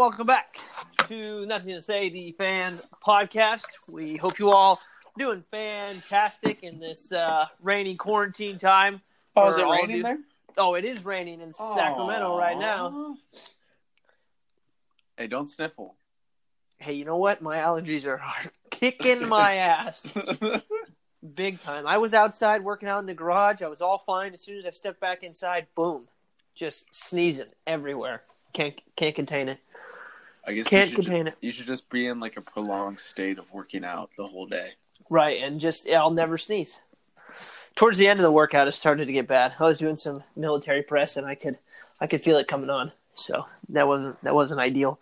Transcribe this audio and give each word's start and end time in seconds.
welcome 0.00 0.26
back 0.26 0.58
to 1.08 1.44
Nothing 1.44 1.74
to 1.74 1.82
Say, 1.82 2.08
the 2.08 2.32
fans 2.32 2.80
podcast. 3.04 3.66
We 3.86 4.16
hope 4.16 4.38
you 4.38 4.50
all 4.50 4.80
doing 5.18 5.44
fantastic 5.50 6.62
in 6.62 6.80
this 6.80 7.12
uh, 7.12 7.48
rainy 7.60 7.96
quarantine 7.96 8.56
time. 8.56 9.02
Oh, 9.36 9.50
is 9.50 9.58
it 9.58 9.66
raining 9.66 9.98
you. 9.98 10.02
there? 10.02 10.18
Oh, 10.56 10.74
it 10.74 10.86
is 10.86 11.04
raining 11.04 11.42
in 11.42 11.52
Sacramento 11.52 12.38
right 12.38 12.58
now. 12.58 13.14
Hey, 15.18 15.26
don't 15.26 15.50
sniffle. 15.50 15.96
Hey, 16.78 16.94
you 16.94 17.04
know 17.04 17.18
what? 17.18 17.42
My 17.42 17.58
allergies 17.58 18.06
are, 18.06 18.22
are 18.22 18.50
kicking 18.70 19.28
my 19.28 19.56
ass 19.56 20.08
big 21.34 21.60
time. 21.60 21.86
I 21.86 21.98
was 21.98 22.14
outside 22.14 22.64
working 22.64 22.88
out 22.88 23.00
in 23.00 23.06
the 23.06 23.12
garage. 23.12 23.60
I 23.60 23.68
was 23.68 23.82
all 23.82 23.98
fine. 23.98 24.32
As 24.32 24.40
soon 24.40 24.56
as 24.56 24.64
I 24.64 24.70
stepped 24.70 24.98
back 24.98 25.22
inside, 25.22 25.66
boom, 25.74 26.08
just 26.54 26.86
sneezing 26.90 27.48
everywhere. 27.66 28.22
Can't 28.54 28.80
can't 28.96 29.14
contain 29.14 29.50
it. 29.50 29.58
I 30.46 30.52
guess 30.54 30.66
Can't 30.66 30.90
you 30.90 30.96
contain 30.96 31.26
ju- 31.26 31.32
it. 31.32 31.36
you 31.40 31.50
should 31.50 31.66
just 31.66 31.88
be 31.90 32.06
in 32.06 32.18
like 32.20 32.36
a 32.36 32.40
prolonged 32.40 32.98
state 33.00 33.38
of 33.38 33.52
working 33.52 33.84
out 33.84 34.10
the 34.16 34.26
whole 34.26 34.46
day. 34.46 34.70
Right, 35.08 35.42
and 35.42 35.60
just 35.60 35.88
I'll 35.88 36.10
never 36.10 36.38
sneeze. 36.38 36.78
Towards 37.76 37.98
the 37.98 38.08
end 38.08 38.18
of 38.20 38.24
the 38.24 38.32
workout, 38.32 38.68
it 38.68 38.74
started 38.74 39.06
to 39.06 39.12
get 39.12 39.28
bad. 39.28 39.54
I 39.58 39.64
was 39.64 39.78
doing 39.78 39.96
some 39.96 40.22
military 40.36 40.82
press, 40.82 41.16
and 41.16 41.26
I 41.26 41.34
could 41.34 41.58
I 42.00 42.06
could 42.06 42.22
feel 42.22 42.36
it 42.38 42.48
coming 42.48 42.70
on. 42.70 42.92
So 43.12 43.46
that 43.70 43.86
wasn't 43.86 44.22
that 44.22 44.34
wasn't 44.34 44.60
ideal. 44.60 44.98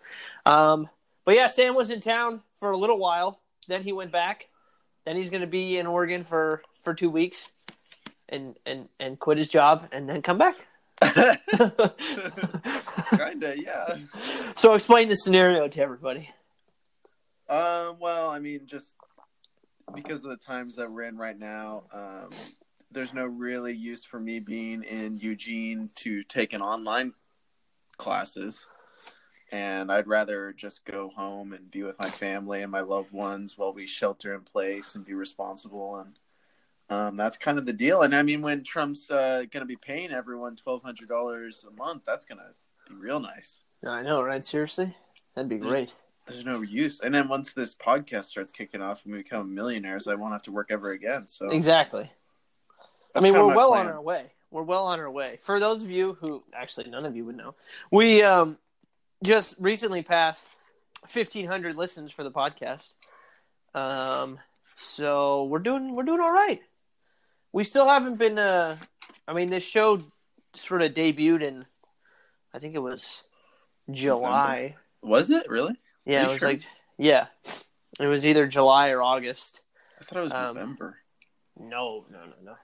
Um, 0.46 0.88
but 1.24 1.34
yeah, 1.34 1.46
Sam 1.48 1.74
was 1.74 1.90
in 1.90 2.00
town 2.00 2.42
for 2.58 2.70
a 2.70 2.76
little 2.76 2.98
while. 2.98 3.38
Then 3.68 3.82
he 3.82 3.92
went 3.92 4.12
back. 4.12 4.48
Then 5.04 5.16
he's 5.16 5.30
going 5.30 5.40
to 5.42 5.46
be 5.46 5.78
in 5.78 5.86
Oregon 5.86 6.24
for 6.24 6.62
for 6.82 6.94
two 6.94 7.10
weeks, 7.10 7.50
and 8.28 8.56
and 8.66 8.88
and 9.00 9.18
quit 9.18 9.38
his 9.38 9.48
job, 9.48 9.88
and 9.92 10.08
then 10.08 10.22
come 10.22 10.38
back. 10.38 10.56
Kinda, 13.16 13.54
yeah. 13.56 13.96
so 14.56 14.74
explain 14.74 15.08
the 15.08 15.16
scenario 15.16 15.68
to 15.68 15.80
everybody. 15.80 16.30
Um, 17.48 17.96
well, 17.98 18.30
I 18.30 18.38
mean, 18.40 18.66
just 18.66 18.86
because 19.94 20.24
of 20.24 20.30
the 20.30 20.36
times 20.36 20.76
that 20.76 20.90
we're 20.90 21.04
in 21.04 21.16
right 21.16 21.38
now, 21.38 21.84
um, 21.92 22.30
there's 22.90 23.14
no 23.14 23.24
really 23.24 23.74
use 23.74 24.04
for 24.04 24.18
me 24.20 24.40
being 24.40 24.82
in 24.82 25.18
Eugene 25.18 25.90
to 25.96 26.22
take 26.24 26.52
an 26.52 26.62
online 26.62 27.12
classes. 27.96 28.66
And 29.50 29.90
I'd 29.90 30.06
rather 30.06 30.52
just 30.52 30.84
go 30.84 31.10
home 31.14 31.54
and 31.54 31.70
be 31.70 31.82
with 31.82 31.98
my 31.98 32.10
family 32.10 32.62
and 32.62 32.70
my 32.70 32.82
loved 32.82 33.12
ones 33.12 33.56
while 33.56 33.72
we 33.72 33.86
shelter 33.86 34.34
in 34.34 34.42
place 34.42 34.94
and 34.94 35.06
be 35.06 35.14
responsible. 35.14 35.96
And 35.96 36.18
um, 36.90 37.16
that's 37.16 37.36
kind 37.36 37.58
of 37.58 37.66
the 37.66 37.72
deal. 37.72 38.02
And 38.02 38.14
I 38.14 38.22
mean, 38.22 38.40
when 38.42 38.64
Trump's 38.64 39.10
uh, 39.10 39.44
going 39.50 39.60
to 39.60 39.66
be 39.66 39.76
paying 39.76 40.10
everyone 40.12 40.56
twelve 40.56 40.82
hundred 40.82 41.08
dollars 41.08 41.64
a 41.68 41.70
month, 41.72 42.02
that's 42.06 42.24
going 42.24 42.38
to 42.38 42.48
be 42.88 42.94
real 42.98 43.20
nice. 43.20 43.60
I 43.86 44.02
know, 44.02 44.22
right? 44.22 44.44
Seriously, 44.44 44.96
that'd 45.34 45.48
be 45.48 45.58
great. 45.58 45.94
there's 46.26 46.44
no 46.44 46.62
use. 46.62 47.00
And 47.00 47.14
then 47.14 47.28
once 47.28 47.52
this 47.52 47.74
podcast 47.74 48.24
starts 48.24 48.52
kicking 48.52 48.82
off 48.82 49.04
and 49.04 49.12
we 49.12 49.22
become 49.22 49.54
millionaires, 49.54 50.06
I 50.06 50.14
won't 50.14 50.32
have 50.32 50.42
to 50.42 50.52
work 50.52 50.68
ever 50.70 50.90
again. 50.90 51.26
So 51.28 51.48
Exactly. 51.50 52.10
I 53.14 53.20
mean, 53.20 53.32
we're 53.34 53.54
well 53.54 53.70
plan. 53.70 53.86
on 53.86 53.92
our 53.92 54.02
way. 54.02 54.32
We're 54.50 54.62
well 54.62 54.86
on 54.86 54.98
our 54.98 55.10
way. 55.10 55.38
For 55.42 55.60
those 55.60 55.82
of 55.82 55.90
you 55.90 56.16
who 56.20 56.42
actually 56.54 56.88
none 56.90 57.04
of 57.06 57.14
you 57.16 57.24
would 57.26 57.36
know, 57.36 57.54
we 57.92 58.22
um 58.22 58.58
just 59.22 59.56
recently 59.58 60.02
passed 60.02 60.46
fifteen 61.08 61.46
hundred 61.46 61.76
listens 61.76 62.10
for 62.10 62.24
the 62.24 62.30
podcast. 62.30 62.92
Um, 63.74 64.38
so 64.76 65.44
we're 65.44 65.58
doing 65.58 65.94
we're 65.94 66.02
doing 66.04 66.20
all 66.20 66.32
right. 66.32 66.60
We 67.52 67.64
still 67.64 67.88
haven't 67.88 68.16
been. 68.16 68.38
Uh, 68.38 68.76
I 69.26 69.32
mean, 69.32 69.50
this 69.50 69.64
show 69.64 70.02
sort 70.54 70.82
of 70.82 70.92
debuted 70.94 71.42
in, 71.42 71.66
I 72.54 72.58
think 72.58 72.74
it 72.74 72.82
was 72.82 73.22
July. 73.90 74.76
Was 75.02 75.30
it 75.30 75.48
really? 75.48 75.74
Yeah, 76.04 76.24
it 76.24 76.28
was 76.28 76.38
sure? 76.38 76.48
like 76.48 76.62
yeah, 76.96 77.26
it 78.00 78.06
was 78.06 78.26
either 78.26 78.46
July 78.46 78.90
or 78.90 79.02
August. 79.02 79.60
I 80.00 80.04
thought 80.04 80.18
it 80.18 80.22
was 80.22 80.32
Um, 80.32 80.54
November. 80.56 80.98
No, 81.58 82.06
no, 82.10 82.18
no, 82.18 82.34
no. 82.42 82.54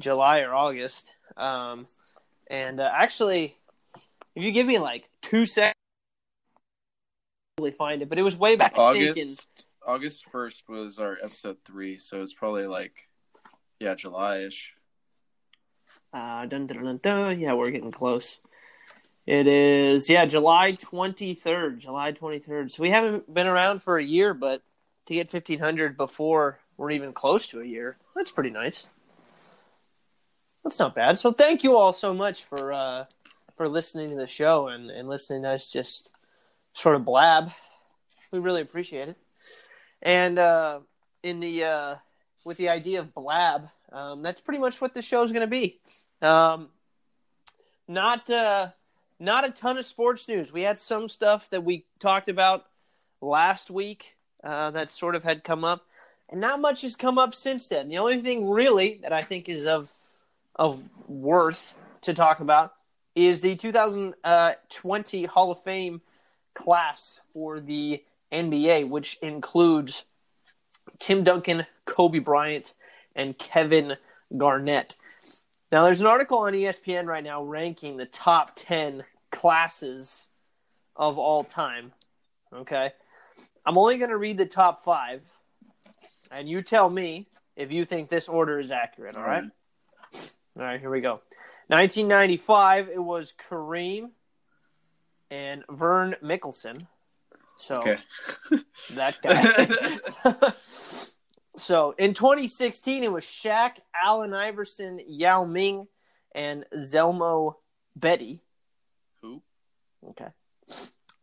July 0.00 0.40
or 0.40 0.54
August. 0.54 1.06
Um, 1.36 1.86
and 2.48 2.80
uh, 2.80 2.90
actually, 2.92 3.56
if 4.34 4.42
you 4.42 4.52
give 4.52 4.66
me 4.66 4.78
like 4.78 5.08
two 5.22 5.46
seconds, 5.46 5.74
I'll 7.58 7.64
really 7.64 7.76
find 7.76 8.02
it. 8.02 8.08
But 8.08 8.18
it 8.18 8.22
was 8.22 8.36
way 8.36 8.56
back. 8.56 8.74
August 8.76 9.18
in, 9.18 9.36
August 9.86 10.24
first 10.30 10.68
was 10.68 10.98
our 10.98 11.18
episode 11.22 11.56
three, 11.64 11.98
so 11.98 12.22
it's 12.22 12.34
probably 12.34 12.66
like 12.66 13.08
yeah, 13.80 13.94
July 13.94 14.38
ish. 14.38 14.74
uh, 16.12 16.46
dun, 16.46 16.66
dun, 16.66 16.84
dun, 16.84 17.00
dun. 17.02 17.40
Yeah, 17.40 17.54
we're 17.54 17.70
getting 17.70 17.90
close. 17.92 18.38
It 19.26 19.46
is 19.46 20.08
yeah, 20.08 20.24
July 20.26 20.72
twenty 20.72 21.34
third. 21.34 21.80
July 21.80 22.12
twenty 22.12 22.38
third. 22.38 22.70
So 22.70 22.82
we 22.82 22.90
haven't 22.90 23.32
been 23.32 23.46
around 23.46 23.82
for 23.82 23.98
a 23.98 24.04
year, 24.04 24.34
but 24.34 24.62
to 25.06 25.14
get 25.14 25.28
fifteen 25.30 25.58
hundred 25.58 25.96
before 25.96 26.60
we're 26.76 26.92
even 26.92 27.12
close 27.12 27.48
to 27.48 27.60
a 27.60 27.64
year, 27.64 27.96
that's 28.14 28.30
pretty 28.30 28.50
nice. 28.50 28.86
That's 30.62 30.78
not 30.78 30.94
bad. 30.94 31.18
So 31.18 31.32
thank 31.32 31.64
you 31.64 31.76
all 31.76 31.92
so 31.92 32.14
much 32.14 32.44
for 32.44 32.72
uh, 32.72 33.04
for 33.56 33.68
listening 33.68 34.10
to 34.10 34.16
the 34.16 34.26
show 34.26 34.68
and, 34.68 34.90
and 34.90 35.08
listening 35.08 35.42
to 35.42 35.50
us 35.50 35.70
just 35.70 36.10
sort 36.74 36.94
of 36.94 37.04
blab. 37.04 37.50
We 38.30 38.38
really 38.38 38.62
appreciate 38.62 39.08
it. 39.08 39.16
And 40.02 40.38
uh, 40.38 40.80
in 41.22 41.40
the 41.40 41.64
uh, 41.64 41.94
with 42.46 42.56
the 42.58 42.68
idea 42.68 43.00
of 43.00 43.12
blab, 43.12 43.68
um, 43.90 44.22
that's 44.22 44.40
pretty 44.40 44.60
much 44.60 44.80
what 44.80 44.94
the 44.94 45.02
show 45.02 45.24
is 45.24 45.32
going 45.32 45.40
to 45.42 45.48
be. 45.48 45.80
Um, 46.22 46.68
not 47.88 48.30
uh, 48.30 48.68
not 49.18 49.44
a 49.44 49.50
ton 49.50 49.76
of 49.78 49.84
sports 49.84 50.28
news. 50.28 50.52
We 50.52 50.62
had 50.62 50.78
some 50.78 51.08
stuff 51.08 51.50
that 51.50 51.64
we 51.64 51.84
talked 51.98 52.28
about 52.28 52.64
last 53.20 53.68
week 53.68 54.16
uh, 54.44 54.70
that 54.70 54.90
sort 54.90 55.16
of 55.16 55.24
had 55.24 55.42
come 55.42 55.64
up, 55.64 55.84
and 56.30 56.40
not 56.40 56.60
much 56.60 56.82
has 56.82 56.94
come 56.94 57.18
up 57.18 57.34
since 57.34 57.68
then. 57.68 57.88
The 57.88 57.98
only 57.98 58.22
thing 58.22 58.48
really 58.48 59.00
that 59.02 59.12
I 59.12 59.22
think 59.22 59.48
is 59.48 59.66
of 59.66 59.92
of 60.54 60.80
worth 61.08 61.74
to 62.02 62.14
talk 62.14 62.38
about 62.38 62.74
is 63.16 63.40
the 63.40 63.56
2020 63.56 65.24
Hall 65.24 65.50
of 65.50 65.62
Fame 65.64 66.00
class 66.54 67.20
for 67.32 67.58
the 67.58 68.02
NBA, 68.32 68.88
which 68.88 69.18
includes 69.20 70.04
Tim 70.98 71.24
Duncan, 71.24 71.66
Kobe 71.86 72.18
Bryant, 72.18 72.74
and 73.14 73.36
Kevin 73.38 73.96
Garnett. 74.36 74.96
Now, 75.72 75.84
there's 75.84 76.00
an 76.00 76.06
article 76.06 76.38
on 76.38 76.52
ESPN 76.52 77.06
right 77.06 77.24
now 77.24 77.42
ranking 77.42 77.96
the 77.96 78.06
top 78.06 78.52
10 78.54 79.04
classes 79.32 80.28
of 80.94 81.18
all 81.18 81.42
time. 81.42 81.92
Okay. 82.54 82.92
I'm 83.64 83.76
only 83.78 83.96
going 83.98 84.10
to 84.10 84.16
read 84.16 84.38
the 84.38 84.46
top 84.46 84.84
five, 84.84 85.22
and 86.30 86.48
you 86.48 86.62
tell 86.62 86.88
me 86.88 87.26
if 87.56 87.72
you 87.72 87.84
think 87.84 88.08
this 88.08 88.28
order 88.28 88.60
is 88.60 88.70
accurate. 88.70 89.16
All 89.16 89.24
right. 89.24 89.42
All 90.14 90.64
right, 90.64 90.78
here 90.78 90.90
we 90.90 91.00
go. 91.00 91.20
1995, 91.68 92.90
it 92.90 93.02
was 93.02 93.34
Kareem 93.48 94.10
and 95.30 95.64
Vern 95.68 96.14
Mikkelsen. 96.22 96.86
So 97.56 97.78
Okay. 97.78 97.98
that 98.90 99.20
guy. 99.20 100.52
so 101.56 101.94
in 101.98 102.14
2016, 102.14 103.04
it 103.04 103.12
was 103.12 103.24
Shaq, 103.24 103.78
Allen 103.94 104.34
Iverson, 104.34 105.00
Yao 105.06 105.44
Ming, 105.44 105.86
and 106.34 106.64
Zelmo 106.74 107.56
Beaty. 107.98 108.40
Who? 109.22 109.42
Okay. 110.10 110.28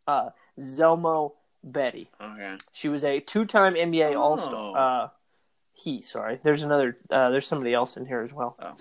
Uh, 0.07 0.29
Zelmo 0.59 1.33
Beaty. 1.69 2.09
Okay. 2.21 2.55
She 2.71 2.89
was 2.89 3.03
a 3.03 3.19
two-time 3.19 3.75
NBA 3.75 4.13
Oh. 4.13 4.21
All-Star. 4.21 4.77
Uh, 4.77 5.09
he, 5.73 6.01
sorry. 6.01 6.39
There's 6.43 6.63
another. 6.63 6.97
Uh, 7.09 7.29
there's 7.29 7.47
somebody 7.47 7.73
else 7.73 7.97
in 7.97 8.05
here 8.05 8.21
as 8.21 8.31
well. 8.33 8.57
Oh. 8.59 8.75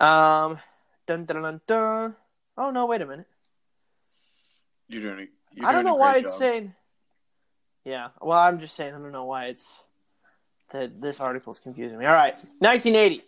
Um, 0.00 0.58
dun 1.06 1.24
dun 1.24 1.42
dun 1.42 1.60
dun. 1.66 2.16
Oh 2.56 2.70
no! 2.70 2.86
Wait 2.86 3.00
a 3.02 3.06
minute. 3.06 3.26
You're 4.88 5.02
doing. 5.02 5.18
A, 5.20 5.28
you're 5.54 5.66
I 5.66 5.72
don't 5.72 5.84
know 5.84 5.94
why 5.94 6.12
great 6.12 6.24
it's 6.24 6.36
saying. 6.36 6.74
Yeah, 7.84 8.08
well, 8.20 8.38
I'm 8.38 8.58
just 8.58 8.74
saying 8.74 8.94
I 8.94 8.98
don't 8.98 9.12
know 9.12 9.24
why 9.24 9.46
it's 9.46 9.72
that 10.70 11.00
this 11.00 11.20
article 11.20 11.52
is 11.52 11.58
confusing 11.58 11.98
me. 11.98 12.06
All 12.06 12.12
right, 12.12 12.34
1980. 12.58 13.22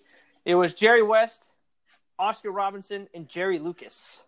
It 0.44 0.54
was 0.54 0.74
Jerry 0.74 1.02
West, 1.02 1.46
Oscar 2.18 2.50
Robinson, 2.50 3.08
and 3.14 3.28
Jerry 3.28 3.58
Lucas. 3.58 4.20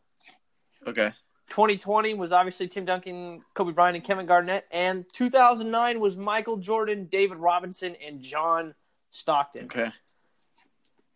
Okay. 0.86 1.12
2020 1.50 2.14
was 2.14 2.32
obviously 2.32 2.68
Tim 2.68 2.84
Duncan, 2.84 3.42
Kobe 3.54 3.72
Bryant, 3.72 3.96
and 3.96 4.04
Kevin 4.04 4.26
Garnett. 4.26 4.66
And 4.70 5.06
2009 5.14 6.00
was 6.00 6.16
Michael 6.16 6.58
Jordan, 6.58 7.08
David 7.10 7.38
Robinson, 7.38 7.96
and 8.06 8.20
John 8.20 8.74
Stockton. 9.10 9.64
Okay. 9.64 9.90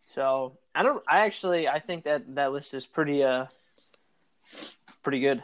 So 0.07 0.59
I 0.75 0.83
don't. 0.83 1.03
I 1.09 1.21
actually 1.21 1.69
I 1.69 1.79
think 1.79 2.05
that 2.05 2.35
that 2.35 2.53
list 2.53 2.75
is 2.75 2.87
pretty 2.87 3.23
uh 3.23 3.47
pretty 5.03 5.21
good. 5.21 5.43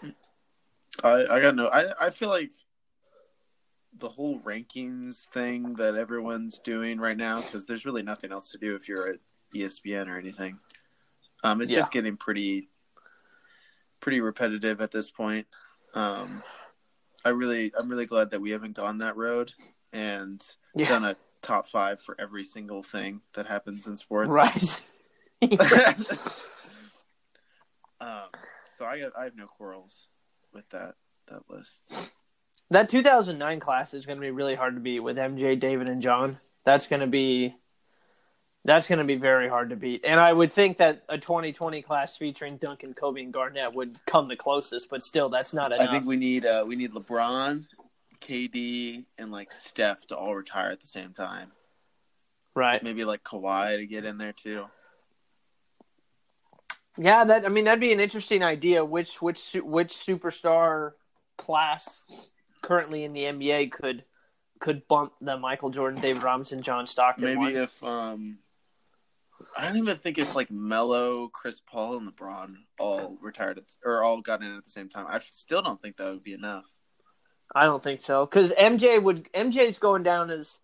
I 1.02 1.26
I 1.26 1.40
got 1.40 1.54
no. 1.54 1.68
I 1.68 2.06
I 2.06 2.10
feel 2.10 2.28
like 2.28 2.50
the 3.96 4.08
whole 4.08 4.38
rankings 4.40 5.26
thing 5.28 5.74
that 5.74 5.94
everyone's 5.94 6.58
doing 6.58 6.98
right 6.98 7.16
now 7.16 7.40
because 7.42 7.64
there's 7.66 7.84
really 7.84 8.02
nothing 8.02 8.32
else 8.32 8.50
to 8.50 8.58
do 8.58 8.74
if 8.74 8.88
you're 8.88 9.08
at 9.08 9.18
ESPN 9.54 10.08
or 10.08 10.18
anything. 10.18 10.58
Um, 11.42 11.60
it's 11.60 11.70
Yeah. 11.70 11.78
just 11.80 11.92
getting 11.92 12.16
pretty 12.16 12.68
pretty 14.00 14.20
repetitive 14.20 14.80
at 14.80 14.92
this 14.92 15.10
point. 15.10 15.46
Um, 15.92 16.42
I 17.24 17.30
really, 17.30 17.72
I'm 17.76 17.88
really 17.88 18.06
glad 18.06 18.30
that 18.30 18.40
we 18.40 18.50
haven't 18.50 18.74
gone 18.74 18.98
that 18.98 19.16
road 19.16 19.52
and 19.92 20.40
Yeah. 20.74 20.88
done 20.88 21.04
a 21.04 21.16
top 21.42 21.66
five 21.68 22.00
for 22.00 22.14
every 22.20 22.44
single 22.44 22.82
thing 22.82 23.22
that 23.34 23.46
happens 23.46 23.88
in 23.88 23.96
sports. 23.96 24.30
Right. 24.30 24.82
um, 28.00 28.28
so 28.76 28.84
I, 28.84 29.08
I 29.18 29.24
have 29.24 29.34
no 29.36 29.46
quarrels 29.46 30.08
with 30.52 30.68
that 30.70 30.94
that 31.28 31.42
list. 31.50 31.80
That 32.70 32.88
2009 32.88 33.60
class 33.60 33.94
is 33.94 34.06
going 34.06 34.18
to 34.18 34.22
be 34.22 34.30
really 34.30 34.54
hard 34.54 34.74
to 34.74 34.80
beat 34.80 35.00
with 35.00 35.16
MJ, 35.16 35.58
David, 35.58 35.88
and 35.88 36.02
John. 36.02 36.38
That's 36.64 36.86
going 36.86 37.00
to 37.00 37.06
be 37.06 37.54
that's 38.64 38.86
going 38.86 38.98
to 38.98 39.04
be 39.04 39.14
very 39.14 39.48
hard 39.48 39.70
to 39.70 39.76
beat. 39.76 40.04
And 40.04 40.20
I 40.20 40.30
would 40.30 40.52
think 40.52 40.78
that 40.78 41.02
a 41.08 41.16
2020 41.16 41.80
class 41.80 42.18
featuring 42.18 42.58
Duncan, 42.58 42.92
Kobe, 42.92 43.22
and 43.22 43.32
Garnett 43.32 43.72
would 43.74 43.96
come 44.06 44.26
the 44.26 44.36
closest, 44.36 44.90
but 44.90 45.02
still, 45.02 45.30
that's 45.30 45.54
not 45.54 45.72
enough. 45.72 45.88
I 45.88 45.92
think 45.92 46.04
we 46.04 46.16
need 46.16 46.44
uh, 46.44 46.64
we 46.66 46.76
need 46.76 46.92
LeBron, 46.92 47.64
KD, 48.20 49.04
and 49.16 49.32
like 49.32 49.52
Steph 49.52 50.06
to 50.08 50.16
all 50.16 50.34
retire 50.34 50.70
at 50.70 50.80
the 50.80 50.86
same 50.86 51.12
time. 51.12 51.52
right. 52.54 52.82
Maybe 52.82 53.04
like 53.04 53.24
Kawhi 53.24 53.78
to 53.78 53.86
get 53.86 54.04
in 54.04 54.18
there 54.18 54.34
too. 54.34 54.66
Yeah, 56.98 57.24
that 57.24 57.46
I 57.46 57.48
mean 57.48 57.64
that'd 57.64 57.80
be 57.80 57.92
an 57.92 58.00
interesting 58.00 58.42
idea. 58.42 58.84
Which 58.84 59.22
which 59.22 59.56
which 59.62 59.94
superstar 59.94 60.92
class 61.38 62.02
currently 62.62 63.04
in 63.04 63.12
the 63.12 63.22
NBA 63.22 63.72
could 63.72 64.04
could 64.60 64.86
bump 64.88 65.12
the 65.20 65.36
Michael 65.36 65.70
Jordan, 65.70 66.00
David 66.00 66.22
Robinson, 66.22 66.62
John 66.62 66.86
Stockton? 66.86 67.24
Maybe 67.24 67.38
one? 67.38 67.56
if 67.56 67.82
um, 67.84 68.38
I 69.56 69.66
don't 69.66 69.76
even 69.76 69.96
think 69.98 70.18
if 70.18 70.34
like 70.34 70.50
Melo, 70.50 71.28
Chris 71.28 71.60
Paul, 71.60 71.98
and 71.98 72.12
LeBron 72.12 72.56
all 72.78 73.16
retired 73.20 73.58
at, 73.58 73.64
or 73.84 74.02
all 74.02 74.20
got 74.20 74.42
in 74.42 74.56
at 74.56 74.64
the 74.64 74.70
same 74.70 74.88
time. 74.88 75.06
I 75.08 75.20
still 75.30 75.62
don't 75.62 75.80
think 75.80 75.96
that 75.96 76.10
would 76.12 76.24
be 76.24 76.32
enough. 76.32 76.64
I 77.54 77.64
don't 77.64 77.82
think 77.82 78.04
so 78.04 78.26
because 78.26 78.50
MJ 78.52 79.02
would 79.02 79.32
MJ's 79.32 79.78
going 79.78 80.02
down 80.02 80.30
as 80.30 80.58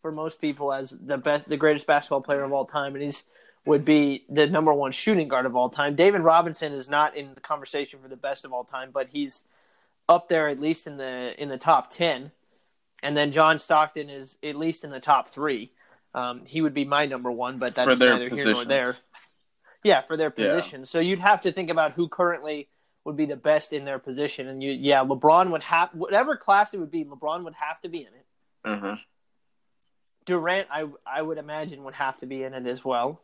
for 0.00 0.10
most 0.10 0.40
people 0.40 0.72
as 0.72 0.90
the 0.90 1.18
best, 1.18 1.48
the 1.48 1.56
greatest 1.56 1.86
basketball 1.86 2.22
player 2.22 2.42
of 2.42 2.52
all 2.52 2.64
time, 2.64 2.94
and 2.94 3.02
he's 3.04 3.24
would 3.66 3.84
be 3.84 4.24
the 4.30 4.46
number 4.46 4.72
one 4.72 4.90
shooting 4.90 5.28
guard 5.28 5.44
of 5.44 5.54
all 5.54 5.68
time. 5.68 5.94
David 5.94 6.22
Robinson 6.22 6.72
is 6.72 6.88
not 6.88 7.14
in 7.14 7.34
the 7.34 7.40
conversation 7.40 8.00
for 8.00 8.08
the 8.08 8.16
best 8.16 8.44
of 8.44 8.52
all 8.52 8.64
time, 8.64 8.90
but 8.92 9.08
he's 9.10 9.42
up 10.10 10.28
there 10.28 10.48
at 10.48 10.60
least 10.60 10.86
in 10.86 10.98
the 10.98 11.40
in 11.40 11.48
the 11.48 11.56
top 11.56 11.90
ten. 11.90 12.32
And 13.02 13.16
then 13.16 13.32
John 13.32 13.58
Stockton 13.58 14.10
is 14.10 14.36
at 14.42 14.56
least 14.56 14.84
in 14.84 14.90
the 14.90 15.00
top 15.00 15.30
three. 15.30 15.72
Um, 16.14 16.44
he 16.44 16.60
would 16.60 16.74
be 16.74 16.84
my 16.84 17.06
number 17.06 17.30
one, 17.30 17.58
but 17.58 17.74
that's 17.74 17.98
neither 17.98 18.28
here 18.28 18.52
nor 18.52 18.64
there. 18.64 18.96
Yeah, 19.82 20.02
for 20.02 20.16
their 20.18 20.32
Yeah. 20.36 20.54
position. 20.54 20.84
So 20.84 20.98
you'd 20.98 21.20
have 21.20 21.42
to 21.42 21.52
think 21.52 21.70
about 21.70 21.92
who 21.92 22.08
currently 22.08 22.68
would 23.04 23.16
be 23.16 23.24
the 23.24 23.36
best 23.36 23.72
in 23.72 23.86
their 23.86 23.98
position, 23.98 24.48
and 24.48 24.62
you, 24.62 24.72
yeah, 24.72 25.02
LeBron 25.04 25.50
would 25.52 25.62
have 25.62 25.90
whatever 25.94 26.36
class 26.36 26.74
it 26.74 26.78
would 26.78 26.90
be. 26.90 27.04
LeBron 27.04 27.44
would 27.44 27.54
have 27.54 27.80
to 27.80 27.88
be 27.88 28.00
in 28.00 28.08
it. 28.12 28.26
Huh. 28.80 28.96
Durant, 30.26 30.68
I 30.70 30.86
I 31.06 31.22
would 31.22 31.38
imagine 31.38 31.84
would 31.84 31.94
have 31.94 32.18
to 32.18 32.26
be 32.26 32.42
in 32.42 32.52
it 32.52 32.66
as 32.66 32.84
well. 32.84 33.22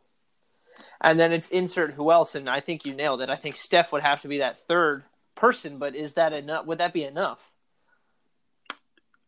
And 1.01 1.19
then 1.19 1.31
it's 1.31 1.49
insert 1.49 1.93
who 1.93 2.11
else, 2.11 2.33
and 2.33 2.49
I 2.49 2.61
think 2.61 2.85
you 2.85 2.95
nailed 2.95 3.21
it. 3.21 3.29
I 3.29 3.35
think 3.35 3.57
Steph 3.57 3.91
would 3.91 4.03
have 4.03 4.21
to 4.21 4.27
be 4.27 4.39
that 4.39 4.57
third 4.57 5.03
person, 5.37 5.77
but 5.77 5.95
is 5.95 6.15
that 6.15 6.33
enough? 6.33 6.65
Would 6.65 6.79
that 6.79 6.91
be 6.91 7.05
enough? 7.05 7.53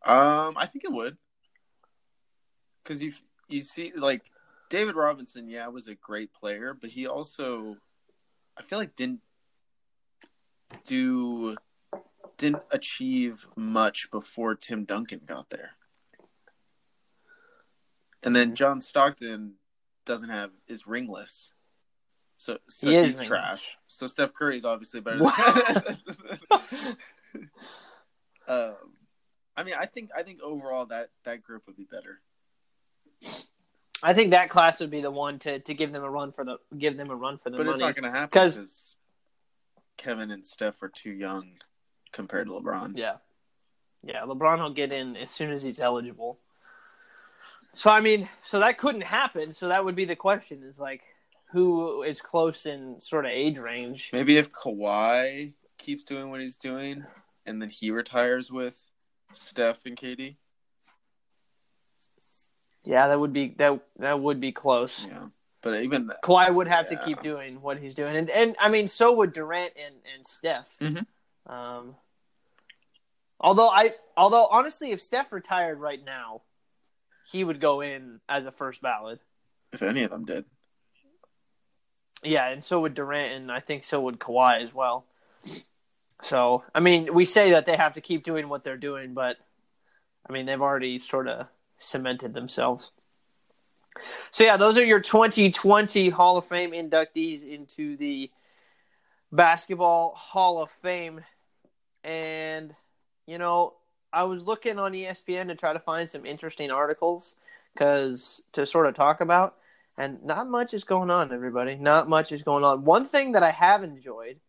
Um, 0.06 0.58
I 0.58 0.66
think 0.66 0.84
it 0.84 0.92
would, 0.92 1.18
because 2.84 3.02
you 3.02 3.14
you 3.48 3.62
see 3.62 3.94
like 3.96 4.24
David 4.70 4.96
Robinson, 4.96 5.48
yeah, 5.48 5.68
was 5.68 5.88
a 5.88 5.96
great 5.96 6.34
player, 6.34 6.74
but 6.74 6.90
he 6.90 7.08
also, 7.08 7.76
I 8.58 8.64
feel 8.64 8.80
like 8.80 8.96
didn't 8.96 9.22
do 10.86 11.56
didn't 12.38 12.64
achieve 12.72 13.46
much 13.56 14.10
before 14.12 14.56
Tim 14.56 14.86
Duncan 14.86 15.22
got 15.26 15.50
there, 15.50 15.72
and 18.24 18.36
then 18.36 18.56
John 18.56 18.82
Stockton 18.82 19.56
doesn't 20.06 20.30
have 20.30 20.52
is 20.68 20.88
ringless. 20.88 21.52
So, 22.40 22.58
so 22.70 22.90
He 22.90 23.04
he's 23.04 23.20
trash. 23.20 23.78
So 23.88 24.08
Steph 24.08 24.34
Curry 24.34 24.56
is 24.56 24.64
obviously 24.64 25.02
better. 25.02 25.18
Than... 25.20 25.28
um, 28.48 28.76
I 29.58 29.64
mean, 29.64 29.74
I 29.78 29.86
think 29.86 30.12
I 30.16 30.24
think 30.24 30.42
overall 30.42 30.86
that 30.86 31.10
that 31.26 31.44
group 31.44 31.64
would 31.68 31.76
be 31.76 31.84
better. 31.84 32.22
I 34.02 34.14
think 34.14 34.32
that 34.32 34.50
class 34.50 34.80
would 34.80 34.90
be 34.90 35.02
the 35.02 35.12
one 35.12 35.38
to, 35.40 35.60
to 35.60 35.74
give 35.74 35.92
them 35.92 36.02
a 36.02 36.10
run 36.10 36.32
for 36.32 36.46
the 36.46 36.60
give 36.78 36.96
them 36.96 37.10
a 37.10 37.16
run 37.16 37.38
for 37.38 37.50
the 37.50 37.58
But 37.58 37.66
money. 37.66 37.76
it's 37.76 37.82
not 37.82 37.94
going 37.94 38.10
to 38.10 38.18
happen 38.18 38.30
because 38.32 38.96
Kevin 39.98 40.32
and 40.32 40.46
Steph 40.46 40.82
are 40.82 40.88
too 40.88 41.12
young 41.12 41.52
compared 42.14 42.48
to 42.48 42.54
LeBron. 42.54 42.98
Yeah. 42.98 43.16
Yeah, 44.02 44.22
LeBron 44.22 44.60
will 44.60 44.74
get 44.74 44.94
in 44.94 45.18
as 45.18 45.30
soon 45.30 45.52
as 45.52 45.62
he's 45.62 45.82
eligible. 45.82 46.40
So 47.74 47.90
I 47.90 48.00
mean, 48.00 48.30
so 48.44 48.60
that 48.60 48.78
couldn't 48.78 49.02
happen. 49.02 49.52
So 49.52 49.68
that 49.68 49.84
would 49.84 49.96
be 49.96 50.06
the 50.06 50.16
question: 50.16 50.64
is 50.64 50.80
like, 50.80 51.04
who 51.52 52.04
is 52.04 52.22
close 52.22 52.66
in 52.66 53.00
sort 53.00 53.26
of 53.26 53.32
age 53.32 53.58
range? 53.58 54.12
Maybe 54.14 54.38
if 54.38 54.52
Kawhi 54.52 55.54
keeps 55.78 56.04
doing 56.04 56.30
what 56.30 56.42
he's 56.44 56.58
doing, 56.58 57.06
and 57.46 57.62
then 57.62 57.70
he 57.70 57.92
retires 57.92 58.52
with 58.52 58.78
Steph 59.34 59.86
and 59.86 59.98
KD. 59.98 60.38
Yeah, 62.84 63.08
that 63.10 63.20
would 63.20 63.34
be 63.34 63.56
that 63.58 63.80
that 63.98 64.20
would 64.20 64.40
be 64.40 64.52
close. 64.52 65.06
Yeah, 65.08 65.28
but 65.62 65.82
even 65.82 66.08
that, 66.08 66.22
Kawhi 66.24 66.54
would 66.54 66.68
have 66.68 66.90
to 66.90 66.96
keep 66.98 67.22
doing 67.22 67.62
what 67.62 67.78
he's 67.78 67.96
doing, 67.96 68.16
and 68.16 68.30
and 68.30 68.56
I 68.60 68.70
mean, 68.70 68.88
so 68.88 69.14
would 69.16 69.34
Durant 69.34 69.74
and 69.78 69.96
and 70.16 70.26
Steph. 70.26 70.76
Mhm. 70.80 71.06
Um, 71.46 71.96
although 73.40 73.70
I, 73.70 73.92
although 74.16 74.48
honestly, 74.48 74.92
if 74.92 75.02
Steph 75.02 75.32
retired 75.32 75.80
right 75.80 76.04
now, 76.04 76.42
he 77.32 77.44
would 77.44 77.60
go 77.60 77.82
in 77.82 78.22
as 78.30 78.46
a 78.46 78.52
first 78.52 78.82
ballot. 78.82 79.20
if 79.72 79.82
any 79.84 80.04
of 80.04 80.10
them 80.10 80.26
did, 80.26 80.46
Yeah, 82.24 82.50
and 82.50 82.64
so 82.64 82.82
would 82.82 82.96
Durant, 82.96 83.34
and 83.34 83.52
I 83.52 83.60
think 83.60 83.84
so 83.84 84.02
would 84.02 84.20
Kawhi 84.20 84.64
as 84.64 84.74
well. 84.74 85.06
So, 86.22 86.64
I 86.76 86.82
mean, 86.82 87.14
we 87.14 87.26
say 87.26 87.52
that 87.52 87.66
they 87.66 87.78
have 87.78 87.94
to 87.94 88.02
keep 88.02 88.24
doing 88.24 88.50
what 88.50 88.64
they're 88.64 88.78
doing, 88.78 89.14
but 89.14 89.38
I 90.28 90.34
mean, 90.34 90.46
they've 90.46 90.62
already 90.62 91.00
sort 91.00 91.28
of 91.28 91.48
cemented 91.78 92.34
themselves. 92.34 92.92
So, 94.32 94.44
yeah, 94.44 94.58
those 94.58 94.78
are 94.78 94.84
your 94.84 95.00
2020 95.00 96.10
Hall 96.10 96.38
of 96.38 96.46
Fame 96.46 96.72
inductees 96.72 97.44
into 97.44 97.96
the 97.98 98.30
Basketball 99.32 100.14
Hall 100.16 100.62
of 100.62 100.70
Fame. 100.82 101.22
And, 102.04 102.76
you 103.26 103.38
know, 103.38 103.74
I 104.12 104.24
was 104.24 104.46
looking 104.46 104.78
on 104.80 104.94
ESPN 104.94 105.48
to 105.48 105.56
try 105.56 105.74
to 105.74 105.80
find 105.80 106.10
some 106.10 106.26
interesting 106.26 106.72
articles 106.72 107.34
because 107.74 108.42
to 108.54 108.66
sort 108.66 108.88
of 108.88 108.96
talk 108.96 109.22
about 109.22 109.56
and 110.00 110.24
not 110.24 110.50
much 110.50 110.74
is 110.74 110.84
going 110.84 111.12
on 111.12 111.32
everybody. 111.32 111.76
Not 111.76 112.10
much 112.10 112.32
is 112.32 112.42
going 112.42 112.64
on. 112.64 112.86
One 112.86 113.06
thing 113.06 113.34
that 113.34 113.44
i 113.44 113.52
have 113.52 113.84
enjoyed 113.84 114.40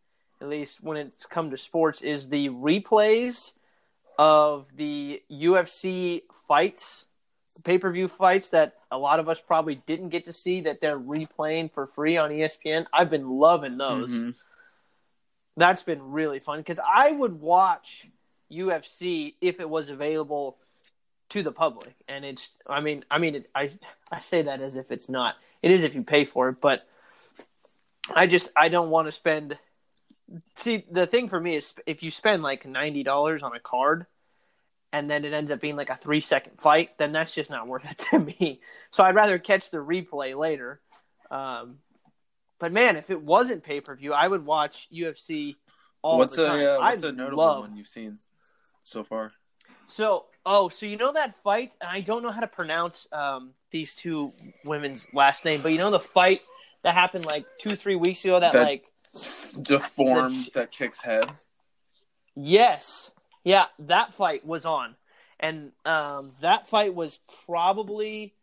at 0.41 0.49
least 0.49 0.83
when 0.83 0.97
it's 0.97 1.27
come 1.27 1.51
to 1.51 1.59
sports 1.59 2.01
is 2.01 2.29
the 2.29 2.49
replays 2.49 3.53
of 4.19 4.67
the 4.77 5.23
ufc 5.31 6.23
fights 6.49 7.05
pay-per-view 7.65 8.07
fights 8.09 8.51
that 8.51 8.75
a 8.91 8.97
lot 8.97 9.19
of 9.21 9.29
us 9.29 9.41
probably 9.45 9.75
didn't 9.87 10.11
get 10.11 10.25
to 10.27 10.33
see 10.33 10.63
that 10.63 10.81
they're 10.81 10.99
replaying 10.99 11.71
for 11.71 11.87
free 11.87 12.17
on 12.17 12.31
espn 12.31 12.87
i've 12.93 13.11
been 13.11 13.29
loving 13.29 13.77
those. 13.77 14.09
Mhm. 14.09 14.35
that's 15.57 15.83
been 15.83 16.13
really 16.13 16.39
fun 16.39 16.59
because 16.59 16.81
I 16.81 17.11
would 17.11 17.41
watch 17.41 18.07
UFC 18.51 19.35
if 19.41 19.61
it 19.61 19.69
was 19.69 19.91
available 19.91 20.57
to 21.31 21.43
the 21.43 21.53
public, 21.53 21.95
and 22.09 22.25
it's. 22.25 22.49
I 22.67 22.81
mean, 22.81 23.05
I 23.11 23.19
mean, 23.19 23.37
it, 23.37 23.51
I 23.55 23.71
I 24.11 24.21
say 24.21 24.43
that 24.43 24.61
as 24.61 24.77
if 24.77 24.91
it's 24.91 25.09
not. 25.09 25.37
It 25.63 25.71
is 25.71 25.85
if 25.85 25.95
you 25.95 26.03
pay 26.03 26.25
for 26.25 26.49
it, 26.51 26.61
but 26.61 26.87
I 28.15 28.27
just 28.27 28.51
I 28.57 28.69
don't 28.69 28.91
want 28.91 29.09
to 29.09 29.13
spend. 29.13 29.59
See, 30.57 30.85
the 30.91 31.07
thing 31.07 31.29
for 31.29 31.41
me 31.41 31.57
is 31.57 31.73
if 31.87 32.03
you 32.03 32.11
spend 32.11 32.43
like 32.43 32.67
ninety 32.67 33.03
dollars 33.03 33.43
on 33.43 33.55
a 33.55 33.61
card, 33.61 34.07
and 34.93 35.11
then 35.11 35.25
it 35.25 35.33
ends 35.33 35.51
up 35.51 35.61
being 35.61 35.77
like 35.77 35.91
a 35.91 35.97
three 35.97 36.21
second 36.21 36.61
fight, 36.61 36.99
then 36.99 37.13
that's 37.13 37.33
just 37.33 37.51
not 37.51 37.67
worth 37.67 37.91
it 37.91 37.99
to 38.11 38.19
me. 38.19 38.61
So 38.91 39.05
I'd 39.05 39.15
rather 39.15 39.39
catch 39.39 39.71
the 39.71 39.79
replay 39.79 40.37
later. 40.37 40.81
Um, 41.31 41.77
but 42.59 42.73
man, 42.73 42.97
if 42.97 43.09
it 43.11 43.23
wasn't 43.23 43.63
pay 43.63 43.81
per 43.81 43.95
view, 43.95 44.13
I 44.13 44.27
would 44.27 44.45
watch 44.45 44.89
UFC 44.93 45.57
all 46.03 46.19
what's 46.19 46.37
the 46.37 46.47
time. 46.47 46.61
a 46.61 46.77
uh, 46.77 46.79
what's 46.81 47.03
I 47.05 47.09
a 47.09 47.13
notable 47.13 47.39
love 47.39 47.61
one 47.61 47.77
you've 47.77 47.87
seen 47.87 48.19
so 48.83 49.05
far? 49.05 49.31
so. 49.87 50.27
Oh, 50.47 50.69
so 50.69 50.87
you 50.87 50.97
know 50.97 51.13
that 51.13 51.35
fight? 51.43 51.75
And 51.81 51.91
I 51.91 52.01
don't 52.01 52.23
know 52.23 52.31
how 52.31 52.41
to 52.41 52.47
pronounce 52.47 53.07
um, 53.13 53.51
these 53.71 53.95
two 53.95 54.33
women's 54.65 55.07
last 55.13 55.45
name, 55.45 55.61
but 55.63 55.73
you 55.73 55.79
know 55.79 55.91
the 55.91 56.01
fight 56.01 56.41
that 56.83 56.95
happened 56.95 57.27
like 57.27 57.45
two, 57.59 57.77
three 57.77 57.97
weeks 57.97 58.25
ago. 58.25 58.41
That, 58.41 58.53
That- 58.53 58.63
like 58.65 58.85
Deformed 59.61 60.45
ch- 60.47 60.53
that 60.53 60.71
chick's 60.71 61.01
head. 61.01 61.27
Yes. 62.37 63.11
Yeah, 63.45 63.67
that 63.81 64.15
fight 64.15 64.47
was 64.47 64.65
on. 64.65 64.97
And 65.41 65.73
um, 65.85 66.33
that 66.41 66.69
fight 66.69 66.95
was 66.95 67.19
probably 67.47 68.35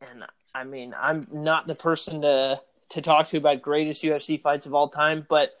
and 0.00 0.24
I 0.54 0.64
mean, 0.64 0.94
I'm 0.98 1.26
not 1.32 1.66
the 1.66 1.74
person 1.74 2.22
to 2.22 2.60
to 2.90 3.02
talk 3.02 3.28
to 3.28 3.38
about 3.38 3.62
greatest 3.62 4.02
UFC 4.02 4.40
fights 4.40 4.66
of 4.66 4.74
all 4.74 4.88
time, 4.88 5.26
but 5.28 5.52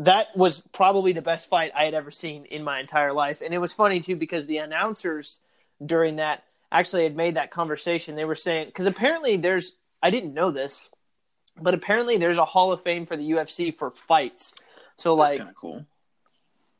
that 0.00 0.36
was 0.36 0.60
probably 0.72 1.12
the 1.12 1.22
best 1.22 1.48
fight 1.48 1.72
I 1.74 1.84
had 1.84 1.94
ever 1.94 2.10
seen 2.10 2.44
in 2.44 2.62
my 2.62 2.80
entire 2.80 3.12
life. 3.12 3.40
And 3.40 3.52
it 3.52 3.58
was 3.58 3.72
funny 3.72 4.00
too 4.00 4.16
because 4.16 4.46
the 4.46 4.58
announcers 4.58 5.38
during 5.84 6.16
that 6.16 6.44
actually 6.70 7.04
had 7.04 7.16
made 7.16 7.34
that 7.34 7.50
conversation. 7.50 8.14
They 8.16 8.24
were 8.24 8.34
saying 8.34 8.66
because 8.66 8.86
apparently 8.86 9.36
there's 9.36 9.74
I 10.02 10.10
didn't 10.10 10.34
know 10.34 10.50
this, 10.50 10.88
but 11.60 11.74
apparently 11.74 12.16
there's 12.16 12.38
a 12.38 12.44
Hall 12.44 12.72
of 12.72 12.82
Fame 12.82 13.06
for 13.06 13.16
the 13.16 13.30
UFC 13.30 13.74
for 13.76 13.90
fights. 13.90 14.54
So 14.96 15.16
That's 15.16 15.38
like 15.40 15.54
cool. 15.54 15.84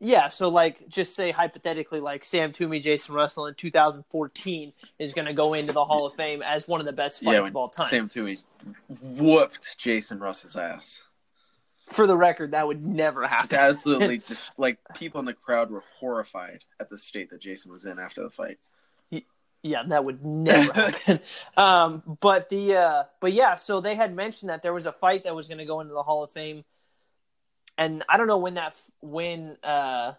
yeah, 0.00 0.28
so 0.28 0.48
like 0.48 0.88
just 0.88 1.14
say 1.16 1.30
hypothetically 1.30 2.00
like 2.00 2.24
Sam 2.24 2.52
Toomey, 2.52 2.80
Jason 2.80 3.14
Russell 3.14 3.46
in 3.46 3.54
2014 3.54 4.72
is 4.98 5.12
going 5.12 5.26
to 5.26 5.32
go 5.32 5.54
into 5.54 5.72
the 5.72 5.84
Hall 5.84 6.06
of 6.06 6.14
Fame 6.14 6.42
as 6.42 6.68
one 6.68 6.80
of 6.80 6.86
the 6.86 6.92
best 6.92 7.22
fights 7.22 7.34
Yeah, 7.34 7.46
of 7.48 7.56
all 7.56 7.68
time. 7.68 7.88
Sam 7.88 8.08
Toomey 8.08 8.36
whooped 8.88 9.76
Jason 9.78 10.18
Russell's 10.18 10.56
ass. 10.56 11.02
For 11.88 12.06
the 12.06 12.16
record, 12.16 12.52
that 12.52 12.66
would 12.66 12.82
never 12.84 13.22
Just 13.22 13.32
happen. 13.32 13.58
absolutely, 13.58 14.18
just 14.28 14.50
like 14.58 14.78
people 14.94 15.20
in 15.20 15.26
the 15.26 15.34
crowd 15.34 15.70
were 15.70 15.82
horrified 15.98 16.64
at 16.78 16.90
the 16.90 16.98
state 16.98 17.30
that 17.30 17.40
Jason 17.40 17.72
was 17.72 17.84
in 17.86 17.98
after 17.98 18.22
the 18.22 18.30
fight. 18.30 18.58
Yeah, 19.62 19.82
that 19.88 20.04
would 20.04 20.24
never 20.24 20.72
happen. 20.90 21.20
Um, 21.56 22.02
but 22.20 22.48
the 22.48 22.76
uh, 22.76 23.04
but 23.20 23.32
yeah, 23.32 23.56
so 23.56 23.80
they 23.80 23.96
had 23.96 24.14
mentioned 24.14 24.50
that 24.50 24.62
there 24.62 24.72
was 24.72 24.86
a 24.86 24.92
fight 24.92 25.24
that 25.24 25.34
was 25.34 25.48
going 25.48 25.58
to 25.58 25.64
go 25.64 25.80
into 25.80 25.94
the 25.94 26.02
Hall 26.02 26.22
of 26.22 26.30
Fame, 26.30 26.64
and 27.76 28.04
I 28.08 28.16
don't 28.16 28.28
know 28.28 28.38
when 28.38 28.54
that 28.54 28.74
when 29.00 29.56
uh, 29.64 30.12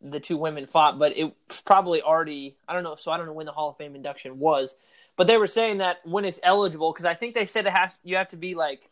the 0.00 0.20
two 0.20 0.38
women 0.38 0.66
fought, 0.66 0.98
but 0.98 1.16
it 1.16 1.34
probably 1.64 2.00
already 2.00 2.56
I 2.66 2.72
don't 2.72 2.84
know. 2.84 2.96
So 2.96 3.10
I 3.10 3.18
don't 3.18 3.26
know 3.26 3.34
when 3.34 3.46
the 3.46 3.52
Hall 3.52 3.68
of 3.70 3.76
Fame 3.76 3.96
induction 3.96 4.38
was, 4.38 4.76
but 5.16 5.26
they 5.26 5.36
were 5.36 5.46
saying 5.46 5.78
that 5.78 5.98
when 6.04 6.24
it's 6.24 6.40
eligible 6.42 6.92
because 6.92 7.04
I 7.04 7.14
think 7.14 7.34
they 7.34 7.46
said 7.46 7.66
it 7.66 7.72
has 7.74 7.98
you 8.02 8.16
have 8.16 8.28
to 8.28 8.36
be 8.36 8.54
like 8.54 8.88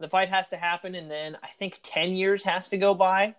the 0.00 0.08
fight 0.08 0.28
has 0.30 0.48
to 0.48 0.56
happen, 0.56 0.94
and 0.94 1.10
then 1.10 1.36
I 1.42 1.48
think 1.58 1.78
ten 1.82 2.14
years 2.14 2.44
has 2.44 2.68
to 2.70 2.78
go 2.78 2.94
by 2.94 3.34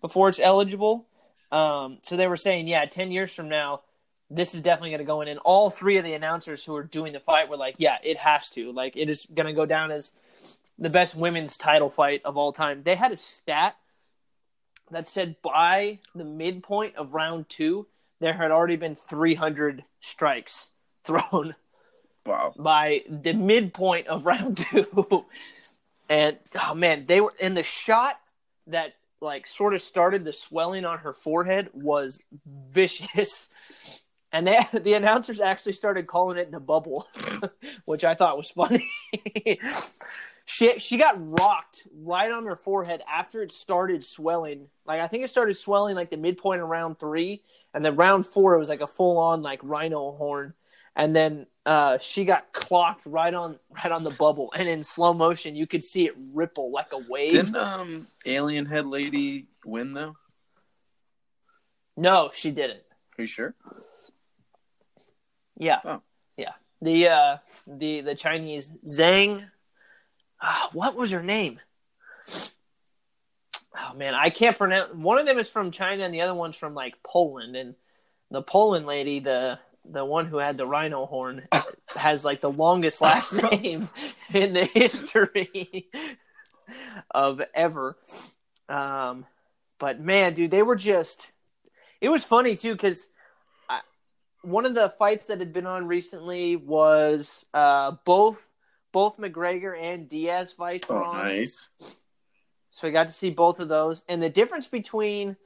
before 0.00 0.28
it's 0.28 0.40
eligible. 0.40 1.06
Um, 1.52 1.98
so 2.02 2.16
they 2.16 2.26
were 2.26 2.36
saying, 2.36 2.68
yeah, 2.68 2.84
ten 2.86 3.12
years 3.12 3.32
from 3.34 3.48
now 3.48 3.82
this 4.30 4.54
is 4.54 4.62
definitely 4.62 4.90
going 4.90 5.00
to 5.00 5.04
go 5.04 5.20
in. 5.20 5.28
And 5.28 5.40
all 5.40 5.70
three 5.70 5.96
of 5.96 6.04
the 6.04 6.14
announcers 6.14 6.64
who 6.64 6.72
were 6.72 6.84
doing 6.84 7.12
the 7.12 7.20
fight 7.20 7.48
were 7.48 7.56
like, 7.56 7.74
yeah, 7.78 7.98
it 8.02 8.16
has 8.18 8.48
to. 8.50 8.70
Like, 8.72 8.96
it 8.96 9.10
is 9.10 9.26
going 9.34 9.46
to 9.48 9.52
go 9.52 9.66
down 9.66 9.90
as 9.90 10.12
the 10.78 10.88
best 10.88 11.16
women's 11.16 11.56
title 11.56 11.90
fight 11.90 12.22
of 12.24 12.36
all 12.36 12.52
time. 12.52 12.82
They 12.84 12.94
had 12.94 13.10
a 13.12 13.16
stat 13.16 13.76
that 14.90 15.08
said 15.08 15.36
by 15.42 15.98
the 16.14 16.24
midpoint 16.24 16.96
of 16.96 17.12
round 17.12 17.48
two, 17.48 17.88
there 18.20 18.34
had 18.34 18.52
already 18.52 18.76
been 18.76 18.94
300 18.94 19.84
strikes 20.00 20.68
thrown 21.04 21.56
Wow. 22.24 22.52
by 22.56 23.02
the 23.08 23.32
midpoint 23.32 24.06
of 24.06 24.26
round 24.26 24.58
two. 24.58 25.24
And 26.10 26.36
oh 26.60 26.74
man, 26.74 27.06
they 27.06 27.20
were 27.20 27.32
in 27.38 27.54
the 27.54 27.62
shot 27.62 28.16
that 28.66 28.94
like 29.20 29.46
sort 29.46 29.74
of 29.74 29.80
started 29.80 30.24
the 30.24 30.32
swelling 30.32 30.84
on 30.84 30.98
her 30.98 31.12
forehead 31.14 31.70
was 31.72 32.20
vicious. 32.46 33.48
And 34.32 34.46
they, 34.46 34.60
the 34.72 34.94
announcers 34.94 35.40
actually 35.40 35.72
started 35.72 36.06
calling 36.06 36.38
it 36.38 36.52
the 36.52 36.60
bubble, 36.60 37.08
which 37.84 38.04
I 38.04 38.14
thought 38.14 38.36
was 38.36 38.48
funny. 38.48 38.88
she 40.44 40.78
she 40.78 40.98
got 40.98 41.16
rocked 41.18 41.82
right 41.92 42.30
on 42.30 42.46
her 42.46 42.54
forehead 42.54 43.02
after 43.12 43.42
it 43.42 43.50
started 43.50 44.04
swelling. 44.04 44.68
Like 44.86 45.00
I 45.00 45.08
think 45.08 45.24
it 45.24 45.30
started 45.30 45.56
swelling 45.56 45.96
like 45.96 46.10
the 46.10 46.16
midpoint 46.16 46.62
of 46.62 46.68
round 46.68 47.00
three, 47.00 47.42
and 47.74 47.84
then 47.84 47.96
round 47.96 48.24
four 48.24 48.54
it 48.54 48.60
was 48.60 48.68
like 48.68 48.82
a 48.82 48.86
full 48.86 49.18
on 49.18 49.42
like 49.42 49.58
rhino 49.64 50.12
horn 50.12 50.54
and 50.96 51.14
then 51.14 51.46
uh, 51.66 51.98
she 51.98 52.24
got 52.24 52.52
clocked 52.52 53.04
right 53.06 53.32
on 53.34 53.58
right 53.82 53.92
on 53.92 54.02
the 54.04 54.10
bubble, 54.10 54.52
and 54.56 54.68
in 54.68 54.82
slow 54.82 55.12
motion 55.12 55.54
you 55.56 55.66
could 55.66 55.84
see 55.84 56.06
it 56.06 56.14
ripple 56.32 56.70
like 56.70 56.92
a 56.92 56.98
wave. 57.08 57.32
Didn't 57.32 57.56
um 57.56 58.06
Alien 58.24 58.66
Head 58.66 58.86
Lady 58.86 59.46
win 59.64 59.92
though? 59.92 60.16
No, 61.96 62.30
she 62.32 62.50
didn't. 62.50 62.82
Are 63.18 63.22
you 63.22 63.26
sure? 63.26 63.54
Yeah, 65.58 65.80
Oh. 65.84 66.00
yeah. 66.36 66.52
The 66.80 67.08
uh, 67.08 67.36
the 67.66 68.00
the 68.00 68.14
Chinese 68.14 68.72
Zhang, 68.86 69.44
ah, 70.40 70.70
what 70.72 70.94
was 70.96 71.10
her 71.10 71.22
name? 71.22 71.60
Oh 73.76 73.94
man, 73.94 74.14
I 74.14 74.30
can't 74.30 74.56
pronounce. 74.56 74.94
One 74.94 75.18
of 75.18 75.26
them 75.26 75.38
is 75.38 75.50
from 75.50 75.70
China, 75.70 76.04
and 76.04 76.14
the 76.14 76.22
other 76.22 76.34
one's 76.34 76.56
from 76.56 76.74
like 76.74 76.94
Poland. 77.02 77.54
And 77.56 77.74
the 78.30 78.40
Poland 78.42 78.86
lady, 78.86 79.20
the 79.20 79.58
the 79.84 80.04
one 80.04 80.26
who 80.26 80.38
had 80.38 80.56
the 80.56 80.66
rhino 80.66 81.06
horn, 81.06 81.48
has 81.96 82.24
like 82.24 82.40
the 82.40 82.50
longest 82.50 83.00
last 83.02 83.32
name 83.52 83.88
in 84.32 84.52
the 84.52 84.64
history 84.64 85.88
of 87.10 87.42
ever. 87.54 87.96
Um, 88.68 89.26
but 89.78 90.00
man, 90.00 90.34
dude, 90.34 90.50
they 90.50 90.62
were 90.62 90.76
just. 90.76 91.28
It 92.00 92.08
was 92.08 92.24
funny 92.24 92.54
too 92.54 92.72
because 92.72 93.08
one 94.42 94.64
of 94.64 94.74
the 94.74 94.88
fights 94.98 95.26
that 95.26 95.38
had 95.38 95.52
been 95.52 95.66
on 95.66 95.86
recently 95.86 96.56
was 96.56 97.44
uh, 97.52 97.92
both 98.06 98.48
both 98.92 99.18
McGregor 99.18 99.78
and 99.78 100.08
Diaz 100.08 100.52
fights 100.52 100.88
were 100.88 100.96
Oh, 101.04 101.08
on. 101.10 101.24
nice. 101.26 101.68
So 102.70 102.88
I 102.88 102.90
got 102.90 103.08
to 103.08 103.14
see 103.14 103.30
both 103.30 103.60
of 103.60 103.68
those, 103.68 104.02
and 104.08 104.22
the 104.22 104.30
difference 104.30 104.66
between 104.66 105.36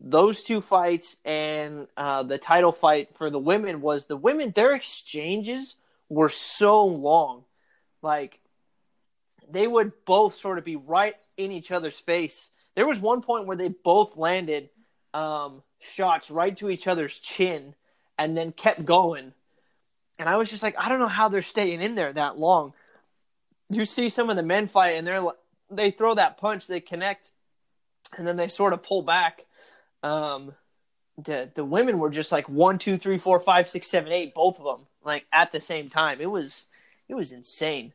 those 0.00 0.42
two 0.42 0.60
fights 0.60 1.16
and 1.24 1.86
uh, 1.96 2.22
the 2.22 2.38
title 2.38 2.72
fight 2.72 3.16
for 3.16 3.28
the 3.30 3.38
women 3.38 3.80
was 3.80 4.06
the 4.06 4.16
women 4.16 4.50
their 4.50 4.72
exchanges 4.72 5.76
were 6.08 6.30
so 6.30 6.84
long, 6.84 7.44
like 8.02 8.40
they 9.50 9.66
would 9.66 9.92
both 10.04 10.34
sort 10.34 10.58
of 10.58 10.64
be 10.64 10.76
right 10.76 11.16
in 11.36 11.52
each 11.52 11.70
other's 11.70 11.98
face. 11.98 12.48
There 12.74 12.86
was 12.86 12.98
one 12.98 13.20
point 13.20 13.46
where 13.46 13.56
they 13.56 13.68
both 13.68 14.16
landed 14.16 14.70
um, 15.12 15.62
shots 15.80 16.30
right 16.30 16.56
to 16.58 16.70
each 16.70 16.86
other's 16.86 17.18
chin, 17.18 17.74
and 18.18 18.36
then 18.36 18.52
kept 18.52 18.84
going. 18.84 19.32
And 20.18 20.28
I 20.28 20.36
was 20.36 20.50
just 20.50 20.62
like, 20.62 20.76
I 20.78 20.88
don't 20.88 21.00
know 21.00 21.08
how 21.08 21.28
they're 21.28 21.42
staying 21.42 21.80
in 21.80 21.94
there 21.94 22.12
that 22.12 22.38
long. 22.38 22.74
You 23.70 23.86
see 23.86 24.08
some 24.08 24.30
of 24.30 24.36
the 24.36 24.42
men 24.42 24.68
fight, 24.68 24.96
and 24.96 25.06
they're 25.06 25.24
they 25.70 25.90
throw 25.90 26.14
that 26.14 26.38
punch, 26.38 26.66
they 26.66 26.80
connect, 26.80 27.32
and 28.16 28.26
then 28.26 28.36
they 28.36 28.48
sort 28.48 28.72
of 28.72 28.82
pull 28.82 29.02
back. 29.02 29.46
Um, 30.02 30.54
the 31.22 31.50
the 31.54 31.64
women 31.64 31.98
were 31.98 32.10
just 32.10 32.32
like 32.32 32.48
one, 32.48 32.78
two, 32.78 32.96
three, 32.96 33.18
four, 33.18 33.40
five, 33.40 33.68
six, 33.68 33.88
seven, 33.88 34.12
eight, 34.12 34.34
both 34.34 34.58
of 34.58 34.64
them 34.64 34.86
like 35.04 35.26
at 35.32 35.52
the 35.52 35.60
same 35.60 35.88
time. 35.88 36.20
It 36.20 36.30
was 36.30 36.66
it 37.08 37.14
was 37.14 37.32
insane. 37.32 37.92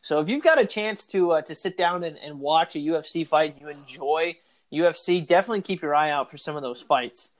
So 0.00 0.20
if 0.20 0.28
you've 0.28 0.44
got 0.44 0.58
a 0.60 0.66
chance 0.66 1.06
to 1.08 1.32
uh, 1.32 1.42
to 1.42 1.54
sit 1.54 1.76
down 1.76 2.04
and, 2.04 2.16
and 2.18 2.40
watch 2.40 2.74
a 2.76 2.78
UFC 2.78 3.26
fight, 3.26 3.52
and 3.52 3.60
you 3.60 3.68
enjoy 3.68 4.36
UFC, 4.72 5.26
definitely 5.26 5.62
keep 5.62 5.82
your 5.82 5.94
eye 5.94 6.10
out 6.10 6.30
for 6.30 6.38
some 6.38 6.56
of 6.56 6.62
those 6.62 6.80
fights 6.80 7.30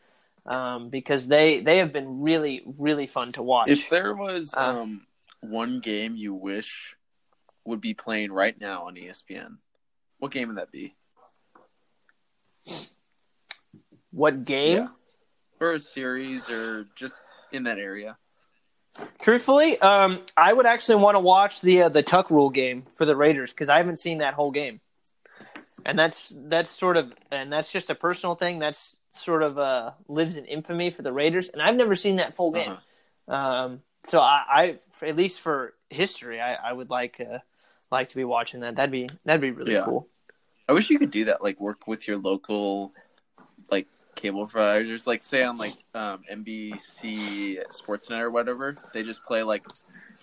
um, 0.44 0.90
because 0.90 1.28
they 1.28 1.60
they 1.60 1.78
have 1.78 1.92
been 1.92 2.20
really 2.20 2.62
really 2.78 3.06
fun 3.06 3.32
to 3.32 3.42
watch. 3.42 3.70
If 3.70 3.88
there 3.88 4.14
was 4.14 4.52
Uh, 4.54 4.60
um 4.80 5.06
one 5.40 5.80
game 5.80 6.16
you 6.16 6.34
wish 6.34 6.96
would 7.64 7.80
be 7.80 7.94
playing 7.94 8.32
right 8.32 8.58
now 8.60 8.84
on 8.86 8.96
ESPN, 8.96 9.58
what 10.18 10.32
game 10.32 10.48
would 10.48 10.58
that 10.58 10.72
be? 10.72 10.94
What 14.18 14.44
game? 14.44 14.76
Yeah. 14.76 14.88
Or 15.60 15.72
a 15.72 15.80
series, 15.80 16.48
or 16.48 16.86
just 16.94 17.14
in 17.52 17.64
that 17.64 17.78
area? 17.78 18.16
Truthfully, 19.22 19.78
um, 19.80 20.20
I 20.36 20.52
would 20.52 20.66
actually 20.66 20.96
want 20.96 21.14
to 21.14 21.20
watch 21.20 21.60
the 21.60 21.82
uh, 21.82 21.88
the 21.88 22.02
Tuck 22.02 22.30
Rule 22.30 22.50
game 22.50 22.82
for 22.96 23.04
the 23.04 23.14
Raiders 23.16 23.52
because 23.52 23.68
I 23.68 23.76
haven't 23.76 23.98
seen 23.98 24.18
that 24.18 24.34
whole 24.34 24.50
game, 24.50 24.80
and 25.86 25.98
that's 25.98 26.32
that's 26.36 26.70
sort 26.70 26.96
of 26.96 27.14
and 27.30 27.52
that's 27.52 27.70
just 27.70 27.90
a 27.90 27.94
personal 27.94 28.34
thing. 28.34 28.58
That's 28.58 28.96
sort 29.12 29.42
of 29.42 29.58
uh, 29.58 29.92
lives 30.08 30.36
in 30.36 30.44
infamy 30.46 30.90
for 30.90 31.02
the 31.02 31.12
Raiders, 31.12 31.48
and 31.48 31.62
I've 31.62 31.76
never 31.76 31.94
seen 31.94 32.16
that 32.16 32.34
full 32.34 32.50
game. 32.50 32.76
Uh-huh. 33.28 33.34
Um, 33.34 33.82
so 34.04 34.20
I, 34.20 34.78
I, 35.02 35.06
at 35.06 35.16
least 35.16 35.40
for 35.40 35.74
history, 35.90 36.40
I, 36.40 36.54
I 36.54 36.72
would 36.72 36.90
like 36.90 37.20
uh, 37.20 37.38
like 37.90 38.08
to 38.10 38.16
be 38.16 38.24
watching 38.24 38.60
that. 38.60 38.76
That'd 38.76 38.90
be 38.90 39.08
that'd 39.24 39.40
be 39.40 39.50
really 39.50 39.74
Yeah. 39.74 39.84
cool. 39.84 40.08
I 40.68 40.72
wish 40.72 40.90
you 40.90 40.98
could 40.98 41.10
do 41.10 41.26
that, 41.26 41.42
like 41.42 41.60
work 41.60 41.86
with 41.86 42.06
your 42.06 42.18
local, 42.18 42.92
like 43.70 43.86
cable 44.18 44.46
providers, 44.46 45.06
like 45.06 45.22
say 45.22 45.42
on 45.42 45.56
like 45.56 45.74
um, 45.94 46.22
NBC 46.30 47.62
Sportsnet 47.72 48.20
or 48.20 48.30
whatever. 48.30 48.76
They 48.92 49.02
just 49.02 49.24
play 49.24 49.42
like 49.42 49.64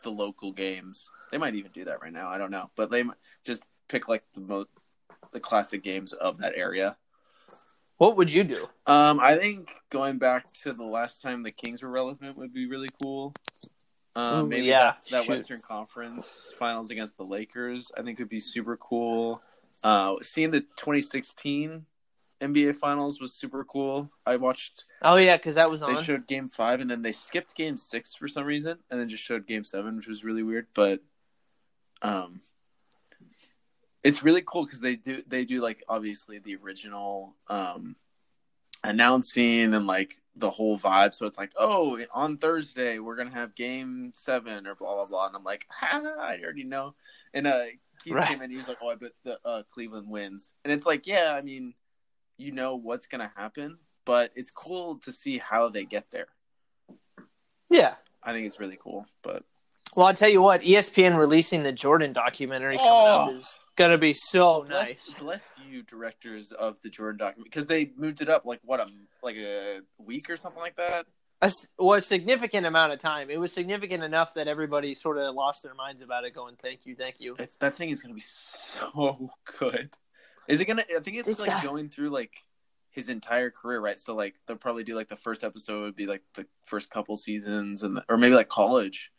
the 0.04 0.12
local 0.12 0.52
games. 0.52 1.10
They 1.32 1.38
might 1.38 1.56
even 1.56 1.72
do 1.72 1.86
that 1.86 2.02
right 2.02 2.14
now. 2.14 2.30
I 2.30 2.38
don't 2.38 2.52
know, 2.52 2.70
but 2.76 2.92
they 2.92 3.04
just 3.44 3.64
pick 3.88 4.08
like 4.08 4.24
the 4.34 4.42
most 4.42 4.70
the 5.32 5.40
classic 5.40 5.84
games 5.84 6.14
of 6.14 6.38
that 6.38 6.54
area. 6.56 6.98
What 7.98 8.18
would 8.18 8.32
you 8.32 8.44
do? 8.44 8.68
Um, 8.86 9.20
I 9.22 9.38
think 9.38 9.72
going 9.90 10.18
back 10.18 10.52
to 10.64 10.74
the 10.74 10.84
last 10.84 11.22
time 11.22 11.44
the 11.44 11.50
Kings 11.50 11.82
were 11.82 11.90
relevant 11.90 12.38
would 12.38 12.54
be 12.54 12.68
really 12.68 12.90
cool. 13.02 13.34
Um, 14.18 14.46
Ooh, 14.46 14.48
maybe 14.48 14.68
yeah, 14.68 14.96
that, 15.10 15.26
that. 15.26 15.28
Western 15.28 15.62
Conference 15.62 16.30
Finals 16.60 16.92
against 16.92 17.18
the 17.18 17.24
Lakers, 17.24 17.92
I 17.98 18.02
think 18.02 18.20
would 18.20 18.30
be 18.30 18.40
super 18.40 18.78
cool. 18.78 19.42
Uh, 19.84 20.16
seeing 20.22 20.52
the 20.52 20.62
2016 20.62 21.86
NBA 22.46 22.76
Finals 22.76 23.20
was 23.20 23.34
super 23.34 23.64
cool. 23.64 24.10
I 24.26 24.36
watched. 24.38 24.86
Oh 25.02 25.16
yeah, 25.18 25.38
because 25.38 25.56
that 25.56 25.70
was 25.70 25.82
They 25.82 25.88
on. 25.88 26.04
showed 26.04 26.28
Game 26.28 26.48
Five, 26.50 26.82
and 26.82 26.90
then 26.90 27.02
they 27.02 27.12
skipped 27.12 27.56
Game 27.56 27.78
Six 27.78 28.16
for 28.16 28.28
some 28.28 28.46
reason, 28.46 28.78
and 28.90 29.00
then 29.00 29.10
just 29.10 29.24
showed 29.24 29.48
Game 29.48 29.64
Seven, 29.64 29.96
which 29.98 30.08
was 30.08 30.24
really 30.24 30.44
weird. 30.44 30.68
But, 30.74 31.02
um, 32.02 32.42
it's 34.04 34.24
really 34.24 34.44
cool 34.46 34.66
because 34.66 34.80
they 34.82 34.96
do 34.96 35.24
they 35.28 35.46
do 35.46 35.62
like 35.62 35.84
obviously 35.90 36.38
the 36.40 36.56
original 36.58 37.36
um 37.48 37.96
announcing 38.84 39.74
and 39.74 39.88
like 39.88 40.22
the 40.36 40.50
whole 40.50 40.78
vibe. 40.78 41.16
So 41.16 41.26
it's 41.26 41.38
like, 41.38 41.52
oh, 41.58 42.00
on 42.14 42.38
Thursday 42.38 43.00
we're 43.00 43.16
gonna 43.16 43.32
have 43.32 43.56
Game 43.56 44.14
Seven 44.16 44.68
or 44.68 44.76
blah 44.76 44.94
blah 44.94 45.06
blah, 45.06 45.28
and 45.28 45.36
I'm 45.36 45.44
like, 45.44 45.66
ha, 45.70 46.02
I 46.20 46.38
already 46.44 46.64
know. 46.66 46.94
And 47.34 47.48
uh, 47.48 47.64
Keith 48.04 48.14
Right. 48.14 48.28
came 48.28 48.42
in, 48.42 48.52
he 48.52 48.58
was 48.58 48.68
like, 48.68 48.78
oh, 48.82 48.90
I 48.90 48.96
bet 48.96 49.12
the 49.24 49.40
uh, 49.46 49.64
Cleveland 49.74 50.10
wins, 50.10 50.52
and 50.64 50.72
it's 50.72 50.86
like, 50.86 51.08
yeah, 51.08 51.34
I 51.36 51.42
mean, 51.42 51.74
you 52.38 52.52
know 52.52 52.76
what's 52.76 53.08
gonna 53.08 53.32
happen, 53.36 53.78
but 54.06 54.32
it's 54.36 54.50
cool 54.50 54.98
to 55.00 55.12
see 55.12 55.38
how 55.38 55.70
they 55.70 55.86
get 55.86 56.06
there. 56.12 56.28
Yeah. 57.70 57.96
I 58.24 58.32
think 58.34 58.48
it's 58.48 58.60
really 58.60 58.78
cool, 58.82 59.06
but 59.22 59.44
Well, 59.96 60.08
I'll 60.08 60.14
tell 60.14 60.30
you 60.30 60.42
what, 60.42 60.62
ESPN 60.62 61.18
releasing 61.18 61.64
the 61.64 61.72
Jordan 61.72 62.12
documentary 62.12 62.78
coming 62.78 62.92
out 62.92 63.30
Oh. 63.30 63.36
is 63.36 63.58
gonna 63.76 63.98
be 63.98 64.14
so 64.14 64.64
bless, 64.64 64.88
nice. 64.88 65.14
bless 65.20 65.42
you, 65.70 65.84
directors 65.84 66.52
of 66.52 66.82
the 66.82 66.90
Jordan 66.90 67.18
document, 67.20 67.46
because 67.46 67.68
they 67.68 67.92
moved 67.96 68.22
it 68.22 68.30
up 68.30 68.46
like 68.46 68.60
what 68.64 68.80
a 68.80 68.88
like 69.22 69.36
a 69.38 69.82
week 69.98 70.30
or 70.30 70.38
something 70.38 70.62
like 70.62 70.76
that. 70.78 71.06
A, 71.42 71.52
well, 71.78 71.98
a 71.98 72.02
significant 72.02 72.66
amount 72.66 72.94
of 72.94 73.00
time. 73.00 73.30
It 73.30 73.38
was 73.40 73.52
significant 73.54 74.04
enough 74.04 74.34
that 74.36 74.48
everybody 74.48 74.96
sort 74.96 75.18
of 75.18 75.36
lost 75.36 75.64
their 75.64 75.74
minds 75.76 76.02
about 76.02 76.24
it, 76.24 76.32
going, 76.34 76.56
"Thank 76.56 76.86
you, 76.86 76.96
thank 76.96 77.20
you." 77.20 77.36
It, 77.38 77.52
that 77.60 77.76
thing 77.76 77.90
is 77.90 78.02
gonna 78.02 78.14
be 78.16 78.24
so 78.80 79.30
good. 79.60 79.90
Is 80.48 80.62
it 80.62 80.66
gonna? 80.66 80.84
I 80.96 81.00
think 81.02 81.18
it's, 81.18 81.28
It's, 81.28 81.40
like 81.40 81.52
uh, 81.52 81.62
going 81.62 81.90
through 81.90 82.10
like 82.10 82.32
his 82.92 83.10
entire 83.10 83.50
career, 83.50 83.80
right? 83.80 84.00
So 84.00 84.16
like 84.16 84.36
they'll 84.48 84.58
probably 84.58 84.84
do 84.84 84.96
like 84.96 85.10
the 85.10 85.16
first 85.16 85.44
episode 85.44 85.82
would 85.82 85.96
be 85.96 86.06
like 86.06 86.22
the 86.36 86.46
first 86.66 86.90
couple 86.90 87.18
seasons, 87.18 87.84
and 87.84 88.00
or 88.10 88.18
maybe 88.18 88.36
like 88.36 88.50
college, 88.50 89.12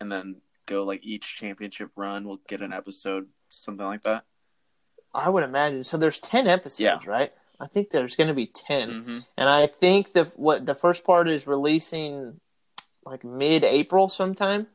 and 0.00 0.10
then 0.10 0.36
go 0.66 0.84
like 0.84 1.04
each 1.04 1.36
championship 1.36 1.90
run 1.96 2.24
will 2.24 2.40
get 2.48 2.62
an 2.62 2.72
episode, 2.72 3.28
something 3.50 3.84
like 3.86 4.02
that. 4.04 4.24
I 5.12 5.28
would 5.28 5.44
imagine. 5.44 5.84
So 5.84 5.96
there's 5.96 6.18
ten 6.20 6.46
episodes, 6.48 6.80
Yeah. 6.80 6.98
right? 7.06 7.32
I 7.60 7.68
think 7.68 7.90
there's 7.90 8.16
going 8.16 8.26
to 8.28 8.34
be 8.34 8.48
10 8.48 8.90
Mm-hmm. 8.90 9.18
and 9.38 9.48
I 9.48 9.68
think 9.68 10.12
the 10.12 10.24
what 10.34 10.66
the 10.66 10.74
first 10.74 11.04
part 11.04 11.28
is 11.28 11.46
releasing 11.46 12.40
like 13.06 13.22
mid-April 13.22 14.08
sometime. 14.08 14.66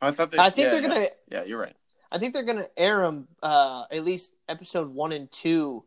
I 0.00 0.12
thought. 0.12 0.30
They, 0.30 0.38
I 0.38 0.50
think 0.50 0.66
yeah, 0.66 0.70
they're 0.70 0.82
yeah. 0.82 0.88
gonna. 0.88 1.06
Yeah, 1.30 1.44
you're 1.44 1.58
right. 1.60 1.74
I 2.14 2.18
think 2.18 2.32
they're 2.32 2.44
gonna 2.44 2.68
air 2.76 3.00
them 3.00 3.26
uh, 3.42 3.84
at 3.90 4.04
least 4.04 4.30
episode 4.48 4.88
one 4.94 5.10
and 5.12 5.30
two 5.32 5.84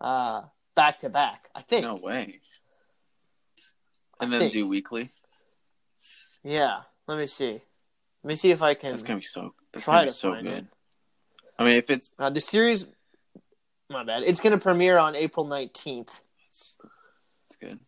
uh, 0.00 0.42
back 0.74 0.98
to 1.00 1.08
back. 1.08 1.48
I 1.54 1.62
think. 1.62 1.84
No 1.84 1.94
way. 1.94 2.40
I 4.18 4.24
And 4.24 4.32
then 4.32 4.40
think. 4.40 4.52
do 4.54 4.66
weekly. 4.68 5.08
Yeah. 6.42 6.80
Let 7.06 7.18
me 7.18 7.26
see. 7.28 7.52
Let 8.24 8.28
me 8.28 8.34
see 8.36 8.50
if 8.50 8.60
I 8.60 8.74
can. 8.74 8.90
That's 8.90 9.02
gonna 9.04 9.20
be 9.20 9.24
so. 9.26 9.54
That's 9.72 9.86
gonna 9.86 10.06
be 10.06 10.12
so 10.12 10.32
good. 10.34 10.46
it. 10.46 10.66
I 11.58 11.64
mean, 11.64 11.76
if 11.76 11.90
it's 11.90 12.10
Uh, 12.18 12.30
the 12.30 12.40
series. 12.40 12.86
My 13.88 14.02
bad. 14.04 14.24
It's 14.24 14.40
gonna 14.40 14.58
premiere 14.58 14.98
on 14.98 15.14
April 15.14 15.46
nineteenth. 15.46 16.20
it's, 16.50 16.74
it's 17.46 17.56
good. 17.60 17.78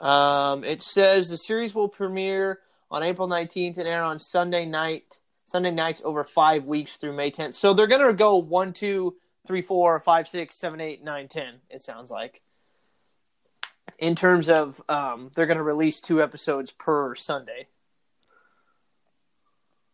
Um, 0.00 0.64
it 0.64 0.80
says 0.82 1.28
the 1.28 1.36
series 1.36 1.74
will 1.74 1.88
premiere 1.88 2.60
on 2.90 3.02
April 3.02 3.26
19th 3.28 3.78
and 3.78 3.88
air 3.88 4.02
on 4.04 4.18
Sunday 4.18 4.64
night, 4.66 5.20
Sunday 5.46 5.70
nights 5.70 6.02
over 6.04 6.24
five 6.24 6.64
weeks 6.64 6.96
through 6.96 7.14
May 7.14 7.30
10th. 7.30 7.54
So 7.54 7.72
they're 7.72 7.86
gonna 7.86 8.12
go 8.12 8.36
one, 8.36 8.72
two, 8.72 9.16
three, 9.46 9.62
four, 9.62 9.98
five, 10.00 10.26
six, 10.28 10.56
seven, 10.56 10.80
eight, 10.80 11.02
nine, 11.04 11.28
ten. 11.28 11.54
It 11.70 11.82
sounds 11.82 12.10
like. 12.10 12.42
In 13.98 14.16
terms 14.16 14.48
of, 14.48 14.82
um, 14.88 15.30
they're 15.34 15.46
gonna 15.46 15.62
release 15.62 16.00
two 16.00 16.20
episodes 16.20 16.72
per 16.72 17.14
Sunday, 17.14 17.68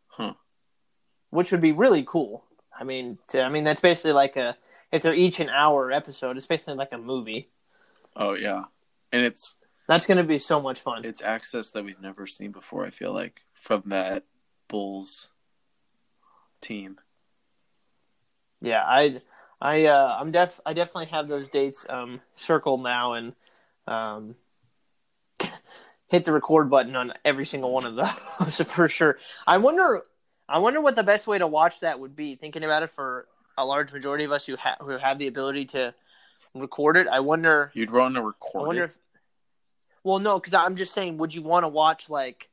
Huh. 0.09 0.35
which 1.31 1.53
would 1.53 1.61
be 1.61 1.73
really 1.73 2.05
cool. 2.07 2.45
I 2.79 2.85
mean, 2.85 3.19
to, 3.29 3.43
I 3.43 3.49
mean 3.51 3.65
that's 3.65 3.81
basically 3.81 4.13
like 4.13 4.37
a 4.37 4.57
if 4.91 5.03
they're 5.03 5.15
each 5.15 5.41
an 5.41 5.49
hour 5.49 5.91
episode, 5.93 6.37
it's 6.37 6.47
basically 6.47 6.75
like 6.75 6.93
a 6.93 6.99
movie. 6.99 7.49
Oh 8.17 8.33
yeah, 8.35 8.65
and 9.13 9.25
it's 9.25 9.55
That's 9.87 10.07
gonna 10.07 10.25
be 10.25 10.39
so 10.39 10.61
much 10.61 10.81
fun. 10.81 11.05
it's 11.05 11.23
access 11.23 11.71
that 11.71 11.85
we've 11.85 12.01
never 12.01 12.27
seen 12.27 12.53
before. 12.53 12.87
I 12.87 12.91
feel 12.91 13.13
like 13.13 13.43
from 13.53 13.83
that 13.87 14.25
Bulls 14.69 15.29
team. 16.63 16.99
Yeah, 18.61 18.83
I, 18.87 19.21
I, 19.61 19.87
uh, 19.87 20.17
I'm 20.19 20.31
def, 20.31 20.61
I 20.65 20.73
definitely 20.73 21.07
have 21.07 21.29
those 21.29 21.49
dates 21.49 21.85
um, 21.89 22.21
circled 22.37 22.83
now 22.83 23.15
and 23.15 23.35
um, 23.87 24.37
hit 26.09 26.25
the 26.25 26.33
record 26.33 26.71
button 26.71 26.97
on 26.97 27.13
every 27.25 27.45
single 27.45 27.73
one 27.73 27.85
of 27.85 27.97
those 27.97 28.57
for 28.69 28.89
sure. 28.89 29.19
I 29.47 29.59
wonder, 29.59 30.03
I 30.49 30.59
wonder 30.59 30.81
what 30.81 30.97
the 30.97 31.03
best 31.03 31.27
way 31.27 31.39
to 31.39 31.47
watch 31.47 31.81
that 31.81 31.99
would 31.99 32.15
be. 32.15 32.37
Thinking 32.37 32.65
about 32.65 32.83
it 32.83 32.91
for 32.91 33.27
a 33.59 33.65
large 33.65 33.93
majority 33.93 34.25
of 34.25 34.33
us 34.33 34.47
who 34.47 34.57
have 34.57 34.77
who 34.81 34.91
have 34.91 35.19
the 35.19 35.27
ability 35.27 35.67
to 35.67 35.95
record 36.55 36.97
it, 36.97 37.09
I 37.09 37.21
wonder. 37.21 37.71
You'd 37.75 37.91
want 37.91 38.15
to 38.15 38.23
record. 38.23 38.63
I 38.63 38.67
wonder 38.67 38.83
it. 38.85 38.91
if. 38.91 38.99
Well, 40.05 40.19
no, 40.19 40.39
because 40.39 40.55
I'm 40.55 40.77
just 40.77 40.93
saying, 40.95 41.19
would 41.19 41.35
you 41.35 41.43
want 41.43 41.65
to 41.65 41.69
watch 41.69 42.11
like 42.11 42.49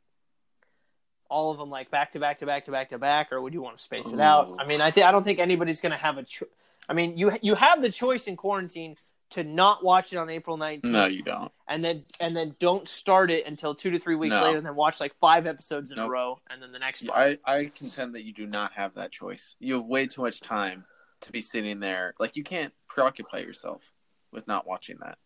all 1.29 1.51
of 1.51 1.57
them 1.57 1.69
like 1.69 1.89
back 1.91 2.11
to 2.13 2.19
back 2.19 2.39
to 2.39 2.45
back 2.45 2.65
to 2.65 2.71
back 2.71 2.89
to 2.89 2.97
back, 2.97 3.31
or 3.31 3.41
would 3.41 3.53
you 3.53 3.61
want 3.61 3.77
to 3.77 3.83
space 3.83 4.11
it 4.11 4.19
out? 4.19 4.55
I 4.59 4.65
mean, 4.65 4.81
I 4.81 4.91
think 4.91 5.05
I 5.05 5.11
don't 5.11 5.23
think 5.23 5.39
anybody's 5.39 5.79
going 5.81 5.91
to 5.91 5.97
have 5.97 6.17
a. 6.17 6.23
Cho- 6.23 6.47
I 6.87 6.93
mean, 6.93 7.17
you 7.17 7.31
you 7.41 7.55
have 7.55 7.81
the 7.81 7.89
choice 7.91 8.27
in 8.27 8.35
quarantine 8.35 8.95
to 9.31 9.43
not 9.43 9.83
watch 9.83 10.11
it 10.11 10.17
on 10.17 10.27
April 10.27 10.57
19th, 10.57 10.85
No, 10.85 11.05
you 11.05 11.21
don't. 11.21 11.51
and 11.67 11.83
then 11.83 12.03
and 12.19 12.35
then 12.35 12.55
don't 12.59 12.87
start 12.87 13.29
it 13.29 13.45
until 13.45 13.75
two 13.75 13.91
to 13.91 13.99
three 13.99 14.15
weeks 14.15 14.35
No. 14.35 14.43
later, 14.43 14.57
and 14.57 14.65
then 14.65 14.75
watch 14.75 14.99
like 14.99 15.13
five 15.21 15.45
episodes 15.45 15.91
in 15.91 15.99
a 15.99 16.09
row, 16.09 16.39
and 16.49 16.61
then 16.63 16.71
the 16.71 16.79
next 16.79 17.05
five. 17.05 17.37
I 17.45 17.53
I 17.55 17.65
contend 17.77 18.15
that 18.15 18.23
you 18.25 18.33
do 18.33 18.47
not 18.47 18.73
have 18.73 18.95
that 18.95 19.11
choice. 19.11 19.55
You 19.59 19.75
have 19.75 19.85
way 19.85 20.07
too 20.07 20.21
much 20.23 20.41
time 20.41 20.85
to 21.21 21.31
be 21.31 21.41
sitting 21.41 21.79
there. 21.79 22.15
Like 22.19 22.35
you 22.35 22.43
can't 22.43 22.73
preoccupy 22.87 23.39
yourself 23.39 23.83
with 24.31 24.47
not 24.47 24.65
watching 24.65 24.97
that. 25.01 25.19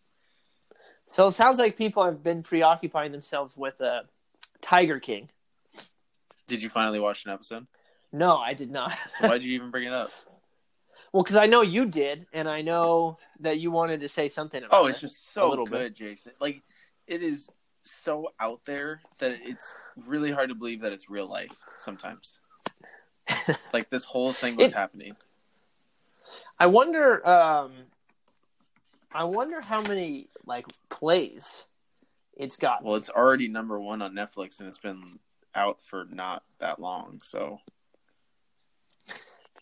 So 1.06 1.28
it 1.28 1.34
sounds 1.34 1.60
like 1.60 1.78
people 1.78 2.04
have 2.04 2.24
been 2.24 2.44
preoccupying 2.44 3.12
themselves 3.12 3.56
with 3.58 3.80
uh, 3.82 4.02
Tiger 4.62 5.00
King. 5.00 5.30
Did 6.48 6.62
you 6.62 6.70
finally 6.70 7.00
watch 7.00 7.26
an 7.26 7.32
episode? 7.32 7.68
No, 8.12 8.38
I 8.38 8.54
did 8.54 8.70
not. 8.72 8.92
So 9.20 9.28
why'd 9.30 9.44
you 9.46 9.54
even 9.54 9.72
bring 9.72 9.86
it 9.86 9.94
up? 9.94 10.12
Well, 11.12 11.24
because 11.24 11.36
I 11.36 11.46
know 11.46 11.62
you 11.62 11.86
did, 11.86 12.26
and 12.34 12.50
I 12.50 12.62
know 12.62 13.18
that 13.40 13.60
you 13.60 13.70
wanted 13.72 14.02
to 14.02 14.10
say 14.10 14.30
something 14.30 14.64
about 14.64 14.80
Oh, 14.82 14.88
it's 14.88 14.98
it. 14.98 15.02
just 15.02 15.34
so 15.34 15.50
little 15.50 15.66
good, 15.66 15.94
Jason. 15.96 16.32
Like 16.40 16.62
it 17.08 17.22
is 17.22 17.50
so 17.84 18.30
out 18.40 18.62
there 18.66 19.02
that 19.20 19.38
it's 19.44 19.76
really 20.08 20.32
hard 20.32 20.50
to 20.50 20.56
believe 20.56 20.82
that 20.82 20.92
it's 20.94 21.10
real 21.10 21.28
life 21.28 21.52
sometimes. 21.76 22.40
like 23.74 23.90
this 23.90 24.04
whole 24.06 24.34
thing 24.34 24.56
was 24.56 24.72
happening. 24.72 25.16
I 26.60 26.66
wonder. 26.68 27.28
Um, 27.28 27.72
I 29.12 29.26
wonder 29.26 29.62
how 29.62 29.82
many 29.82 30.28
like 30.46 30.66
plays 30.90 31.66
it's 32.36 32.58
got. 32.58 32.84
Well, 32.84 32.96
it's 32.96 33.10
already 33.10 33.48
number 33.48 33.80
one 33.80 34.02
on 34.02 34.14
Netflix, 34.14 34.60
and 34.60 34.68
it's 34.68 34.78
been 34.80 35.20
out 35.56 35.82
for 35.82 36.06
not 36.12 36.44
that 36.60 36.80
long. 36.80 37.22
So 37.24 37.60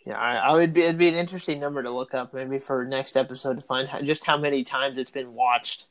yeah, 0.05 0.17
I, 0.17 0.35
I 0.35 0.53
would 0.53 0.73
be. 0.73 0.81
It'd 0.81 0.97
be 0.97 1.09
an 1.09 1.15
interesting 1.15 1.59
number 1.59 1.83
to 1.83 1.91
look 1.91 2.13
up, 2.13 2.33
maybe 2.33 2.57
for 2.59 2.85
next 2.85 3.15
episode 3.15 3.59
to 3.59 3.65
find 3.65 3.87
how, 3.87 4.01
just 4.01 4.25
how 4.25 4.37
many 4.37 4.63
times 4.63 4.97
it's 4.97 5.11
been 5.11 5.33
watched 5.33 5.85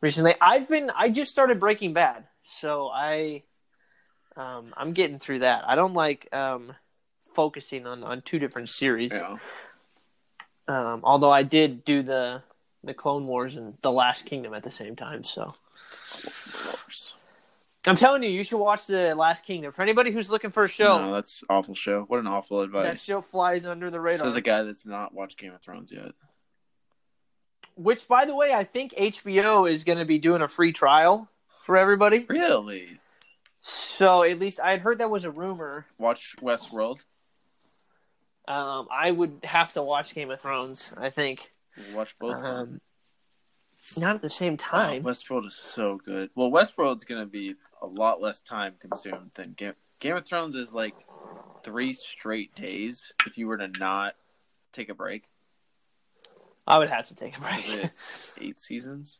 recently. 0.00 0.34
I've 0.40 0.68
been. 0.68 0.90
I 0.96 1.10
just 1.10 1.30
started 1.30 1.60
Breaking 1.60 1.92
Bad, 1.92 2.24
so 2.44 2.88
I, 2.88 3.42
um, 4.36 4.72
I'm 4.76 4.92
getting 4.92 5.18
through 5.18 5.40
that. 5.40 5.64
I 5.66 5.74
don't 5.74 5.92
like 5.92 6.34
um, 6.34 6.74
focusing 7.34 7.86
on 7.86 8.02
on 8.04 8.22
two 8.22 8.38
different 8.38 8.70
series. 8.70 9.12
yeah, 9.12 9.36
Um, 10.66 11.02
although 11.04 11.32
I 11.32 11.42
did 11.42 11.84
do 11.84 12.02
the 12.02 12.42
the 12.82 12.94
Clone 12.94 13.26
Wars 13.26 13.56
and 13.56 13.74
the 13.82 13.92
Last 13.92 14.24
Kingdom 14.24 14.54
at 14.54 14.62
the 14.62 14.70
same 14.70 14.96
time, 14.96 15.24
so. 15.24 15.54
I'm 17.84 17.96
telling 17.96 18.22
you, 18.22 18.30
you 18.30 18.44
should 18.44 18.58
watch 18.58 18.86
the 18.86 19.14
Last 19.14 19.44
Kingdom. 19.44 19.72
For 19.72 19.82
anybody 19.82 20.12
who's 20.12 20.30
looking 20.30 20.50
for 20.50 20.64
a 20.64 20.68
show, 20.68 20.98
No, 20.98 21.12
that's 21.14 21.42
awful 21.50 21.74
show. 21.74 22.04
What 22.06 22.20
an 22.20 22.28
awful 22.28 22.60
advice. 22.60 22.84
that 22.86 23.00
show 23.00 23.20
flies 23.20 23.66
under 23.66 23.90
the 23.90 24.00
radar. 24.00 24.26
Says 24.26 24.36
a 24.36 24.40
guy 24.40 24.62
that's 24.62 24.86
not 24.86 25.12
watched 25.12 25.38
Game 25.38 25.52
of 25.52 25.60
Thrones 25.60 25.90
yet. 25.90 26.12
Which, 27.74 28.06
by 28.06 28.24
the 28.24 28.36
way, 28.36 28.52
I 28.52 28.64
think 28.64 28.92
HBO 28.94 29.68
is 29.70 29.82
going 29.82 29.98
to 29.98 30.04
be 30.04 30.18
doing 30.18 30.42
a 30.42 30.48
free 30.48 30.72
trial 30.72 31.28
for 31.66 31.76
everybody. 31.76 32.24
Really? 32.28 33.00
So 33.60 34.22
at 34.22 34.38
least 34.38 34.60
I 34.60 34.72
had 34.72 34.80
heard 34.80 34.98
that 34.98 35.10
was 35.10 35.24
a 35.24 35.30
rumor. 35.30 35.86
Watch 35.98 36.34
Westworld. 36.40 36.98
Um, 38.46 38.88
I 38.92 39.10
would 39.10 39.38
have 39.44 39.72
to 39.74 39.82
watch 39.82 40.14
Game 40.14 40.30
of 40.30 40.40
Thrones. 40.40 40.90
I 40.96 41.10
think 41.10 41.48
Watch 41.94 42.14
both. 42.20 42.42
um, 42.42 42.80
not 43.96 44.16
at 44.16 44.22
the 44.22 44.30
same 44.30 44.56
time. 44.56 45.02
Oh, 45.06 45.10
Westworld 45.10 45.46
is 45.46 45.54
so 45.54 46.00
good. 46.04 46.30
Well, 46.34 46.50
Westworld's 46.50 47.04
gonna 47.04 47.26
be 47.26 47.54
a 47.82 47.86
lot 47.86 48.22
less 48.22 48.40
time 48.40 48.74
consumed 48.78 49.32
than 49.34 49.52
Game 49.52 49.74
Game 49.98 50.16
of 50.16 50.24
Thrones 50.24 50.56
is 50.56 50.72
like 50.72 50.94
three 51.62 51.92
straight 51.92 52.54
days 52.54 53.12
if 53.26 53.36
you 53.36 53.46
were 53.46 53.58
to 53.58 53.68
not 53.78 54.14
take 54.72 54.88
a 54.88 54.94
break. 54.94 55.28
I 56.66 56.78
would 56.78 56.90
have 56.90 57.08
to 57.08 57.14
take 57.14 57.36
a 57.36 57.40
break. 57.40 57.90
Eight 58.40 58.60
seasons. 58.60 59.18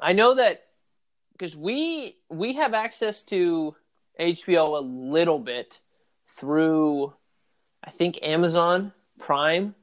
I 0.00 0.12
know 0.12 0.34
that 0.34 0.64
because 1.32 1.56
we 1.56 2.16
we 2.28 2.54
have 2.54 2.74
access 2.74 3.22
to 3.24 3.76
HBO 4.18 4.78
a 4.78 4.82
little 4.82 5.38
bit 5.38 5.80
through 6.36 7.12
I 7.84 7.90
think 7.90 8.18
Amazon 8.22 8.92
Prime, 9.18 9.74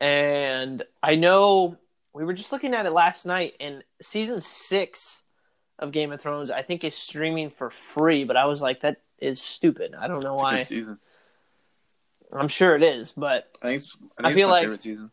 and 0.00 0.82
I 1.02 1.16
know 1.16 1.78
we 2.12 2.24
were 2.24 2.32
just 2.32 2.52
looking 2.52 2.74
at 2.74 2.86
it 2.86 2.90
last 2.90 3.26
night, 3.26 3.54
and 3.60 3.84
season 4.00 4.40
six 4.40 5.21
of 5.82 5.92
Game 5.92 6.12
of 6.12 6.20
Thrones 6.20 6.50
I 6.50 6.62
think 6.62 6.84
is 6.84 6.94
streaming 6.94 7.50
for 7.50 7.70
free. 7.70 8.24
But 8.24 8.36
I 8.36 8.46
was 8.46 8.62
like, 8.62 8.80
that 8.80 9.00
is 9.18 9.40
stupid. 9.42 9.94
I 9.98 10.08
don't 10.08 10.22
know 10.24 10.34
It's 10.34 10.42
why. 10.42 10.62
season. 10.62 10.98
I'm 12.32 12.48
sure 12.48 12.74
it 12.76 12.82
is, 12.82 13.12
but 13.14 13.50
I 13.62 13.66
think 13.68 13.82
it's, 13.82 13.92
I, 14.18 14.22
think 14.22 14.26
I 14.26 14.32
feel 14.32 14.48
like- 14.48 14.80
season. 14.80 15.10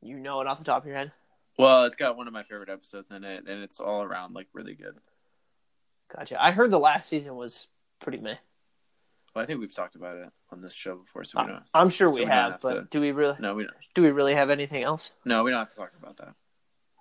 you 0.00 0.18
know 0.18 0.40
it 0.40 0.46
off 0.46 0.58
the 0.58 0.64
top 0.64 0.82
of 0.82 0.86
your 0.86 0.96
head. 0.96 1.12
Well, 1.58 1.84
it's 1.84 1.96
got 1.96 2.16
one 2.16 2.26
of 2.26 2.32
my 2.32 2.42
favorite 2.44 2.70
episodes 2.70 3.10
in 3.10 3.24
it, 3.24 3.44
and 3.46 3.62
it's 3.62 3.78
all 3.80 4.02
around 4.02 4.34
like 4.34 4.46
really 4.52 4.74
good. 4.74 4.94
Gotcha. 6.16 6.42
I 6.42 6.50
heard 6.52 6.70
the 6.70 6.78
last 6.78 7.08
season 7.08 7.34
was 7.36 7.66
pretty 8.00 8.18
meh. 8.18 8.36
Well, 9.34 9.42
I 9.42 9.46
think 9.46 9.60
we've 9.60 9.74
talked 9.74 9.94
about 9.94 10.16
it 10.18 10.28
on 10.50 10.60
this 10.60 10.74
show 10.74 10.96
before, 10.96 11.24
so 11.24 11.40
we 11.40 11.48
don't. 11.48 11.62
I'm 11.74 11.88
sure 11.90 12.08
So 12.08 12.14
we 12.14 12.20
we 12.20 12.26
have, 12.26 12.52
have 12.52 12.60
but 12.60 12.74
to- 12.74 12.82
do 12.90 13.00
we 13.00 13.12
really? 13.12 13.36
No, 13.40 13.54
we 13.54 13.64
don't. 13.64 13.74
Do 13.94 14.02
we 14.02 14.10
really 14.10 14.34
have 14.34 14.50
anything 14.50 14.82
else? 14.82 15.10
No, 15.24 15.42
we 15.42 15.50
don't 15.50 15.60
have 15.60 15.70
to 15.70 15.76
talk 15.76 15.92
about 16.00 16.16
that. 16.18 16.34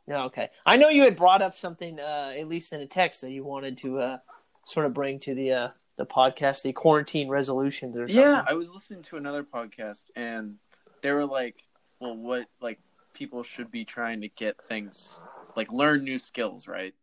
No, 0.07 0.23
okay. 0.25 0.49
I 0.65 0.77
know 0.77 0.89
you 0.89 1.03
had 1.03 1.15
brought 1.15 1.41
up 1.41 1.55
something, 1.55 1.99
uh, 1.99 2.33
at 2.37 2.47
least 2.47 2.73
in 2.73 2.81
a 2.81 2.85
text, 2.85 3.21
that 3.21 3.31
you 3.31 3.43
wanted 3.43 3.77
to 3.77 3.99
uh, 3.99 4.17
sort 4.65 4.85
of 4.85 4.93
bring 4.93 5.19
to 5.19 5.35
the 5.35 5.51
uh, 5.51 5.67
the 5.97 6.05
podcast, 6.05 6.63
the 6.63 6.73
quarantine 6.73 7.29
resolutions 7.29 7.95
or 7.95 8.07
something. 8.07 8.23
Yeah, 8.23 8.43
I 8.47 8.53
was 8.53 8.69
listening 8.69 9.03
to 9.03 9.17
another 9.17 9.43
podcast, 9.43 10.05
and 10.15 10.55
they 11.01 11.11
were 11.11 11.25
like, 11.25 11.63
"Well, 11.99 12.15
what 12.15 12.47
like 12.59 12.79
people 13.13 13.43
should 13.43 13.69
be 13.71 13.85
trying 13.85 14.21
to 14.21 14.27
get 14.29 14.57
things 14.67 15.19
like 15.55 15.71
learn 15.71 16.03
new 16.03 16.17
skills, 16.17 16.67
right? 16.67 16.95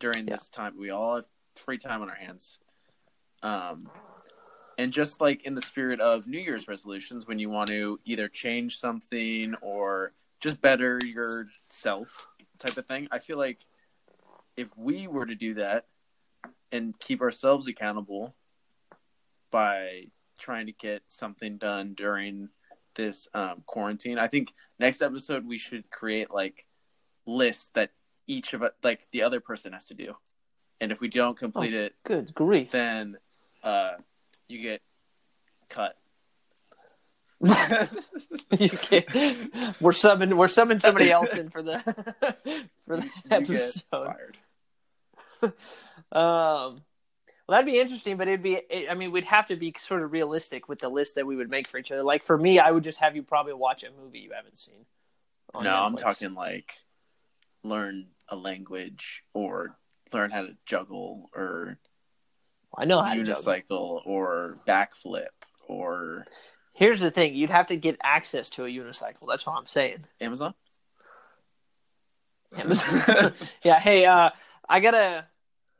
During 0.00 0.26
Yeah. 0.26 0.36
this 0.36 0.48
time, 0.48 0.76
we 0.78 0.90
all 0.90 1.16
have 1.16 1.26
free 1.56 1.78
time 1.78 2.02
on 2.02 2.10
our 2.10 2.16
hands." 2.16 2.58
Um, 3.42 3.88
and 4.76 4.92
just 4.92 5.20
like 5.20 5.44
in 5.44 5.54
the 5.54 5.62
spirit 5.62 6.00
of 6.00 6.26
New 6.26 6.38
Year's 6.40 6.66
resolutions, 6.66 7.26
when 7.26 7.38
you 7.38 7.50
want 7.50 7.70
to 7.70 8.00
either 8.04 8.28
change 8.28 8.80
something 8.80 9.54
or 9.62 10.12
just 10.40 10.60
better 10.60 11.00
yourself, 11.04 12.08
type 12.58 12.76
of 12.76 12.86
thing, 12.86 13.08
I 13.10 13.18
feel 13.18 13.38
like 13.38 13.58
if 14.56 14.68
we 14.76 15.06
were 15.06 15.26
to 15.26 15.34
do 15.34 15.54
that 15.54 15.86
and 16.72 16.98
keep 16.98 17.20
ourselves 17.20 17.66
accountable 17.68 18.34
by 19.50 20.06
trying 20.38 20.66
to 20.66 20.72
get 20.72 21.02
something 21.08 21.56
done 21.58 21.94
during 21.94 22.48
this 22.94 23.28
um, 23.34 23.62
quarantine. 23.66 24.18
I 24.18 24.26
think 24.26 24.52
next 24.78 25.02
episode 25.02 25.46
we 25.46 25.58
should 25.58 25.90
create 25.90 26.30
like 26.30 26.66
lists 27.26 27.70
that 27.74 27.90
each 28.26 28.54
of 28.54 28.62
us, 28.62 28.72
like 28.82 29.06
the 29.12 29.22
other 29.22 29.40
person 29.40 29.72
has 29.72 29.86
to 29.86 29.94
do, 29.94 30.14
and 30.80 30.92
if 30.92 31.00
we 31.00 31.08
don't 31.08 31.38
complete 31.38 31.74
it, 31.74 31.94
Good 32.04 32.34
grief. 32.34 32.70
then 32.70 33.16
uh, 33.62 33.92
you 34.48 34.60
get 34.60 34.82
cut. 35.68 35.96
You 38.58 38.70
can't- 38.70 39.06
we're 39.80 39.92
subbing. 39.92 40.32
We're 40.34 40.46
subbing 40.48 40.80
somebody 40.80 41.10
else 41.10 41.32
in 41.34 41.50
for 41.50 41.62
the 41.62 41.78
for 42.86 42.96
the 42.96 43.10
episode. 43.30 43.82
fired. 43.90 44.38
Um, 46.10 46.82
well, 47.46 47.56
that'd 47.58 47.66
be 47.66 47.78
interesting, 47.78 48.16
but 48.16 48.28
it'd 48.28 48.42
be. 48.42 48.54
It, 48.54 48.90
I 48.90 48.94
mean, 48.94 49.10
we'd 49.12 49.24
have 49.26 49.46
to 49.48 49.56
be 49.56 49.74
sort 49.78 50.02
of 50.02 50.10
realistic 50.12 50.68
with 50.68 50.78
the 50.80 50.88
list 50.88 51.16
that 51.16 51.26
we 51.26 51.36
would 51.36 51.50
make 51.50 51.68
for 51.68 51.76
each 51.78 51.92
other. 51.92 52.02
Like 52.02 52.22
for 52.22 52.36
me, 52.38 52.58
I 52.58 52.70
would 52.70 52.82
just 52.84 52.98
have 52.98 53.14
you 53.14 53.22
probably 53.22 53.52
watch 53.52 53.84
a 53.84 53.88
movie 53.90 54.20
you 54.20 54.32
haven't 54.34 54.56
seen. 54.58 54.86
No, 55.60 55.70
I'm 55.82 55.96
talking 55.96 56.32
like 56.34 56.72
learn 57.62 58.06
a 58.28 58.36
language 58.36 59.22
or 59.34 59.76
learn 60.12 60.30
how 60.30 60.42
to 60.42 60.56
juggle 60.66 61.28
or 61.34 61.78
I 62.76 62.84
know 62.86 63.00
how 63.02 63.14
to 63.14 63.22
juggle. 63.22 63.42
unicycle 63.42 64.00
or 64.06 64.58
backflip 64.66 65.26
or 65.66 66.24
Here's 66.78 67.00
the 67.00 67.10
thing: 67.10 67.34
you'd 67.34 67.50
have 67.50 67.66
to 67.66 67.76
get 67.76 67.96
access 68.04 68.50
to 68.50 68.64
a 68.64 68.68
unicycle. 68.68 69.26
That's 69.26 69.44
what 69.44 69.58
I'm 69.58 69.66
saying. 69.66 70.04
Amazon. 70.20 70.54
Amazon. 72.56 73.34
yeah. 73.64 73.80
Hey, 73.80 74.06
uh, 74.06 74.30
I 74.68 74.78
gotta, 74.78 75.26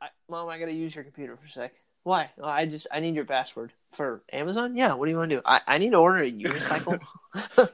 I, 0.01 0.09
mom. 0.29 0.49
I 0.49 0.59
gotta 0.59 0.73
use 0.73 0.93
your 0.93 1.05
computer 1.05 1.37
for 1.37 1.45
a 1.45 1.49
sec. 1.49 1.73
Why? 2.03 2.31
Oh, 2.37 2.49
I 2.49 2.65
just 2.65 2.85
I 2.91 2.99
need 2.99 3.15
your 3.15 3.23
password 3.23 3.71
for 3.93 4.23
Amazon. 4.33 4.75
Yeah. 4.75 4.95
What 4.95 5.05
do 5.05 5.11
you 5.11 5.17
want 5.17 5.29
to 5.29 5.37
do? 5.37 5.41
I, 5.45 5.61
I 5.65 5.77
need 5.77 5.91
to 5.91 5.99
order 5.99 6.21
a 6.21 6.29
unicycle. 6.29 6.99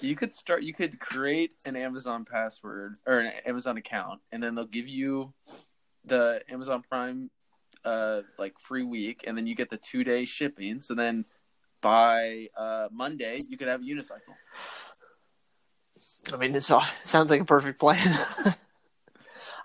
You 0.00 0.16
could 0.16 0.34
start. 0.34 0.62
You 0.62 0.72
could 0.72 0.98
create 0.98 1.54
an 1.66 1.76
Amazon 1.76 2.24
password 2.24 2.96
or 3.06 3.20
an 3.20 3.32
Amazon 3.44 3.76
account, 3.76 4.20
and 4.32 4.42
then 4.42 4.54
they'll 4.54 4.64
give 4.64 4.88
you 4.88 5.34
the 6.06 6.40
Amazon 6.48 6.82
Prime, 6.88 7.30
uh, 7.84 8.22
like 8.38 8.58
free 8.58 8.82
week, 8.82 9.24
and 9.26 9.36
then 9.36 9.46
you 9.46 9.54
get 9.54 9.68
the 9.68 9.76
two 9.76 10.04
day 10.04 10.24
shipping. 10.24 10.80
So 10.80 10.94
then 10.94 11.26
by 11.82 12.48
uh 12.56 12.88
Monday, 12.90 13.40
you 13.48 13.58
could 13.58 13.68
have 13.68 13.80
a 13.82 13.84
unicycle. 13.84 14.34
I 16.32 16.36
mean, 16.36 16.54
it 16.54 16.62
sounds 16.62 17.30
like 17.30 17.40
a 17.40 17.44
perfect 17.44 17.78
plan. 17.80 17.98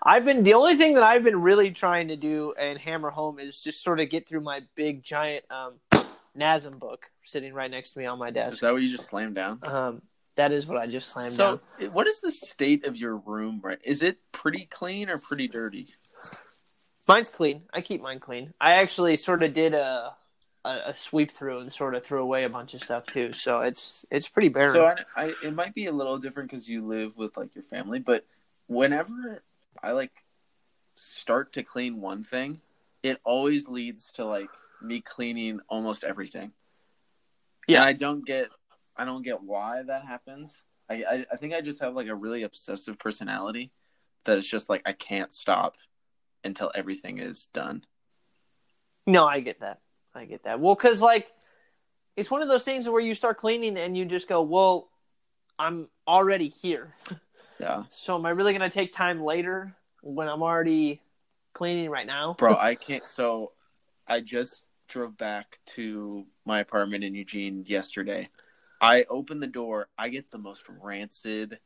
I've 0.02 0.24
been 0.24 0.42
the 0.42 0.54
only 0.54 0.76
thing 0.76 0.94
that 0.94 1.02
I've 1.02 1.24
been 1.24 1.40
really 1.40 1.70
trying 1.70 2.08
to 2.08 2.16
do 2.16 2.54
and 2.58 2.78
hammer 2.78 3.10
home 3.10 3.38
is 3.38 3.60
just 3.60 3.82
sort 3.82 4.00
of 4.00 4.10
get 4.10 4.28
through 4.28 4.40
my 4.42 4.62
big 4.74 5.02
giant 5.02 5.44
um, 5.50 5.74
NASM 6.38 6.78
book 6.78 7.06
sitting 7.24 7.52
right 7.52 7.70
next 7.70 7.90
to 7.90 7.98
me 7.98 8.06
on 8.06 8.18
my 8.18 8.30
desk. 8.30 8.54
Is 8.54 8.60
that 8.60 8.72
what 8.72 8.82
you 8.82 8.88
just 8.96 9.08
slammed 9.08 9.34
down? 9.34 9.58
Um, 9.62 10.02
that 10.36 10.52
is 10.52 10.66
what 10.66 10.78
I 10.78 10.86
just 10.86 11.08
slammed 11.08 11.32
So, 11.32 11.60
down. 11.80 11.90
what 11.92 12.06
is 12.06 12.20
the 12.20 12.30
state 12.30 12.86
of 12.86 12.96
your 12.96 13.16
room? 13.16 13.60
Right? 13.62 13.78
Is 13.84 14.02
it 14.02 14.18
pretty 14.30 14.66
clean 14.70 15.10
or 15.10 15.18
pretty 15.18 15.48
dirty? 15.48 15.88
Mine's 17.08 17.28
clean. 17.28 17.62
I 17.72 17.80
keep 17.80 18.00
mine 18.00 18.20
clean. 18.20 18.54
I 18.60 18.74
actually 18.74 19.16
sort 19.16 19.42
of 19.42 19.52
did 19.52 19.74
a, 19.74 20.14
a 20.68 20.90
a 20.90 20.94
sweep 20.94 21.30
through 21.30 21.60
and 21.60 21.72
sort 21.72 21.94
of 21.94 22.04
threw 22.04 22.22
away 22.22 22.44
a 22.44 22.48
bunch 22.48 22.74
of 22.74 22.82
stuff 22.82 23.06
too. 23.06 23.32
So 23.32 23.60
it's 23.60 24.04
it's 24.10 24.28
pretty 24.28 24.48
barren. 24.48 24.74
So 24.74 24.86
I, 24.86 24.96
I, 25.16 25.34
it 25.42 25.54
might 25.54 25.74
be 25.74 25.86
a 25.86 25.92
little 25.92 26.18
different 26.18 26.50
because 26.50 26.68
you 26.68 26.86
live 26.86 27.16
with 27.16 27.36
like 27.36 27.54
your 27.54 27.64
family, 27.64 27.98
but 27.98 28.24
whenever 28.66 29.42
I 29.82 29.92
like 29.92 30.12
start 30.94 31.52
to 31.54 31.62
clean 31.62 32.00
one 32.00 32.22
thing, 32.22 32.60
it 33.02 33.20
always 33.24 33.68
leads 33.68 34.12
to 34.12 34.24
like 34.24 34.50
me 34.82 35.00
cleaning 35.00 35.60
almost 35.68 36.04
everything. 36.04 36.52
Yeah. 37.66 37.80
and 37.80 37.88
I 37.88 37.92
don't 37.92 38.24
get, 38.24 38.48
I 38.96 39.04
don't 39.04 39.22
get 39.22 39.42
why 39.42 39.82
that 39.82 40.04
happens. 40.04 40.62
I, 40.88 40.94
I, 40.94 41.26
I 41.32 41.36
think 41.36 41.52
I 41.52 41.60
just 41.60 41.80
have 41.82 41.94
like 41.94 42.08
a 42.08 42.14
really 42.14 42.42
obsessive 42.42 42.98
personality 42.98 43.70
that 44.24 44.38
it's 44.38 44.48
just 44.48 44.68
like 44.68 44.82
I 44.86 44.92
can't 44.92 45.34
stop 45.34 45.76
until 46.44 46.72
everything 46.74 47.18
is 47.18 47.46
done. 47.52 47.84
No, 49.06 49.26
I 49.26 49.40
get 49.40 49.60
that. 49.60 49.80
I 50.18 50.24
get 50.24 50.44
that. 50.44 50.60
Well, 50.60 50.74
because 50.74 51.00
like 51.00 51.32
it's 52.16 52.30
one 52.30 52.42
of 52.42 52.48
those 52.48 52.64
things 52.64 52.88
where 52.88 53.00
you 53.00 53.14
start 53.14 53.38
cleaning 53.38 53.78
and 53.78 53.96
you 53.96 54.04
just 54.04 54.28
go, 54.28 54.42
"Well, 54.42 54.88
I'm 55.58 55.88
already 56.06 56.48
here, 56.48 56.94
Yeah, 57.60 57.84
so 57.88 58.16
am 58.16 58.26
I 58.26 58.30
really 58.30 58.52
gonna 58.52 58.70
take 58.70 58.92
time 58.92 59.22
later 59.22 59.74
when 60.02 60.28
I'm 60.28 60.42
already 60.42 61.00
cleaning 61.54 61.90
right 61.90 62.06
now?" 62.06 62.34
bro, 62.38 62.54
I 62.58 62.74
can't. 62.74 63.06
So 63.08 63.52
I 64.06 64.20
just 64.20 64.62
drove 64.88 65.16
back 65.16 65.60
to 65.66 66.26
my 66.44 66.60
apartment 66.60 67.04
in 67.04 67.14
Eugene 67.14 67.64
yesterday. 67.66 68.28
I 68.80 69.04
open 69.10 69.40
the 69.40 69.46
door, 69.46 69.88
I 69.98 70.08
get 70.08 70.30
the 70.30 70.38
most 70.38 70.62
rancid 70.68 71.58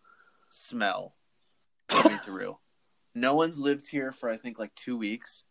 smell 0.50 1.14
coming 1.88 2.18
through. 2.24 2.58
No 3.14 3.34
one's 3.34 3.58
lived 3.58 3.88
here 3.88 4.12
for 4.12 4.28
I 4.28 4.36
think 4.38 4.58
like 4.58 4.74
two 4.74 4.96
weeks. 4.96 5.44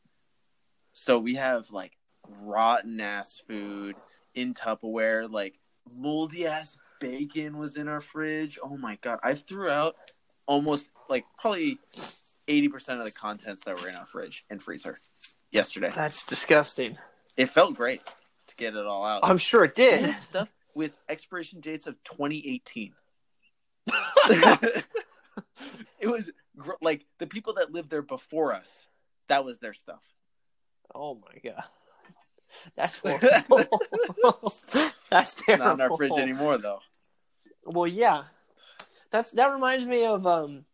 So 0.94 1.20
we 1.20 1.36
have 1.36 1.70
like 1.70 1.94
rotten 2.28 3.00
ass 3.00 3.42
food 3.48 3.96
in 4.34 4.54
Tupperware, 4.54 5.32
like 5.32 5.60
moldy 5.94 6.48
ass 6.48 6.78
bacon 7.00 7.58
was 7.58 7.76
in 7.76 7.88
our 7.88 8.02
fridge. 8.02 8.58
Oh 8.62 8.78
my 8.78 8.98
god. 9.02 9.20
I 9.24 9.36
threw 9.36 9.70
out 9.70 9.96
almost 10.46 10.90
like 11.10 11.26
probably 11.38 11.80
eighty 12.48 12.70
percent 12.70 13.00
of 13.00 13.06
the 13.06 13.12
contents 13.12 13.64
that 13.66 13.82
were 13.82 13.90
in 13.90 13.96
our 13.96 14.06
fridge 14.06 14.44
and 14.50 14.62
freezer 14.62 15.00
yesterday. 15.52 15.92
That's 15.94 16.26
disgusting. 16.26 16.98
It 17.38 17.48
felt 17.48 17.76
great 17.76 18.06
to 18.06 18.56
get 18.56 18.76
it 18.76 18.86
all 18.86 19.06
out. 19.06 19.22
I'm 19.24 19.38
sure 19.38 19.64
it 19.64 19.76
did. 19.76 20.16
stuff 20.22 20.52
with 20.76 20.92
expiration 21.10 21.60
dates 21.60 21.88
of 21.88 21.96
2018. 22.04 22.94
it 26.00 26.08
was 26.08 26.30
gr- 26.58 26.72
like 26.82 27.06
the 27.20 27.28
people 27.28 27.54
that 27.56 27.72
lived 27.72 27.90
there 27.90 28.02
before 28.02 28.54
us. 28.54 28.70
That 29.28 29.46
was 29.46 29.60
their 29.60 29.74
stuff. 29.74 30.02
oh 30.94 31.16
my 31.16 31.40
god, 31.44 31.64
that's 32.76 32.98
horrible. 32.98 33.72
that's 35.10 35.36
terrible. 35.36 35.66
Not 35.66 35.74
in 35.76 35.82
our 35.92 35.98
fridge 35.98 36.18
anymore, 36.18 36.58
though. 36.58 36.80
Well, 37.66 37.88
yeah, 37.88 38.24
that's 39.12 39.32
that 39.32 39.54
reminds 39.54 39.86
me 39.86 40.06
of 40.06 40.26
um. 40.26 40.66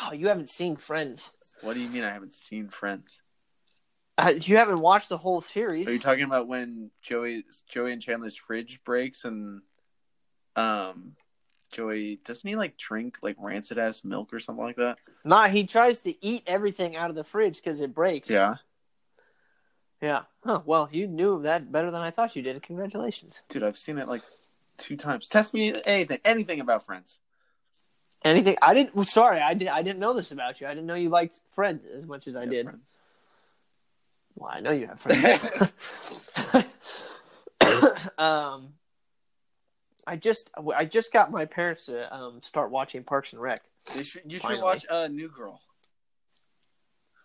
Oh, 0.00 0.12
you 0.12 0.28
haven't 0.28 0.50
seen 0.50 0.76
Friends. 0.76 1.30
What 1.62 1.74
do 1.74 1.80
you 1.80 1.88
mean? 1.88 2.04
I 2.04 2.12
haven't 2.12 2.34
seen 2.36 2.68
Friends. 2.68 3.20
Uh, 4.16 4.34
you 4.36 4.56
haven't 4.56 4.80
watched 4.80 5.08
the 5.08 5.18
whole 5.18 5.40
series. 5.40 5.86
Are 5.86 5.92
you 5.92 5.98
talking 6.00 6.24
about 6.24 6.48
when 6.48 6.90
Joey, 7.02 7.44
Joey 7.68 7.92
and 7.92 8.02
Chandler's 8.02 8.34
fridge 8.34 8.80
breaks 8.84 9.24
and 9.24 9.62
um, 10.56 11.12
Joey 11.70 12.18
doesn't 12.24 12.46
he 12.48 12.56
like 12.56 12.76
drink 12.76 13.18
like 13.22 13.36
rancid 13.38 13.78
ass 13.78 14.04
milk 14.04 14.32
or 14.32 14.40
something 14.40 14.64
like 14.64 14.76
that? 14.76 14.98
Nah, 15.24 15.46
he 15.48 15.64
tries 15.64 16.00
to 16.00 16.24
eat 16.24 16.42
everything 16.46 16.96
out 16.96 17.10
of 17.10 17.16
the 17.16 17.22
fridge 17.24 17.58
because 17.58 17.80
it 17.80 17.94
breaks. 17.94 18.28
Yeah. 18.28 18.56
Yeah. 20.00 20.22
Huh, 20.44 20.62
well, 20.64 20.88
you 20.92 21.06
knew 21.06 21.42
that 21.42 21.72
better 21.72 21.90
than 21.90 22.02
I 22.02 22.10
thought 22.10 22.36
you 22.36 22.42
did. 22.42 22.62
Congratulations. 22.62 23.42
Dude, 23.48 23.62
I've 23.62 23.78
seen 23.78 23.98
it 23.98 24.08
like 24.08 24.22
two 24.76 24.96
times. 24.96 25.26
Test 25.26 25.52
me 25.52 25.74
anything, 25.84 26.18
anything 26.24 26.60
about 26.60 26.86
Friends. 26.86 27.18
Anything? 28.24 28.56
I 28.60 28.74
didn't. 28.74 28.94
Well, 28.94 29.04
sorry, 29.04 29.40
I 29.40 29.54
did. 29.54 29.68
I 29.68 29.82
didn't 29.82 30.00
know 30.00 30.12
this 30.12 30.32
about 30.32 30.60
you. 30.60 30.66
I 30.66 30.70
didn't 30.70 30.86
know 30.86 30.94
you 30.94 31.08
liked 31.08 31.40
Friends 31.50 31.84
as 31.84 32.04
much 32.04 32.26
as 32.26 32.36
I 32.36 32.46
did. 32.46 32.64
Friends. 32.66 32.94
Well, 34.34 34.50
I 34.52 34.60
know 34.60 34.70
you 34.70 34.86
have 34.86 35.00
friends. 35.00 35.72
um, 38.18 38.74
I 40.06 40.16
just 40.16 40.50
I 40.74 40.84
just 40.84 41.12
got 41.12 41.30
my 41.30 41.44
parents 41.44 41.86
to 41.86 42.14
um, 42.14 42.40
start 42.42 42.70
watching 42.70 43.04
Parks 43.04 43.32
and 43.32 43.42
Rec. 43.42 43.62
You 43.94 44.02
should, 44.02 44.22
you 44.26 44.38
should 44.38 44.42
Finally. 44.42 44.62
watch 44.62 44.86
uh, 44.88 45.08
New 45.08 45.28
Girl. 45.28 45.60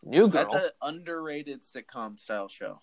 New 0.05 0.27
Girl. 0.27 0.43
That's 0.43 0.53
an 0.53 0.69
underrated 0.81 1.61
sitcom 1.63 2.19
style 2.19 2.47
show. 2.47 2.81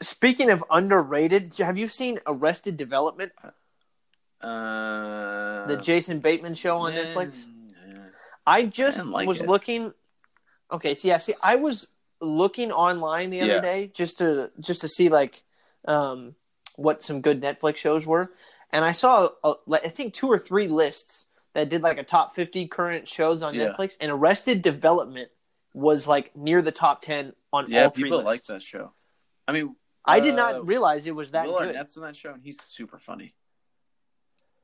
Speaking 0.00 0.50
of 0.50 0.62
underrated, 0.70 1.56
have 1.58 1.76
you 1.76 1.88
seen 1.88 2.20
Arrested 2.26 2.76
Development, 2.76 3.32
Uh, 4.40 5.66
the 5.66 5.76
Jason 5.76 6.20
Bateman 6.20 6.54
show 6.54 6.78
on 6.78 6.94
yeah, 6.94 7.04
Netflix? 7.04 7.44
yeah. 7.86 8.04
I 8.46 8.64
just 8.64 8.98
didn't 8.98 9.10
like 9.10 9.26
was 9.26 9.40
it. 9.40 9.48
looking. 9.48 9.92
Okay, 10.70 10.94
so 10.94 11.08
yeah, 11.08 11.18
see, 11.18 11.34
I 11.42 11.56
was 11.56 11.88
looking 12.20 12.70
online 12.70 13.30
the 13.30 13.40
other 13.40 13.54
Yeah. 13.54 13.60
day 13.60 13.90
just 13.92 14.18
to 14.18 14.52
just 14.60 14.82
to 14.82 14.88
see 14.88 15.08
like 15.08 15.42
um, 15.86 16.36
what 16.76 17.02
some 17.02 17.20
good 17.20 17.40
Netflix 17.40 17.76
shows 17.76 18.06
were, 18.06 18.32
and 18.70 18.84
I 18.84 18.92
saw 18.92 19.30
a, 19.42 19.54
I 19.72 19.88
think 19.88 20.14
two 20.14 20.28
or 20.28 20.38
three 20.38 20.68
lists 20.68 21.26
that 21.58 21.68
did 21.68 21.82
like 21.82 21.98
a 21.98 22.04
top 22.04 22.34
fifty 22.34 22.66
current 22.68 23.08
shows 23.08 23.42
on 23.42 23.54
Yeah. 23.54 23.68
Netflix, 23.68 23.96
and 24.00 24.10
Arrested 24.12 24.62
Development 24.62 25.28
was 25.74 26.06
like 26.06 26.34
near 26.36 26.62
the 26.62 26.72
top 26.72 27.02
ten 27.02 27.32
on 27.52 27.68
Yeah, 27.68 27.84
all 27.84 27.90
three 27.90 28.04
Yeah, 28.04 28.16
people 28.16 28.24
like 28.24 28.44
that 28.44 28.62
show. 28.62 28.92
I 29.46 29.52
mean, 29.52 29.74
I 30.04 30.20
did 30.20 30.34
uh, 30.34 30.36
not 30.36 30.66
realize 30.66 31.06
it 31.06 31.14
was 31.14 31.32
that 31.32 31.46
Will 31.46 31.58
good. 31.58 31.68
Arnett's 31.74 31.96
in 31.96 32.02
that 32.02 32.16
show, 32.16 32.32
and 32.32 32.42
he's 32.42 32.58
super 32.68 32.98
funny. 32.98 33.34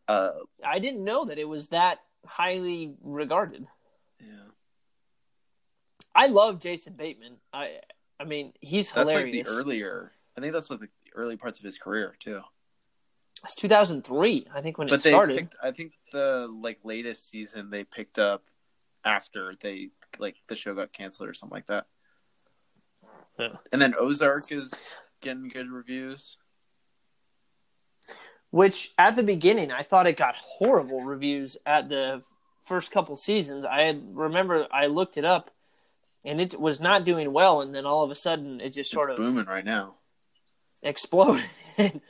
Uh, 0.06 0.32
I 0.64 0.78
didn't 0.78 1.02
know 1.02 1.24
that 1.26 1.38
it 1.38 1.48
was 1.48 1.68
that 1.68 1.98
highly 2.26 2.94
regarded. 3.02 3.66
yeah, 4.20 4.50
I 6.14 6.28
love 6.28 6.60
Jason 6.60 6.92
Bateman. 6.94 7.36
I 7.52 7.80
I 8.20 8.24
mean, 8.24 8.52
he's 8.60 8.92
that's 8.92 9.10
hilarious. 9.10 9.46
like 9.48 9.56
the 9.56 9.60
earlier. 9.60 10.12
I 10.36 10.40
think 10.40 10.52
that's 10.52 10.70
like 10.70 10.80
the 10.80 10.88
early 11.14 11.36
parts 11.36 11.58
of 11.58 11.64
his 11.64 11.76
career 11.78 12.14
too. 12.20 12.40
It's 13.44 13.54
2003, 13.56 14.46
I 14.54 14.60
think, 14.60 14.78
when 14.78 14.88
but 14.88 15.00
it 15.00 15.02
they 15.02 15.10
started. 15.10 15.36
picked. 15.38 15.56
I 15.62 15.70
think 15.70 15.92
the 16.12 16.48
like 16.62 16.78
latest 16.84 17.28
season 17.28 17.70
they 17.70 17.84
picked 17.84 18.18
up 18.18 18.44
after 19.04 19.54
they 19.60 19.90
like 20.18 20.36
the 20.48 20.54
show 20.54 20.74
got 20.74 20.92
canceled 20.92 21.28
or 21.28 21.34
something 21.34 21.54
like 21.54 21.66
that. 21.66 21.86
Yeah. 23.38 23.56
And 23.72 23.82
then 23.82 23.94
Ozark 23.98 24.50
is 24.50 24.72
getting 25.20 25.48
good 25.48 25.70
reviews. 25.70 26.36
Which 28.50 28.92
at 28.96 29.16
the 29.16 29.24
beginning, 29.24 29.72
I 29.72 29.82
thought 29.82 30.06
it 30.06 30.16
got 30.16 30.36
horrible 30.36 31.02
reviews 31.02 31.56
at 31.66 31.88
the 31.88 32.22
first 32.64 32.92
couple 32.92 33.16
seasons. 33.16 33.64
I 33.64 33.82
had, 33.82 34.16
remember 34.16 34.68
I 34.70 34.86
looked 34.86 35.16
it 35.16 35.24
up, 35.24 35.50
and 36.24 36.40
it 36.40 36.58
was 36.58 36.80
not 36.80 37.04
doing 37.04 37.32
well. 37.32 37.60
And 37.62 37.74
then 37.74 37.84
all 37.84 38.04
of 38.04 38.12
a 38.12 38.14
sudden, 38.14 38.60
it 38.60 38.70
just 38.70 38.92
sort 38.92 39.10
it's 39.10 39.18
of 39.18 39.26
booming 39.26 39.46
right 39.46 39.64
now. 39.64 39.96
exploded. 40.82 41.44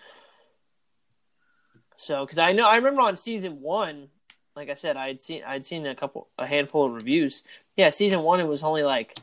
so, 1.97 2.25
because 2.25 2.39
I 2.39 2.53
know 2.53 2.67
I 2.67 2.77
remember 2.77 3.03
on 3.03 3.17
season 3.17 3.61
one, 3.61 4.09
like 4.57 4.71
I 4.71 4.75
said, 4.75 4.97
I 4.97 5.09
had 5.09 5.21
seen 5.21 5.43
I'd 5.47 5.65
seen 5.65 5.87
a 5.87 5.95
couple, 5.95 6.29
a 6.39 6.47
handful 6.47 6.87
of 6.87 6.93
reviews. 6.93 7.43
Yeah, 7.77 7.91
season 7.91 8.23
one 8.23 8.41
it 8.41 8.47
was 8.49 8.63
only 8.63 8.83
like 8.85 9.19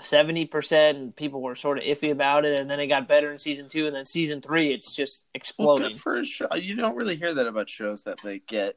seventy 0.00 0.46
percent, 0.46 0.98
and 0.98 1.14
people 1.14 1.40
were 1.40 1.54
sort 1.54 1.78
of 1.78 1.84
iffy 1.84 2.10
about 2.10 2.44
it. 2.44 2.58
And 2.58 2.68
then 2.68 2.80
it 2.80 2.88
got 2.88 3.06
better 3.06 3.30
in 3.30 3.38
season 3.38 3.68
two, 3.68 3.86
and 3.86 3.94
then 3.94 4.04
season 4.06 4.40
three, 4.42 4.72
it's 4.72 4.92
just 4.92 5.22
Well, 5.24 5.30
exploding. 5.34 5.88
good 5.90 6.00
for 6.00 6.16
a 6.18 6.24
show. 6.24 6.48
You 6.56 6.74
don't 6.76 6.96
really 6.96 7.14
hear 7.16 7.32
that 7.34 7.46
about 7.46 7.68
shows 7.70 8.02
that 8.02 8.18
they 8.24 8.40
get 8.40 8.76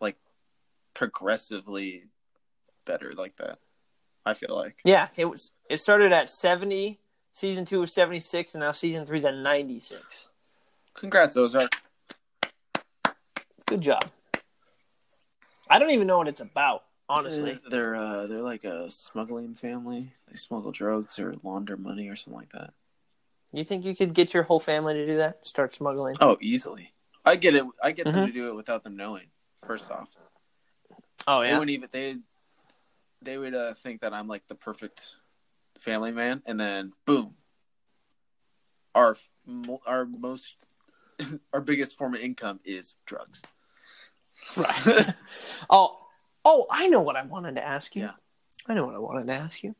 like 0.00 0.16
progressively 0.94 2.04
better 2.84 3.12
like 3.16 3.36
that. 3.36 3.58
I 4.24 4.34
feel 4.34 4.54
like. 4.54 4.80
Yeah, 4.84 5.08
it 5.16 5.24
was. 5.24 5.50
It 5.68 5.78
started 5.78 6.12
at 6.12 6.30
seventy. 6.30 7.00
Season 7.32 7.64
two 7.64 7.80
was 7.80 7.92
seventy 7.94 8.20
six, 8.20 8.54
and 8.54 8.60
now 8.60 8.72
season 8.72 9.06
three's 9.06 9.24
at 9.24 9.34
ninety 9.34 9.80
six. 9.80 10.28
Congrats, 10.94 11.36
Ozark. 11.36 11.72
Good 13.70 13.82
job. 13.82 14.10
I 15.68 15.78
don't 15.78 15.90
even 15.90 16.08
know 16.08 16.18
what 16.18 16.26
it's 16.26 16.40
about, 16.40 16.82
honestly. 17.08 17.60
they're 17.70 17.94
uh, 17.94 18.26
they're 18.26 18.42
like 18.42 18.64
a 18.64 18.90
smuggling 18.90 19.54
family. 19.54 20.12
They 20.28 20.34
smuggle 20.34 20.72
drugs 20.72 21.20
or 21.20 21.36
launder 21.44 21.76
money 21.76 22.08
or 22.08 22.16
something 22.16 22.40
like 22.40 22.50
that. 22.50 22.74
You 23.52 23.62
think 23.62 23.84
you 23.84 23.94
could 23.94 24.12
get 24.12 24.34
your 24.34 24.42
whole 24.42 24.58
family 24.58 24.94
to 24.94 25.06
do 25.06 25.16
that? 25.18 25.46
Start 25.46 25.72
smuggling? 25.72 26.16
Oh, 26.20 26.36
easily. 26.40 26.92
I 27.24 27.36
get 27.36 27.54
it. 27.54 27.64
I 27.80 27.92
get 27.92 28.08
Mhm. 28.08 28.12
them 28.12 28.26
to 28.26 28.32
do 28.32 28.48
it 28.48 28.54
without 28.56 28.82
them 28.82 28.96
knowing. 28.96 29.28
First 29.64 29.88
off, 29.88 30.08
Oh 31.28 31.42
yeah. 31.42 31.52
they 31.52 31.58
wouldn't 31.60 31.70
even 31.70 31.88
they 31.92 32.16
they 33.22 33.38
would 33.38 33.54
uh, 33.54 33.74
think 33.74 34.00
that 34.00 34.12
I'm 34.12 34.26
like 34.26 34.48
the 34.48 34.56
perfect 34.56 35.14
family 35.78 36.10
man, 36.10 36.42
and 36.44 36.58
then 36.58 36.92
boom, 37.06 37.36
our 38.96 39.16
our 39.86 40.06
most 40.06 40.56
our 41.52 41.60
biggest 41.60 41.96
form 41.96 42.14
of 42.14 42.20
income 42.20 42.58
is 42.64 42.94
drugs. 43.06 43.42
Right. 44.56 45.14
oh, 45.70 45.98
oh, 46.44 46.66
I 46.70 46.88
know 46.88 47.00
what 47.00 47.16
I 47.16 47.22
wanted 47.22 47.56
to 47.56 47.66
ask 47.66 47.94
you. 47.94 48.02
Yeah. 48.02 48.12
I 48.68 48.74
know 48.74 48.86
what 48.86 48.94
I 48.94 48.98
wanted 48.98 49.26
to 49.28 49.34
ask 49.34 49.62
you. 49.62 49.74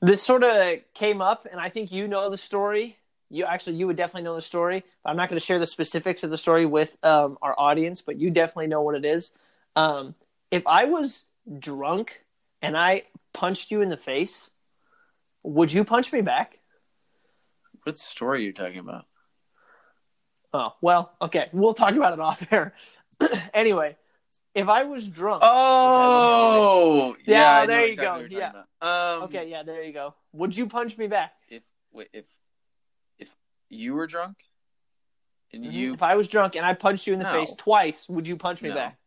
This 0.00 0.22
sort 0.22 0.44
of 0.44 0.78
came 0.94 1.20
up, 1.20 1.46
and 1.50 1.60
I 1.60 1.68
think 1.68 1.90
you 1.90 2.08
know 2.08 2.30
the 2.30 2.38
story. 2.38 2.96
You 3.30 3.44
actually, 3.44 3.76
you 3.76 3.86
would 3.86 3.96
definitely 3.96 4.22
know 4.22 4.34
the 4.34 4.42
story. 4.42 4.84
I'm 5.04 5.16
not 5.16 5.28
going 5.28 5.38
to 5.38 5.44
share 5.44 5.58
the 5.58 5.66
specifics 5.66 6.22
of 6.22 6.30
the 6.30 6.38
story 6.38 6.64
with 6.66 6.96
um, 7.02 7.36
our 7.42 7.54
audience, 7.58 8.00
but 8.00 8.18
you 8.18 8.30
definitely 8.30 8.68
know 8.68 8.82
what 8.82 8.94
it 8.94 9.04
is. 9.04 9.32
Um, 9.76 10.14
if 10.50 10.62
I 10.66 10.86
was 10.86 11.24
drunk 11.58 12.22
and 12.62 12.76
I 12.76 13.04
punched 13.34 13.70
you 13.70 13.82
in 13.82 13.90
the 13.90 13.96
face, 13.96 14.50
would 15.42 15.72
you 15.72 15.84
punch 15.84 16.12
me 16.12 16.20
back? 16.20 16.58
What 17.82 17.96
story 17.96 18.40
are 18.40 18.46
you 18.46 18.52
talking 18.52 18.78
about? 18.78 19.06
Oh, 20.52 20.74
well, 20.80 21.12
okay. 21.20 21.48
We'll 21.52 21.74
talk 21.74 21.94
about 21.94 22.14
it 22.14 22.20
off 22.20 22.46
air. 22.50 22.74
anyway, 23.54 23.96
if 24.54 24.68
I 24.68 24.84
was 24.84 25.06
drunk. 25.06 25.42
Oh, 25.44 27.16
Yeah, 27.26 27.58
I 27.58 27.60
know 27.62 27.66
there 27.66 27.86
you 27.86 27.96
go. 27.96 28.26
Yeah. 28.30 28.52
Um, 28.80 29.22
Okay, 29.24 29.48
yeah, 29.50 29.62
there 29.62 29.82
you 29.82 29.92
go. 29.92 30.14
Would 30.32 30.56
you 30.56 30.66
punch 30.66 30.96
me 30.98 31.06
back? 31.06 31.32
If 31.48 31.62
wait, 31.92 32.08
if 32.12 32.26
if 33.18 33.28
you 33.68 33.94
were 33.94 34.06
drunk 34.06 34.36
and 35.52 35.64
you, 35.64 35.94
if 35.94 36.02
I 36.02 36.14
was 36.16 36.28
drunk 36.28 36.56
and 36.56 36.64
I 36.64 36.74
punched 36.74 37.06
you 37.06 37.12
in 37.12 37.18
the 37.18 37.24
No. 37.24 37.32
face 37.32 37.52
twice, 37.56 38.08
would 38.08 38.26
you 38.28 38.36
punch 38.36 38.62
me 38.62 38.68
No. 38.70 38.74
back? 38.74 38.98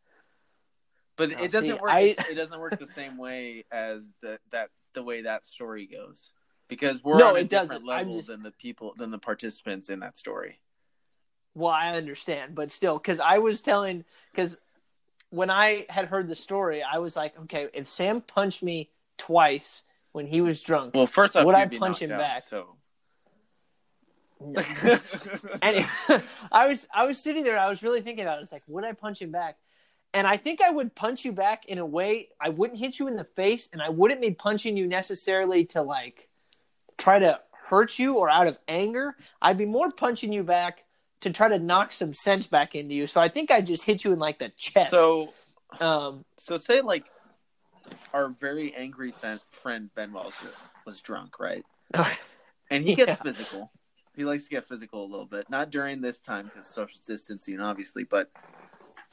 but 1.17 1.29
No, 1.29 1.37
it 1.43 1.51
doesn't 1.51 1.69
see, 1.69 1.73
work. 1.73 1.91
I- 1.91 2.15
It 2.29 2.35
doesn't 2.35 2.59
work 2.59 2.79
the 2.79 2.85
same 2.87 3.17
way 3.17 3.65
as 3.71 4.03
the 4.21 4.39
that 4.51 4.69
the 4.93 5.03
way 5.03 5.21
that 5.21 5.45
story 5.45 5.85
goes 5.87 6.31
because 6.67 7.03
we're 7.03 7.17
No, 7.19 7.29
on 7.29 7.35
a 7.35 7.39
it 7.39 7.49
different 7.49 7.69
doesn't. 7.71 7.85
Level 7.85 8.17
just- 8.17 8.27
than 8.29 8.43
the 8.43 8.51
people 8.51 8.93
than 8.97 9.11
the 9.11 9.19
participants 9.19 9.89
in 9.89 9.99
that 9.99 10.17
story. 10.17 10.59
Well, 11.53 11.71
I 11.71 11.95
understand, 11.95 12.55
but 12.55 12.71
still, 12.71 12.97
because 12.97 13.19
I 13.19 13.39
was 13.39 13.61
telling, 13.61 14.05
because 14.31 14.57
when 15.31 15.49
I 15.49 15.85
had 15.89 16.05
heard 16.05 16.29
the 16.29 16.35
story, 16.35 16.81
I 16.83 16.99
was 16.99 17.15
like, 17.15 17.37
okay, 17.43 17.67
if 17.73 17.87
Sam 17.87 18.21
punched 18.21 18.63
me 18.63 18.89
twice 19.17 19.83
when 20.13 20.27
he 20.27 20.41
was 20.41 20.61
drunk, 20.61 20.93
Well, 20.93 21.07
first 21.07 21.35
off, 21.35 21.45
Would 21.45 21.55
I 21.55 21.67
punch 21.67 22.01
him 22.01 22.11
out, 22.11 22.19
back? 22.19 22.43
So 22.47 22.75
no. 24.39 24.63
anyway, 25.61 25.87
I 26.51 26.67
was 26.67 26.87
I 26.93 27.05
was 27.05 27.19
sitting 27.19 27.43
there, 27.43 27.57
I 27.57 27.69
was 27.69 27.83
really 27.83 28.01
thinking 28.01 28.23
about 28.23 28.39
it. 28.39 28.43
It's 28.43 28.51
like, 28.51 28.63
would 28.67 28.83
I 28.83 28.93
punch 28.93 29.21
him 29.21 29.31
back? 29.31 29.57
And 30.13 30.27
I 30.27 30.35
think 30.37 30.61
I 30.61 30.69
would 30.69 30.93
punch 30.93 31.23
you 31.23 31.31
back 31.31 31.65
in 31.67 31.77
a 31.77 31.85
way 31.85 32.29
I 32.39 32.49
wouldn't 32.49 32.79
hit 32.79 32.99
you 32.99 33.07
in 33.07 33.15
the 33.15 33.23
face, 33.23 33.69
and 33.71 33.81
I 33.81 33.89
wouldn't 33.89 34.21
be 34.21 34.31
punching 34.31 34.75
you 34.75 34.87
necessarily 34.87 35.65
to 35.67 35.81
like 35.81 36.27
try 36.97 37.19
to 37.19 37.39
hurt 37.51 37.97
you 37.97 38.15
or 38.15 38.29
out 38.29 38.47
of 38.47 38.57
anger. 38.67 39.15
I'd 39.41 39.57
be 39.57 39.65
more 39.65 39.91
punching 39.91 40.33
you 40.33 40.43
back 40.43 40.83
to 41.21 41.29
try 41.29 41.47
to 41.47 41.59
knock 41.59 41.91
some 41.91 42.13
sense 42.13 42.47
back 42.47 42.75
into 42.75 42.93
you. 42.93 43.07
So 43.07 43.21
I 43.21 43.29
think 43.29 43.51
I 43.51 43.61
just 43.61 43.83
hit 43.83 44.03
you 44.03 44.13
in 44.13 44.19
like 44.19 44.39
the 44.39 44.49
chest. 44.49 44.91
so 44.91 45.33
um, 45.79 46.25
so 46.37 46.57
say 46.57 46.81
like 46.81 47.05
our 48.13 48.29
very 48.29 48.75
angry 48.75 49.13
friend 49.49 49.89
Ben 49.95 50.11
Wells 50.11 50.35
was 50.85 50.99
drunk, 51.01 51.39
right? 51.39 51.63
And 52.69 52.83
he 52.83 52.95
gets 52.95 53.09
Yeah. 53.09 53.15
physical. 53.15 53.71
He 54.15 54.25
likes 54.25 54.43
to 54.43 54.49
get 54.49 54.67
physical 54.67 55.05
a 55.05 55.09
little 55.09 55.25
bit. 55.25 55.49
Not 55.49 55.69
during 55.69 56.01
this 56.01 56.19
time 56.19 56.47
because 56.47 56.67
social 56.67 56.99
distancing, 57.07 57.59
obviously. 57.61 58.03
But 58.03 58.29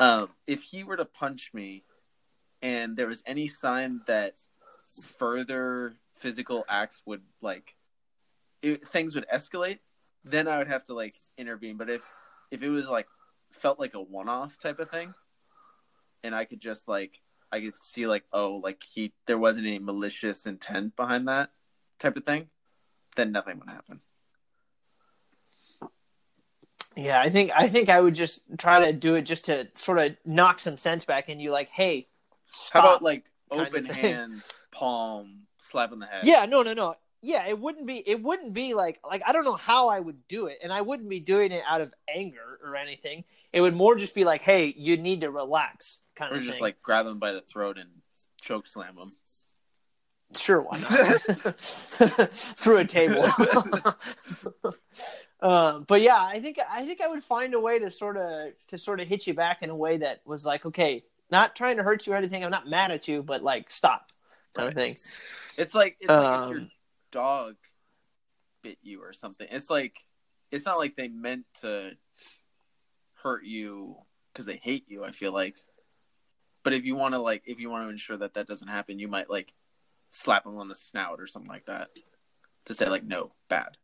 um, 0.01 0.31
if 0.47 0.63
he 0.63 0.83
were 0.83 0.97
to 0.97 1.05
punch 1.05 1.51
me, 1.53 1.85
and 2.63 2.97
there 2.97 3.07
was 3.07 3.23
any 3.25 3.47
sign 3.47 4.01
that 4.07 4.35
further 5.19 5.95
physical 6.19 6.65
acts 6.69 7.03
would 7.07 7.23
like 7.41 7.77
it, 8.63 8.89
things 8.89 9.15
would 9.15 9.27
escalate, 9.33 9.79
then 10.25 10.49
I 10.49 10.59
would 10.59 10.69
have 10.69 10.85
to 10.87 10.95
like 10.95 11.15
intervene. 11.37 11.77
But 11.77 11.91
if 11.91 12.03
if 12.51 12.63
it 12.63 12.71
was 12.71 12.89
like 12.89 13.07
felt 13.53 13.79
like 13.79 13.95
a 13.95 14.01
one 14.01 14.29
off 14.29 14.59
type 14.59 14.79
of 14.79 14.91
thing, 14.91 15.15
and 16.23 16.35
I 16.35 16.45
could 16.45 16.61
just 16.61 16.89
like 16.89 17.21
I 17.51 17.61
could 17.61 17.75
see 17.81 18.07
like 18.07 18.25
oh 18.33 18.61
like 18.63 18.83
he 18.93 19.13
there 19.27 19.39
wasn't 19.39 19.67
any 19.67 19.79
malicious 19.79 20.47
intent 20.47 20.97
behind 20.97 21.29
that, 21.29 21.51
type 21.99 22.17
of 22.17 22.25
thing, 22.25 22.49
then 23.17 23.33
nothing 23.33 23.59
would 23.59 23.69
happen. 23.69 24.01
Yeah, 26.97 27.21
I 27.21 27.31
think 27.31 27.53
I 27.55 27.69
think 27.69 27.89
I 27.89 28.01
would 28.01 28.15
just 28.15 28.41
try 28.59 28.85
to 28.85 28.93
do 28.93 29.15
it 29.15 29.23
just 29.23 29.45
to 29.45 29.69
sort 29.75 29.99
of 29.99 30.17
knock 30.25 30.59
some 30.59 30.79
sense 30.79 31.05
back 31.05 31.29
in 31.29 31.39
you. 31.39 31.53
Like, 31.53 31.69
hey, 31.71 32.09
stop. 32.51 32.83
How 32.83 32.89
about 32.89 33.03
like 33.03 33.25
open 33.51 33.85
hand, 33.85 34.43
palm, 34.73 35.43
slap 35.71 35.93
in 35.93 36.01
the 36.01 36.07
head? 36.07 36.25
Yeah, 36.25 36.47
no, 36.47 36.63
no, 36.63 36.75
no. 36.75 36.97
Yeah, 37.21 37.47
it 37.49 37.59
wouldn't 37.59 37.87
be. 37.87 37.97
It 38.07 38.23
wouldn't 38.23 38.55
be 38.55 38.75
like 38.75 39.01
like 39.05 39.23
I 39.27 39.33
don't 39.33 39.45
know 39.45 39.57
how 39.57 39.89
I 39.89 39.99
would 39.99 40.27
do 40.29 40.47
it, 40.47 40.59
and 40.63 40.73
I 40.73 40.83
wouldn't 40.83 41.09
be 41.09 41.21
doing 41.21 41.53
it 41.53 41.63
out 41.67 41.81
of 41.81 41.93
anger 42.09 42.59
or 42.65 42.77
anything. 42.77 43.25
It 43.53 43.61
would 43.61 43.75
more 43.75 43.97
just 43.97 44.15
be 44.15 44.25
like, 44.25 44.43
hey, 44.43 44.73
you 44.77 44.97
need 44.97 45.23
to 45.23 45.31
relax, 45.31 46.01
kind 46.15 46.33
Or 46.33 46.37
of 46.37 46.43
just 46.43 46.55
thing. 46.59 46.61
like 46.61 46.83
grab 46.83 47.07
them 47.07 47.19
by 47.19 47.33
the 47.33 47.41
throat 47.41 47.79
and 47.79 47.89
choke 48.41 48.67
slam 48.67 48.95
them. 48.97 49.13
Sure, 50.37 50.61
why 50.61 50.79
not? 50.79 51.59
Through 52.59 52.77
a 52.79 52.85
table. 52.85 53.25
um, 55.41 55.85
but 55.89 56.03
yeah, 56.03 56.23
I 56.23 56.41
think 56.41 56.59
I 56.71 56.85
think 56.85 57.01
I 57.01 57.09
would 57.09 57.25
find 57.25 57.55
a 57.55 57.61
way 57.61 57.79
to 57.79 57.91
sort 57.91 58.17
of 58.17 58.53
to 58.69 58.79
sort 58.79 59.01
of 59.01 59.09
hit 59.09 59.27
you 59.27 59.35
back 59.35 59.63
in 59.63 59.71
a 59.71 59.77
way 59.77 59.99
that 59.99 60.21
was 60.25 60.45
like, 60.45 60.67
okay, 60.67 61.05
not 61.31 61.57
trying 61.57 61.79
to 61.79 61.83
hurt 61.83 62.07
you 62.07 62.13
or 62.13 62.17
anything. 62.17 62.45
I'm 62.45 62.51
not 62.51 62.69
mad 62.69 62.91
at 62.91 63.09
you, 63.09 63.23
but 63.23 63.43
like, 63.43 63.71
stop, 63.71 64.11
kind 64.55 64.69
of 64.69 64.75
thing. 64.75 64.97
It's 65.57 65.75
like 65.75 65.97
it's 66.01 66.09
like 66.17 66.35
if 66.35 66.47
your 66.47 66.59
Um, 66.61 66.71
dog 67.11 67.57
bit 68.63 68.79
you 68.83 69.03
or 69.03 69.13
something. 69.13 69.47
It's 69.51 69.71
like 69.71 69.97
it's 70.51 70.67
not 70.67 70.79
like 70.79 70.97
they 70.97 71.09
meant 71.09 71.45
to 71.61 71.93
hurt 73.23 73.45
you 73.45 73.97
because 74.33 74.47
they 74.47 74.57
hate 74.57 74.85
you. 74.89 75.05
I 75.05 75.11
feel 75.11 75.33
like, 75.33 75.57
but 76.63 76.73
if 76.73 76.85
you 76.85 76.97
want 76.97 77.15
to 77.15 77.19
like 77.19 77.43
if 77.47 77.59
you 77.59 77.71
want 77.71 77.87
to 77.87 77.91
ensure 77.91 78.17
that 78.19 78.35
that 78.35 78.47
doesn't 78.47 78.69
happen, 78.69 78.99
you 78.99 79.09
might 79.09 79.31
like 79.31 79.53
slap 80.13 80.45
them 80.45 80.57
on 80.57 80.69
the 80.69 80.75
snout 80.75 81.21
or 81.21 81.27
something 81.27 81.51
like 81.51 81.67
that 81.67 81.89
to 82.67 82.75
say 82.75 82.89
like 82.89 83.05
no 83.05 83.33
bad. 83.49 83.77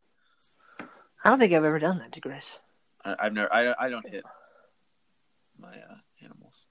I 1.23 1.29
don't 1.29 1.39
think 1.39 1.53
I've 1.53 1.63
ever 1.63 1.79
done 1.79 1.99
that 1.99 2.11
to 2.13 2.19
Grace. 2.19 2.59
I, 3.03 3.15
I've 3.19 3.33
never 3.33 3.51
I 3.53 3.73
I 3.77 3.89
don't 3.89 4.07
hit 4.07 4.23
my 5.59 5.69
uh, 5.69 5.97
animals. 6.21 6.65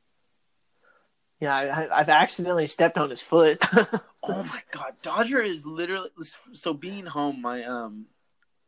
Yeah, 1.41 1.55
I, 1.55 2.01
I've 2.01 2.09
accidentally 2.09 2.67
stepped 2.67 2.97
on 2.97 3.11
his 3.11 3.23
foot. 3.23 3.63
Oh 4.27 4.43
my 4.45 4.63
god, 4.71 4.95
Dodger 5.03 5.43
is 5.43 5.67
literally 5.67 6.11
so 6.55 6.73
being 6.73 7.05
home. 7.07 7.43
My 7.43 7.63
um, 7.65 8.07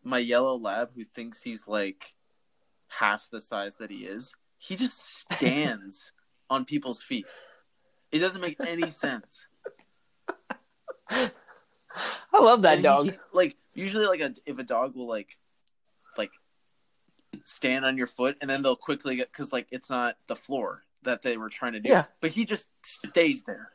my 0.04 0.18
yellow 0.18 0.58
lab 0.58 0.90
who 0.94 1.04
thinks 1.04 1.42
he's 1.42 1.66
like 1.66 2.12
half 2.88 3.28
the 3.30 3.40
size 3.40 3.74
that 3.78 3.90
he 3.90 4.04
is. 4.06 4.32
He 4.58 4.76
just 4.76 5.20
stands 5.32 6.12
on 6.50 6.64
people's 6.64 7.02
feet. 7.02 7.26
It 8.12 8.18
doesn't 8.20 8.40
make 8.40 8.56
any 8.60 8.90
sense. 8.90 9.46
I 11.08 11.30
love 12.40 12.62
that 12.62 12.74
And 12.74 12.80
he- 12.80 12.82
dog. 13.10 13.14
like 13.32 13.56
usually, 13.74 14.06
like 14.06 14.20
a, 14.20 14.34
if 14.44 14.58
a 14.58 14.62
dog 14.62 14.94
will 14.94 15.08
like 15.08 15.38
like 16.18 16.32
stand 17.44 17.84
on 17.84 17.96
your 17.96 18.06
foot, 18.06 18.36
and 18.40 18.50
then 18.50 18.62
they'll 18.62 18.76
quickly 18.76 19.16
get 19.16 19.32
because 19.32 19.52
like 19.52 19.66
it's 19.70 19.88
not 19.90 20.16
the 20.26 20.36
floor 20.36 20.82
that 21.02 21.22
they 21.22 21.36
were 21.36 21.48
trying 21.48 21.72
to 21.72 21.80
do. 21.80 21.88
Yeah. 21.88 22.04
But 22.20 22.32
he 22.32 22.44
just 22.44 22.66
stays 22.84 23.42
there. 23.42 23.70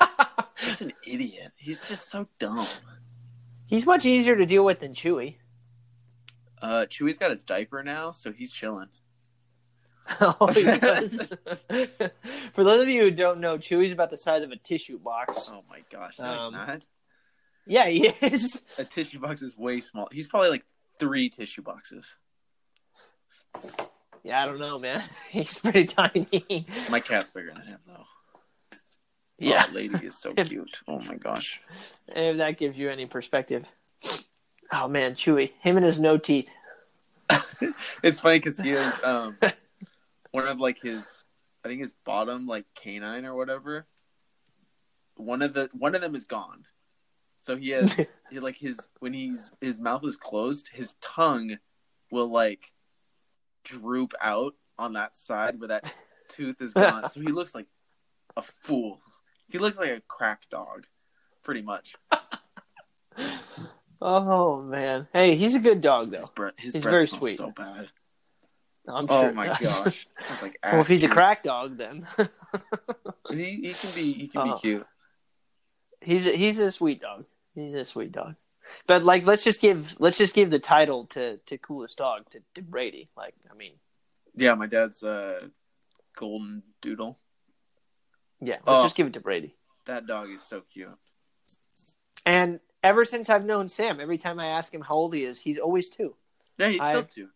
He's 0.58 0.80
an 0.80 0.92
idiot. 1.06 1.52
He's 1.56 1.82
just 1.84 2.10
so 2.10 2.28
dumb. 2.38 2.66
He's 3.66 3.84
much 3.86 4.04
easier 4.06 4.36
to 4.36 4.46
deal 4.46 4.64
with 4.64 4.80
than 4.80 4.94
Chewy. 4.94 5.36
Uh, 6.62 6.86
Chewy's 6.88 7.18
got 7.18 7.30
his 7.30 7.42
diaper 7.44 7.82
now, 7.82 8.12
so 8.12 8.32
he's 8.32 8.50
chilling. 8.50 8.88
oh, 10.20 10.46
he 10.54 10.62
does. 10.78 11.16
For 12.54 12.64
those 12.64 12.82
of 12.82 12.88
you 12.88 13.02
who 13.02 13.10
don't 13.10 13.40
know, 13.40 13.58
Chewy's 13.58 13.92
about 13.92 14.10
the 14.10 14.18
size 14.18 14.42
of 14.42 14.50
a 14.52 14.56
tissue 14.56 14.98
box. 14.98 15.50
Oh 15.52 15.62
my 15.68 15.80
gosh, 15.92 16.18
no, 16.18 16.24
Um, 16.24 16.54
he's 16.54 16.66
not. 16.66 16.82
Yeah, 17.66 17.86
he 17.88 18.06
is. 18.06 18.62
A 18.78 18.84
tissue 18.84 19.18
box 19.18 19.42
is 19.42 19.56
way 19.58 19.80
small. 19.80 20.08
He's 20.12 20.28
probably 20.28 20.50
like 20.50 20.64
three 20.98 21.28
tissue 21.28 21.62
boxes. 21.62 22.06
Yeah, 24.22 24.42
I 24.42 24.46
don't 24.46 24.58
know, 24.60 24.78
man. 24.78 25.02
He's 25.30 25.58
pretty 25.58 25.84
tiny. 25.84 26.66
My 26.90 27.00
cat's 27.00 27.30
bigger 27.30 27.52
than 27.52 27.66
him, 27.66 27.78
though. 27.86 28.04
Yeah, 29.38 29.66
Oh, 29.68 29.72
lady 29.74 30.06
is 30.06 30.16
so 30.18 30.32
cute. 30.36 30.80
Oh 30.88 31.00
my 31.00 31.16
gosh. 31.16 31.60
if 32.08 32.38
that 32.38 32.56
gives 32.58 32.78
you 32.78 32.90
any 32.90 33.06
perspective. 33.06 33.66
Oh 34.72 34.88
man, 34.88 35.14
Chewy, 35.14 35.52
him 35.60 35.76
and 35.76 35.84
his 35.86 36.00
no 36.00 36.16
teeth. 36.18 36.48
It's 38.02 38.20
funny 38.20 38.38
because 38.38 38.58
he 38.58 38.70
has 38.70 38.94
um 39.02 39.38
one 40.30 40.46
of 40.46 40.60
like 40.60 40.80
his, 40.80 41.04
I 41.64 41.68
think 41.68 41.80
his 41.80 41.92
bottom 42.04 42.46
like 42.46 42.66
canine 42.74 43.24
or 43.24 43.34
whatever. 43.34 43.86
One 45.16 45.40
of 45.42 45.54
the 45.54 45.70
one 45.72 45.94
of 45.94 46.00
them 46.02 46.14
is 46.14 46.24
gone. 46.24 46.66
So 47.42 47.56
he 47.56 47.70
has 47.70 47.92
he, 48.30 48.40
like 48.40 48.56
his 48.56 48.78
when 49.00 49.12
he's 49.12 49.50
his 49.60 49.80
mouth 49.80 50.04
is 50.04 50.16
closed, 50.16 50.68
his 50.72 50.94
tongue 51.00 51.58
will 52.10 52.28
like 52.28 52.72
droop 53.64 54.12
out 54.20 54.54
on 54.78 54.92
that 54.94 55.18
side 55.18 55.58
where 55.58 55.68
that 55.68 55.92
tooth 56.28 56.60
is 56.60 56.72
gone. 56.74 57.08
so 57.08 57.20
he 57.20 57.28
looks 57.28 57.54
like 57.54 57.66
a 58.36 58.42
fool. 58.42 59.00
He 59.48 59.58
looks 59.58 59.78
like 59.78 59.90
a 59.90 60.00
crack 60.08 60.42
dog, 60.50 60.86
pretty 61.42 61.62
much. 61.62 61.94
Oh 63.98 64.60
man, 64.60 65.08
hey, 65.14 65.36
he's 65.36 65.54
a 65.54 65.58
good 65.58 65.80
dog 65.80 66.12
His 66.12 66.20
though. 66.22 66.30
breath, 66.34 66.54
his 66.58 66.74
He's 66.74 66.82
very 66.84 67.08
sweet. 67.08 67.38
So 67.38 67.50
bad. 67.50 67.88
I'm 68.86 69.06
Oh 69.08 69.22
sure. 69.22 69.32
my 69.32 69.46
gosh. 69.60 70.06
Like 70.42 70.58
well, 70.62 70.82
if 70.82 70.86
he's 70.88 71.02
a 71.02 71.08
crack 71.08 71.42
dog, 71.42 71.78
then 71.78 72.06
he, 73.30 73.56
he 73.62 73.72
can 73.74 73.90
be 73.94 74.12
he 74.12 74.28
can 74.28 74.40
Oh. 74.42 74.44
be 74.44 74.50
uh-huh. 74.50 74.58
cute. 74.60 74.86
he's 76.02 76.26
a, 76.26 76.30
he's 76.36 76.58
a 76.58 76.70
sweet 76.70 77.00
dog. 77.00 77.24
He's 77.54 77.72
a 77.74 77.86
sweet 77.86 78.12
dog. 78.12 78.34
But 78.86 79.02
like, 79.02 79.26
let's 79.26 79.42
just 79.44 79.62
give 79.62 79.96
let's 79.98 80.18
just 80.18 80.34
give 80.34 80.50
the 80.50 80.58
title 80.58 81.06
to 81.06 81.38
to 81.38 81.56
coolest 81.56 81.96
dog 81.96 82.28
to, 82.30 82.40
to 82.54 82.62
Brady. 82.62 83.08
Like, 83.16 83.34
I 83.50 83.54
mean, 83.54 83.72
Yeah, 84.36 84.54
my 84.54 84.66
dad's 84.66 85.02
a 85.02 85.50
golden 86.16 86.62
doodle. 86.82 87.18
Yeah, 88.40 88.54
let's 88.54 88.62
Oh. 88.66 88.82
just 88.84 88.96
give 88.96 89.06
it 89.06 89.12
to 89.14 89.20
Brady. 89.20 89.54
That 89.86 90.06
dog 90.06 90.30
is 90.30 90.42
so 90.42 90.62
cute. 90.72 90.88
And 92.24 92.60
ever 92.82 93.04
since 93.04 93.30
I've 93.30 93.44
known 93.44 93.68
Sam, 93.68 94.00
every 94.00 94.18
time 94.18 94.38
I 94.40 94.46
ask 94.48 94.72
him 94.74 94.80
how 94.80 94.94
old 94.94 95.14
he 95.14 95.22
is, 95.24 95.38
he's 95.38 95.58
always 95.58 95.88
two. 95.88 96.14
Yeah, 96.58 96.68
he's 96.68 96.80
I- 96.80 96.90
still 96.92 97.04
two. 97.04 97.28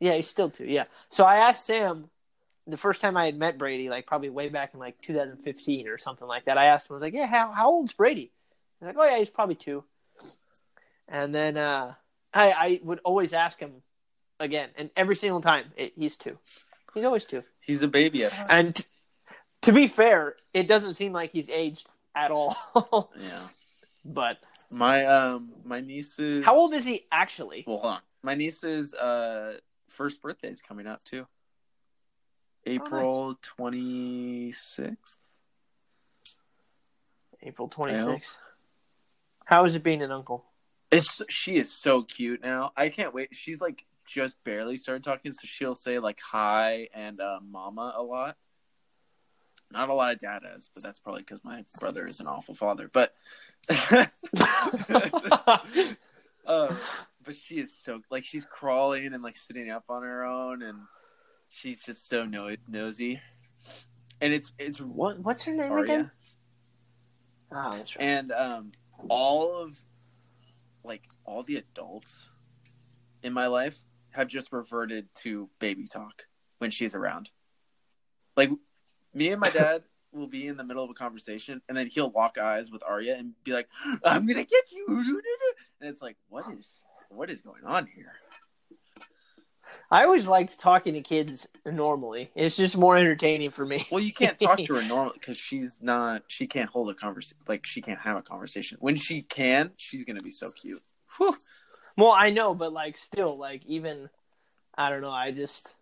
Yeah, 0.00 0.14
he's 0.14 0.26
still 0.28 0.50
two. 0.50 0.64
Yeah. 0.64 0.84
So 1.10 1.22
I 1.24 1.36
asked 1.36 1.64
Sam 1.64 2.10
the 2.66 2.76
first 2.76 3.00
time 3.00 3.16
I 3.16 3.26
had 3.26 3.36
met 3.38 3.56
Brady, 3.58 3.88
like 3.88 4.06
probably 4.06 4.30
way 4.30 4.48
back 4.48 4.74
in 4.74 4.80
like 4.80 5.00
2015 5.02 5.86
or 5.86 5.96
something 5.98 6.26
like 6.26 6.46
that. 6.46 6.58
I 6.58 6.66
asked 6.66 6.90
him, 6.90 6.94
I 6.94 6.96
was 6.96 7.02
like, 7.02 7.14
"Yeah, 7.14 7.26
how 7.26 7.52
how 7.52 7.70
old's 7.70 7.92
Brady?" 7.92 8.32
He's 8.80 8.86
like, 8.86 8.96
"Oh 8.98 9.04
yeah, 9.04 9.18
he's 9.18 9.30
probably 9.30 9.54
two. 9.54 9.84
And 11.08 11.32
then 11.34 11.56
uh, 11.56 11.94
I 12.34 12.50
I 12.52 12.80
would 12.82 13.00
always 13.04 13.32
ask 13.32 13.60
him 13.60 13.82
again, 14.40 14.70
and 14.76 14.90
every 14.96 15.14
single 15.14 15.40
time 15.40 15.72
it, 15.76 15.92
he's 15.96 16.16
two. 16.16 16.38
He's 16.94 17.04
always 17.04 17.24
two. 17.24 17.44
He's 17.60 17.82
a 17.82 17.88
baby 17.88 18.24
And 18.24 18.84
to 19.62 19.72
be 19.72 19.86
fair, 19.88 20.36
it 20.52 20.66
doesn't 20.68 20.94
seem 20.94 21.12
like 21.12 21.30
he's 21.30 21.48
aged 21.50 21.88
at 22.14 22.30
all. 22.30 22.56
Yeah. 23.18 23.48
but 24.04 24.38
My 24.70 25.06
um 25.06 25.52
my 25.64 25.80
niece's 25.80 26.44
how 26.44 26.56
old 26.56 26.74
is 26.74 26.84
he 26.84 27.06
actually? 27.10 27.64
Well 27.66 27.78
hold 27.78 27.92
on. 27.94 28.00
My 28.22 28.34
niece's 28.34 28.94
uh 28.94 29.58
first 29.88 30.20
birthday 30.22 30.48
is 30.48 30.62
coming 30.62 30.86
up 30.86 31.02
too. 31.04 31.26
April 32.66 33.38
twenty 33.42 34.52
sixth. 34.52 35.18
April 37.44 37.68
26th. 37.68 38.36
How 39.46 39.64
is 39.64 39.74
it 39.74 39.82
being 39.82 40.00
an 40.00 40.12
uncle? 40.12 40.44
It's 40.92 41.20
she 41.28 41.56
is 41.56 41.72
so 41.72 42.02
cute 42.04 42.40
now. 42.40 42.72
I 42.76 42.88
can't 42.88 43.12
wait. 43.12 43.30
She's 43.32 43.60
like 43.60 43.84
just 44.06 44.36
barely 44.44 44.76
started 44.76 45.02
talking, 45.02 45.32
so 45.32 45.40
she'll 45.44 45.74
say 45.74 45.98
like 45.98 46.20
hi 46.20 46.88
and 46.94 47.20
uh, 47.20 47.40
mama 47.42 47.94
a 47.96 48.02
lot. 48.02 48.36
Not 49.72 49.88
a 49.88 49.94
lot 49.94 50.12
of 50.12 50.20
dadas, 50.20 50.68
but 50.74 50.82
that's 50.82 51.00
probably 51.00 51.22
because 51.22 51.42
my 51.44 51.64
brother 51.80 52.06
is 52.06 52.20
an 52.20 52.26
awful 52.26 52.54
father. 52.54 52.90
But, 52.92 53.14
uh, 56.46 56.74
but 57.24 57.36
she 57.36 57.58
is 57.60 57.72
so 57.84 58.00
like 58.10 58.24
she's 58.24 58.44
crawling 58.44 59.12
and 59.14 59.22
like 59.22 59.34
sitting 59.36 59.70
up 59.70 59.84
on 59.88 60.02
her 60.02 60.24
own, 60.24 60.62
and 60.62 60.78
she's 61.48 61.80
just 61.80 62.08
so 62.08 62.24
no- 62.24 62.56
nosy. 62.68 63.20
And 64.20 64.32
it's 64.32 64.52
it's 64.58 64.80
What 64.80 65.18
what's 65.20 65.44
her 65.44 65.52
name 65.52 65.72
Arya. 65.72 65.84
again? 65.84 66.10
Oh, 67.54 67.72
that's 67.72 67.96
right. 67.96 68.04
and 68.04 68.32
um 68.32 68.72
all 69.08 69.56
of 69.56 69.74
like 70.84 71.02
all 71.24 71.42
the 71.42 71.56
adults 71.56 72.30
in 73.22 73.32
my 73.32 73.46
life 73.46 73.76
have 74.10 74.28
just 74.28 74.52
reverted 74.52 75.08
to 75.22 75.48
baby 75.58 75.86
talk 75.86 76.26
when 76.58 76.70
she's 76.70 76.94
around 76.94 77.30
like 78.36 78.50
me 79.14 79.30
and 79.30 79.40
my 79.40 79.50
dad 79.50 79.82
will 80.12 80.26
be 80.26 80.46
in 80.46 80.56
the 80.56 80.64
middle 80.64 80.84
of 80.84 80.90
a 80.90 80.94
conversation 80.94 81.62
and 81.68 81.76
then 81.76 81.86
he'll 81.86 82.10
lock 82.10 82.38
eyes 82.38 82.70
with 82.70 82.82
Arya 82.86 83.16
and 83.16 83.32
be 83.44 83.52
like 83.52 83.68
I'm 84.04 84.26
gonna 84.26 84.44
get 84.44 84.70
you 84.70 85.22
and 85.80 85.88
it's 85.88 86.02
like 86.02 86.16
what 86.28 86.44
is 86.52 86.68
what 87.08 87.30
is 87.30 87.40
going 87.42 87.64
on 87.64 87.86
here 87.86 88.12
I 89.90 90.04
always 90.04 90.26
liked 90.26 90.58
talking 90.58 90.94
to 90.94 91.00
kids 91.00 91.46
normally. 91.64 92.30
It's 92.34 92.56
just 92.56 92.76
more 92.76 92.96
entertaining 92.96 93.50
for 93.50 93.64
me. 93.64 93.86
Well, 93.90 94.02
you 94.02 94.12
can't 94.12 94.38
talk 94.38 94.58
to 94.58 94.74
her 94.74 94.82
normally 94.88 95.18
because 95.20 95.36
she's 95.36 95.70
not. 95.80 96.22
She 96.28 96.46
can't 96.46 96.68
hold 96.68 96.90
a 96.90 96.94
conversation. 96.94 97.38
Like 97.46 97.66
she 97.66 97.80
can't 97.80 98.00
have 98.00 98.16
a 98.16 98.22
conversation. 98.22 98.78
When 98.80 98.96
she 98.96 99.22
can, 99.22 99.70
she's 99.76 100.04
gonna 100.04 100.20
be 100.20 100.30
so 100.30 100.50
cute. 100.50 100.82
Whew. 101.16 101.36
Well, 101.96 102.12
I 102.12 102.30
know, 102.30 102.54
but 102.54 102.72
like 102.72 102.96
still, 102.96 103.36
like 103.36 103.64
even 103.66 104.08
I 104.74 104.90
don't 104.90 105.02
know. 105.02 105.10
I 105.10 105.30
just 105.30 105.74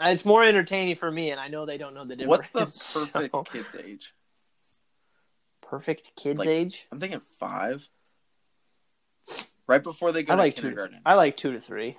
it's 0.00 0.24
more 0.24 0.42
entertaining 0.44 0.96
for 0.96 1.10
me, 1.10 1.30
and 1.30 1.40
I 1.40 1.48
know 1.48 1.66
they 1.66 1.78
don't 1.78 1.94
know 1.94 2.04
the 2.04 2.16
difference. 2.16 2.50
What's 2.52 2.88
the 2.92 3.00
perfect 3.12 3.34
so- 3.34 3.42
kid's 3.44 3.74
age? 3.84 4.12
perfect 5.62 6.12
kid's 6.14 6.38
Like, 6.40 6.48
age? 6.48 6.86
I'm 6.92 7.00
thinking 7.00 7.20
five. 7.40 7.86
Right 9.66 9.82
before 9.82 10.12
they 10.12 10.22
go 10.22 10.34
I 10.34 10.36
like 10.36 10.54
two. 10.54 10.62
To 10.62 10.68
kindergarten. 10.68 11.00
I 11.06 11.14
like 11.14 11.36
two 11.36 11.52
to 11.52 11.60
three. 11.60 11.96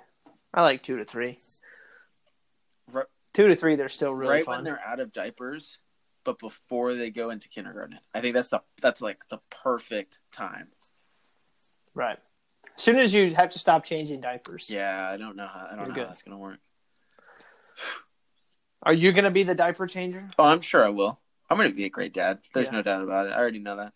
I 0.53 0.61
like 0.61 0.83
two 0.83 0.97
to 0.97 1.03
three. 1.03 1.37
Right, 2.91 3.05
Two 3.33 3.47
to 3.47 3.55
three, 3.55 3.75
they're 3.75 3.89
still 3.89 4.13
really 4.13 4.31
right 4.35 4.45
fun. 4.45 4.57
when 4.57 4.63
they're 4.65 4.79
out 4.79 4.99
of 4.99 5.11
diapers, 5.11 5.79
but 6.23 6.37
before 6.39 6.93
they 6.93 7.09
go 7.09 7.31
into 7.31 7.49
kindergarten. 7.49 7.99
I 8.13 8.21
think 8.21 8.35
that's 8.35 8.49
the 8.49 8.61
that's 8.81 9.01
like 9.01 9.27
the 9.29 9.39
perfect 9.49 10.19
time. 10.31 10.67
Right. 11.95 12.19
As 12.77 12.83
soon 12.83 12.97
as 12.99 13.13
you 13.13 13.33
have 13.33 13.49
to 13.49 13.59
stop 13.59 13.83
changing 13.83 14.21
diapers. 14.21 14.69
Yeah, 14.69 15.09
I 15.09 15.17
don't 15.17 15.35
know 15.35 15.47
how 15.47 15.65
I 15.69 15.75
don't 15.75 15.79
You're 15.79 15.87
know 15.87 15.93
good. 15.95 16.01
how 16.03 16.07
that's 16.09 16.21
gonna 16.21 16.37
work. 16.37 16.59
Are 18.85 18.93
you 18.93 19.11
gonna 19.11 19.31
be 19.31 19.43
the 19.43 19.55
diaper 19.55 19.87
changer? 19.87 20.27
Oh, 20.37 20.43
I'm 20.45 20.61
sure 20.61 20.85
I 20.85 20.89
will. 20.89 21.19
I'm 21.49 21.57
gonna 21.57 21.71
be 21.71 21.85
a 21.85 21.89
great 21.89 22.13
dad. 22.13 22.39
There's 22.53 22.67
Yeah. 22.67 22.73
no 22.73 22.81
doubt 22.83 23.01
about 23.03 23.27
it. 23.27 23.31
I 23.31 23.37
already 23.37 23.59
know 23.59 23.75
that. 23.77 23.93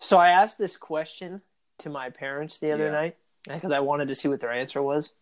So 0.00 0.16
I 0.18 0.30
asked 0.30 0.58
this 0.58 0.76
question 0.76 1.42
to 1.78 1.88
my 1.90 2.10
parents 2.10 2.58
the 2.58 2.70
other 2.72 2.86
Yeah. 2.86 2.92
night 2.92 3.16
because 3.44 3.72
I 3.72 3.80
wanted 3.80 4.08
to 4.08 4.14
see 4.14 4.28
what 4.28 4.40
their 4.40 4.52
answer 4.52 4.82
was. 4.82 5.12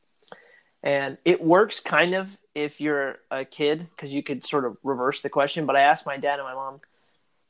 And 0.83 1.17
it 1.25 1.41
works 1.43 1.81
kind 1.81 2.15
of 2.15 2.37
if 2.55 2.81
you're 2.81 3.19
a 3.31 3.45
kid 3.45 3.89
because 3.91 4.11
you 4.11 4.23
could 4.23 4.45
sort 4.45 4.65
of 4.65 4.77
reverse 4.83 5.21
the 5.23 5.31
question. 5.31 5.65
But 5.67 5.77
I 5.77 5.81
asked 5.83 6.07
my 6.07 6.17
dad 6.17 6.39
and 6.39 6.43
my 6.47 6.55
mom, 6.55 6.81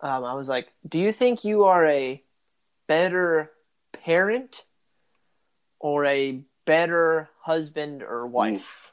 um, 0.00 0.24
I 0.24 0.34
was 0.34 0.48
like, 0.48 0.72
Do 0.86 1.00
you 1.00 1.12
think 1.12 1.44
you 1.44 1.64
are 1.64 1.86
a 1.86 2.22
better 2.86 3.52
parent 3.92 4.64
or 5.80 6.04
a 6.04 6.42
better 6.64 7.28
husband 7.40 8.02
or 8.02 8.26
wife? 8.26 8.54
Oof. 8.54 8.85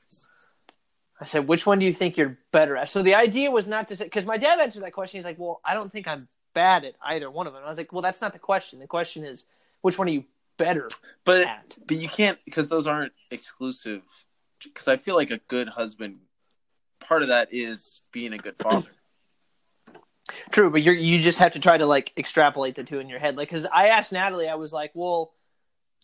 I 1.24 1.26
said, 1.26 1.48
which 1.48 1.66
one 1.66 1.80
do 1.80 1.86
you 1.86 1.94
think 1.94 2.18
you're 2.18 2.38
better 2.52 2.76
at? 2.76 2.90
So 2.90 3.02
the 3.02 3.16
idea 3.16 3.50
was 3.50 3.66
not 3.66 3.88
to 3.88 3.96
say, 3.96 4.04
because 4.04 4.26
my 4.26 4.38
dad 4.38 4.60
answered 4.60 4.84
that 4.84 4.92
question. 4.92 5.20
He's 5.20 5.26
like, 5.26 5.40
well, 5.40 5.62
I 5.64 5.74
don't 5.74 5.90
think 5.90 6.06
I'm 6.06 6.28
bad 6.54 6.84
at 6.84 6.96
either 7.02 7.32
one 7.32 7.48
of 7.48 7.54
them. 7.54 7.64
I 7.64 7.70
was 7.70 7.78
like, 7.78 7.94
well, 7.94 8.02
that's 8.02 8.20
not 8.20 8.34
the 8.34 8.40
question. 8.40 8.80
The 8.80 8.88
question 8.88 9.24
is, 9.24 9.46
which 9.82 9.98
one 9.98 10.10
are 10.10 10.12
you 10.12 10.26
better 10.58 10.90
But 11.24 11.48
at? 11.48 11.78
but 11.88 11.96
you 11.96 12.10
can't 12.10 12.38
because 12.44 12.68
those 12.68 12.88
aren't 12.88 13.14
exclusive. 13.32 14.02
Because 14.62 14.90
I 14.90 14.98
feel 14.98 15.16
like 15.16 15.32
a 15.32 15.38
good 15.48 15.70
husband, 15.70 16.18
part 17.00 17.22
of 17.22 17.30
that 17.30 17.48
is 17.54 18.02
being 18.12 18.34
a 18.34 18.38
good 18.38 18.58
father. 18.58 18.90
True, 20.52 20.70
but 20.72 20.82
you're 20.82 20.94
you 20.94 21.22
just 21.22 21.40
have 21.40 21.54
to 21.54 21.60
try 21.60 21.78
to 21.78 21.86
like 21.86 22.12
extrapolate 22.18 22.76
the 22.76 22.84
two 22.84 23.00
in 23.00 23.08
your 23.08 23.20
head. 23.20 23.38
Like, 23.38 23.48
because 23.48 23.66
I 23.66 23.90
asked 23.90 24.12
Natalie, 24.12 24.50
I 24.50 24.56
was 24.56 24.74
like, 24.74 24.92
well, 24.94 25.32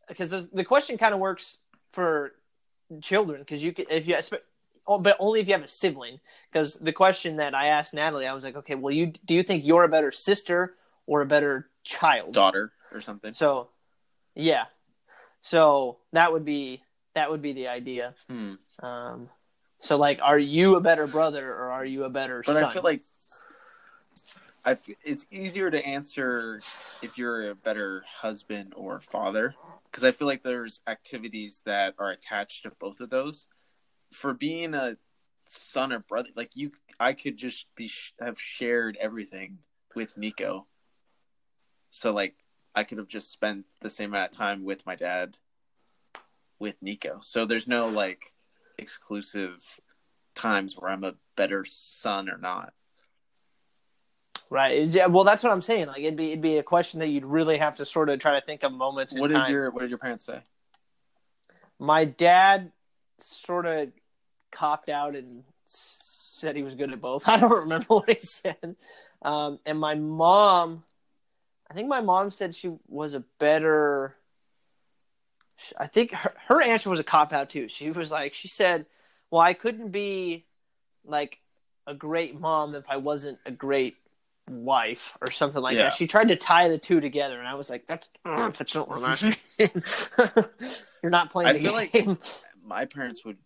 because 0.07 0.29
the, 0.29 0.49
the 0.53 0.63
question 0.63 0.97
kind 0.97 1.13
of 1.13 1.19
works 1.19 1.57
for 1.91 2.31
children 3.01 3.41
because 3.41 3.61
you 3.61 3.73
can 3.73 3.85
if 3.89 4.07
you 4.07 4.15
oh, 4.89 4.99
but 4.99 5.15
only 5.19 5.39
if 5.39 5.47
you 5.47 5.53
have 5.53 5.63
a 5.63 5.67
sibling. 5.67 6.19
Because 6.51 6.73
the 6.75 6.91
question 6.91 7.37
that 7.37 7.53
I 7.53 7.67
asked 7.67 7.93
Natalie, 7.93 8.27
I 8.27 8.33
was 8.33 8.43
like, 8.43 8.57
okay, 8.57 8.75
well, 8.75 8.93
you 8.93 9.13
do 9.25 9.35
you 9.35 9.43
think 9.43 9.63
you're 9.63 9.83
a 9.83 9.89
better 9.89 10.11
sister 10.11 10.75
or 11.05 11.21
a 11.21 11.25
better 11.25 11.69
child? 11.83 12.33
Daughter 12.33 12.73
or 12.91 12.99
something. 12.99 13.31
So, 13.31 13.69
yeah. 14.35 14.65
So 15.41 15.99
that 16.11 16.33
would 16.33 16.43
be 16.43 16.81
that 17.13 17.29
would 17.31 17.41
be 17.41 17.53
the 17.53 17.67
idea. 17.67 18.15
Hmm. 18.27 18.55
Um, 18.81 19.29
so 19.77 19.95
like, 19.97 20.19
are 20.21 20.39
you 20.39 20.75
a 20.75 20.81
better 20.81 21.07
brother 21.07 21.47
or 21.49 21.71
are 21.71 21.85
you 21.85 22.03
a 22.03 22.09
better 22.09 22.43
But 22.45 22.53
son? 22.53 22.63
I 22.63 22.73
feel 22.73 22.83
like 22.83 23.01
I 24.65 24.77
it's 25.03 25.25
easier 25.31 25.69
to 25.71 25.85
answer 25.85 26.61
if 27.01 27.17
you're 27.17 27.51
a 27.51 27.55
better 27.55 28.03
husband 28.21 28.73
or 28.75 28.99
father 28.99 29.55
because 29.89 30.03
I 30.03 30.11
feel 30.11 30.27
like 30.27 30.43
there's 30.43 30.81
activities 30.87 31.59
that 31.65 31.93
are 31.97 32.11
attached 32.11 32.63
to 32.63 32.71
both 32.79 32.99
of 32.99 33.09
those. 33.09 33.45
For 34.11 34.33
being 34.33 34.73
a 34.73 34.97
son 35.49 35.93
or 35.93 35.99
brother, 35.99 36.29
like 36.35 36.51
you, 36.55 36.71
I 36.99 37.13
could 37.13 37.37
just 37.37 37.67
be 37.75 37.91
have 38.19 38.39
shared 38.39 38.97
everything 38.99 39.59
with 39.95 40.17
Nico. 40.17 40.67
So 41.91 42.11
like 42.11 42.35
I 42.75 42.83
could 42.83 42.97
have 42.97 43.07
just 43.07 43.31
spent 43.31 43.65
the 43.81 43.89
same 43.89 44.13
amount 44.13 44.31
of 44.31 44.37
time 44.37 44.63
with 44.63 44.85
my 44.85 44.95
dad 44.95 45.37
with 46.59 46.75
Nico. 46.81 47.19
So 47.21 47.45
there's 47.45 47.67
no 47.67 47.89
like 47.89 48.33
exclusive 48.77 49.61
times 50.35 50.75
where 50.77 50.91
I'm 50.91 51.03
a 51.03 51.15
better 51.35 51.65
son 51.65 52.29
or 52.29 52.37
not. 52.37 52.73
right? 54.49 54.87
Yeah, 54.87 55.07
well, 55.07 55.23
that's 55.23 55.43
what 55.43 55.51
I'm 55.51 55.61
saying. 55.61 55.87
Like, 55.87 55.99
it'd 55.99 56.15
be 56.15 56.31
it'd 56.31 56.41
be 56.41 56.57
a 56.57 56.63
question 56.63 56.99
that 56.99 57.07
you'd 57.07 57.25
really 57.25 57.57
have 57.57 57.75
to 57.77 57.85
sort 57.85 58.09
of 58.09 58.19
try 58.19 58.39
to 58.39 58.45
think 58.45 58.63
of 58.63 58.71
moments. 58.71 59.13
What 59.13 59.29
did 59.29 59.35
time. 59.35 59.51
your 59.51 59.71
What 59.71 59.81
did 59.81 59.89
your 59.89 59.99
parents 59.99 60.25
say? 60.25 60.39
My 61.79 62.05
dad 62.05 62.71
sort 63.23 63.65
of 63.65 63.89
copped 64.51 64.89
out 64.89 65.15
and 65.15 65.43
said 65.65 66.55
he 66.55 66.63
was 66.63 66.75
good 66.75 66.91
at 66.91 67.01
both. 67.01 67.23
I 67.27 67.39
don't 67.39 67.51
remember 67.51 67.85
what 67.87 68.09
he 68.09 68.19
said. 68.21 68.75
Um, 69.21 69.59
and 69.65 69.79
my 69.79 69.95
mom, 69.95 70.83
I 71.69 71.73
think 71.73 71.87
my 71.89 72.01
mom 72.01 72.31
said 72.31 72.55
she 72.55 72.71
was 72.87 73.13
a 73.13 73.23
better. 73.39 74.15
I 75.77 75.87
think 75.87 76.11
her, 76.13 76.33
her 76.47 76.61
answer 76.61 76.89
was 76.89 76.99
a 76.99 77.03
cop 77.03 77.33
out 77.33 77.49
too. 77.49 77.67
She 77.67 77.91
was 77.91 78.11
like, 78.11 78.33
she 78.33 78.47
said, 78.47 78.85
"Well, 79.29 79.41
I 79.41 79.53
couldn't 79.53 79.89
be 79.89 80.45
like 81.05 81.39
a 81.85 81.93
great 81.93 82.39
mom 82.39 82.75
if 82.75 82.85
I 82.87 82.97
wasn't 82.97 83.39
a 83.45 83.51
great 83.51 83.97
wife 84.49 85.17
or 85.21 85.31
something 85.31 85.61
like 85.61 85.75
Yeah. 85.75 85.83
that." 85.83 85.93
She 85.95 86.07
tried 86.07 86.29
to 86.29 86.37
tie 86.37 86.69
the 86.69 86.77
two 86.77 87.01
together, 87.01 87.37
and 87.37 87.47
I 87.47 87.55
was 87.55 87.69
like, 87.69 87.87
"That's 87.87 88.07
that's 88.23 88.73
not 88.73 88.87
what 88.87 88.99
I'm 88.99 89.05
asking. 89.05 89.35
You're 91.03 91.09
not 91.11 91.29
playing 91.29 91.49
I 91.49 91.53
the 91.53 91.59
feel 91.59 91.73
like- 91.73 91.91
game." 91.91 92.17
My 92.69 92.85
parents 92.85 93.25
would 93.25 93.39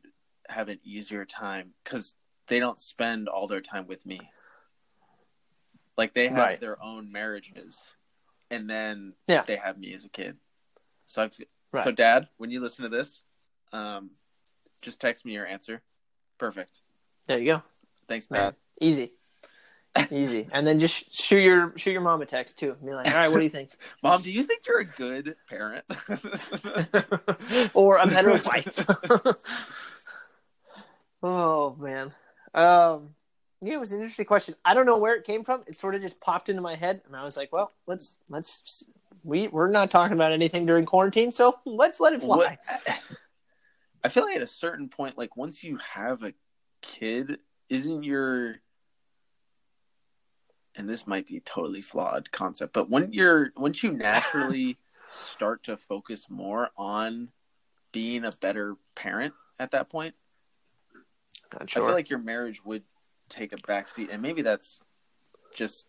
have 0.50 0.68
an 0.68 0.80
easier 0.84 1.24
time 1.24 1.74
because 1.84 2.14
they 2.48 2.60
don't 2.60 2.78
spend 2.78 3.30
all 3.30 3.48
their 3.48 3.62
time 3.62 3.88
with 3.88 4.06
me. 4.06 4.20
Like 5.98 6.14
they 6.14 6.28
have 6.28 6.38
Right. 6.38 6.60
their 6.60 6.82
own 6.84 7.10
marriages, 7.10 7.96
and 8.52 8.70
then 8.70 9.14
Yeah. 9.28 9.44
they 9.44 9.56
have 9.56 9.78
me 9.78 9.94
as 9.94 10.04
a 10.04 10.10
kid. 10.10 10.38
So 11.06 11.24
I 11.24 11.30
feel, 11.30 11.46
Right. 11.72 11.86
so 11.86 11.92
Dad, 11.92 12.28
when 12.36 12.52
you 12.52 12.60
listen 12.60 12.84
to 12.84 12.90
this, 12.90 13.22
um, 13.72 14.12
just 14.82 15.00
text 15.00 15.24
me 15.24 15.32
your 15.32 15.48
answer. 15.48 15.82
Perfect. 16.38 16.82
There 17.28 17.40
you 17.40 17.46
go. 17.46 17.64
Thanks, 18.10 18.30
Man, 18.30 18.52
Dad. 18.52 18.56
easy, 18.82 19.14
easy, 20.12 20.48
and 20.52 20.66
then 20.66 20.80
just 20.80 21.16
shoot 21.16 21.40
your 21.40 21.74
shoot 21.78 21.92
your 21.92 22.02
mom 22.02 22.22
a 22.22 22.26
text 22.26 22.60
too. 22.60 22.76
Be 22.84 22.94
like, 22.94 23.08
all 23.08 23.14
right, 23.14 23.30
what 23.30 23.38
do 23.38 23.44
you 23.44 23.50
think? 23.50 23.70
Mom, 24.04 24.22
do 24.22 24.32
you 24.32 24.44
think 24.44 24.64
you're 24.68 24.80
a 24.82 24.86
good 24.86 25.36
parent? 25.50 25.86
or 27.74 27.98
a 27.98 28.08
better 28.08 28.32
wife. 28.46 28.86
oh 31.22 31.76
man, 31.80 32.14
um, 32.54 33.10
yeah, 33.62 33.76
it 33.76 33.80
was 33.80 33.94
an 33.94 34.00
interesting 34.00 34.26
question. 34.26 34.56
I 34.66 34.74
don't 34.74 34.86
know 34.86 34.98
where 34.98 35.16
it 35.16 35.24
came 35.24 35.44
from. 35.44 35.64
It 35.68 35.78
sort 35.78 35.96
of 35.96 36.02
just 36.02 36.20
popped 36.20 36.50
into 36.50 36.62
my 36.62 36.76
head, 36.76 37.02
and 37.06 37.16
I 37.16 37.24
was 37.24 37.38
like, 37.38 37.52
well, 37.52 37.72
let's 37.88 38.18
let's 38.30 38.84
we 39.24 39.48
we're 39.48 39.70
not 39.70 39.92
talking 39.92 40.16
about 40.16 40.32
anything 40.32 40.66
during 40.66 40.86
quarantine, 40.86 41.32
so 41.32 41.60
let's 41.66 42.00
let 42.00 42.14
it 42.14 42.22
fly. 42.22 42.38
What- 42.38 43.00
I 44.06 44.10
feel 44.10 44.26
like 44.26 44.36
at 44.36 44.42
a 44.42 44.48
certain 44.48 44.90
point, 44.90 45.18
like 45.18 45.38
once 45.38 45.64
you 45.64 45.78
have 45.78 46.24
a 46.24 46.34
kid, 46.82 47.38
isn't 47.70 48.04
your 48.04 48.58
and 50.76 50.90
this 50.90 51.06
might 51.06 51.28
be 51.28 51.38
a 51.38 51.42
totally 51.42 51.82
flawed 51.82 52.32
concept, 52.32 52.74
but 52.74 52.90
when 52.90 53.14
you're 53.14 53.52
once 53.56 53.84
you 53.84 53.92
naturally 53.92 54.78
start 55.28 55.64
to 55.64 55.78
focus 55.78 56.26
more 56.30 56.72
on 56.78 57.30
being 57.92 58.26
a 58.26 58.32
better 58.32 58.76
parent 58.96 59.34
at 59.60 59.72
that 59.72 59.90
point, 59.90 60.16
Not 61.52 61.64
I 61.64 61.66
feel 61.66 61.92
like 61.92 62.10
your 62.10 62.20
marriage 62.20 62.64
would 62.66 62.84
take 63.30 63.54
a 63.54 63.58
backseat, 63.58 64.10
and 64.12 64.22
maybe 64.22 64.42
that's 64.42 64.80
just 65.56 65.88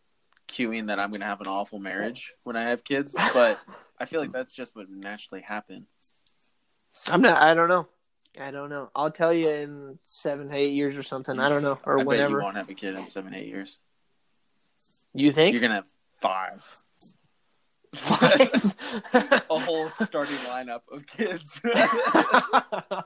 cueing 0.48 0.88
that 0.88 1.00
I'm 1.00 1.10
going 1.10 1.20
to 1.20 1.26
have 1.26 1.40
an 1.40 1.46
awful 1.46 1.78
marriage 1.78 2.32
when 2.42 2.56
I 2.56 2.64
have 2.64 2.84
kids, 2.84 3.14
but 3.32 3.58
I 3.98 4.04
feel 4.04 4.20
like 4.20 4.32
that's 4.32 4.52
just 4.52 4.76
what 4.76 4.90
naturally 4.90 5.42
happen. 5.42 5.86
I'm 7.08 7.22
not. 7.22 7.42
I 7.42 7.54
don't 7.54 7.68
know. 7.68 7.88
I 8.40 8.50
don't 8.50 8.68
know. 8.68 8.90
I'll 8.94 9.10
tell 9.10 9.32
you 9.32 9.48
in 9.48 9.98
seven, 10.04 10.52
eight 10.52 10.72
years 10.72 10.96
or 10.96 11.02
something. 11.02 11.38
I 11.38 11.48
don't 11.48 11.62
know, 11.62 11.78
or 11.84 12.00
I 12.00 12.02
whenever. 12.02 12.38
you 12.38 12.42
won't 12.42 12.56
have 12.56 12.68
a 12.68 12.74
kid 12.74 12.94
in 12.94 13.02
seven, 13.02 13.34
eight 13.34 13.46
years. 13.46 13.78
You 15.14 15.32
think? 15.32 15.52
You're 15.54 15.60
gonna 15.62 15.74
have 15.74 15.86
five. 16.20 16.62
Five? 17.94 18.74
a 19.48 19.58
whole 19.58 19.88
starting 19.90 20.36
lineup 20.38 20.80
of 20.90 21.06
kids. 21.06 21.60
like, 21.64 23.04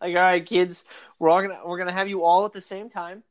all 0.00 0.14
right, 0.14 0.44
kids, 0.44 0.84
we're 1.18 1.28
all 1.28 1.42
gonna 1.42 1.60
we're 1.66 1.78
gonna 1.78 1.92
have 1.92 2.08
you 2.08 2.24
all 2.24 2.46
at 2.46 2.54
the 2.54 2.62
same 2.62 2.88
time, 2.88 3.22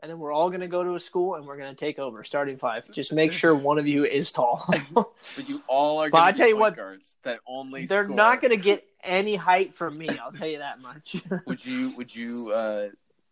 and 0.00 0.10
then 0.10 0.18
we're 0.18 0.32
all 0.32 0.50
gonna 0.50 0.66
go 0.66 0.82
to 0.82 0.96
a 0.96 1.00
school 1.00 1.36
and 1.36 1.46
we're 1.46 1.56
gonna 1.56 1.74
take 1.74 2.00
over, 2.00 2.24
starting 2.24 2.56
five. 2.56 2.90
Just 2.90 3.12
make 3.12 3.32
sure 3.32 3.54
one 3.54 3.78
of 3.78 3.86
you 3.86 4.04
is 4.04 4.32
tall. 4.32 4.66
but 4.92 5.48
you 5.48 5.62
all 5.68 5.98
are. 5.98 6.10
But 6.10 6.18
Gonna 6.18 6.28
I 6.30 6.32
tell 6.32 6.48
you 6.48 6.56
what, 6.56 6.74
guards 6.74 7.04
that 7.22 7.38
only 7.46 7.86
They're 7.86 8.04
score. 8.04 8.16
not 8.16 8.42
gonna 8.42 8.56
get 8.56 8.84
any 9.04 9.36
height 9.36 9.76
from 9.76 9.96
me. 9.96 10.08
I'll 10.08 10.32
tell 10.32 10.48
you 10.48 10.58
that 10.58 10.80
much. 10.80 11.22
Would 11.46 11.64
you 11.64 11.94
would 11.96 12.12
you 12.14 12.50
uh, 12.52 12.88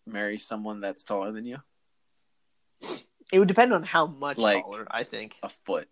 marry 0.07 0.39
someone 0.39 0.81
that's 0.81 1.03
taller 1.03 1.33
than 1.33 1.45
you? 1.47 1.59
It 3.35 3.39
would 3.41 3.49
depend 3.49 3.73
on 3.73 3.83
how 3.83 4.07
much 4.07 4.39
Like- 4.39 4.63
taller. 4.63 4.87
I 4.91 5.03
think. 5.05 5.37
A 5.43 5.49
foot. 5.67 5.89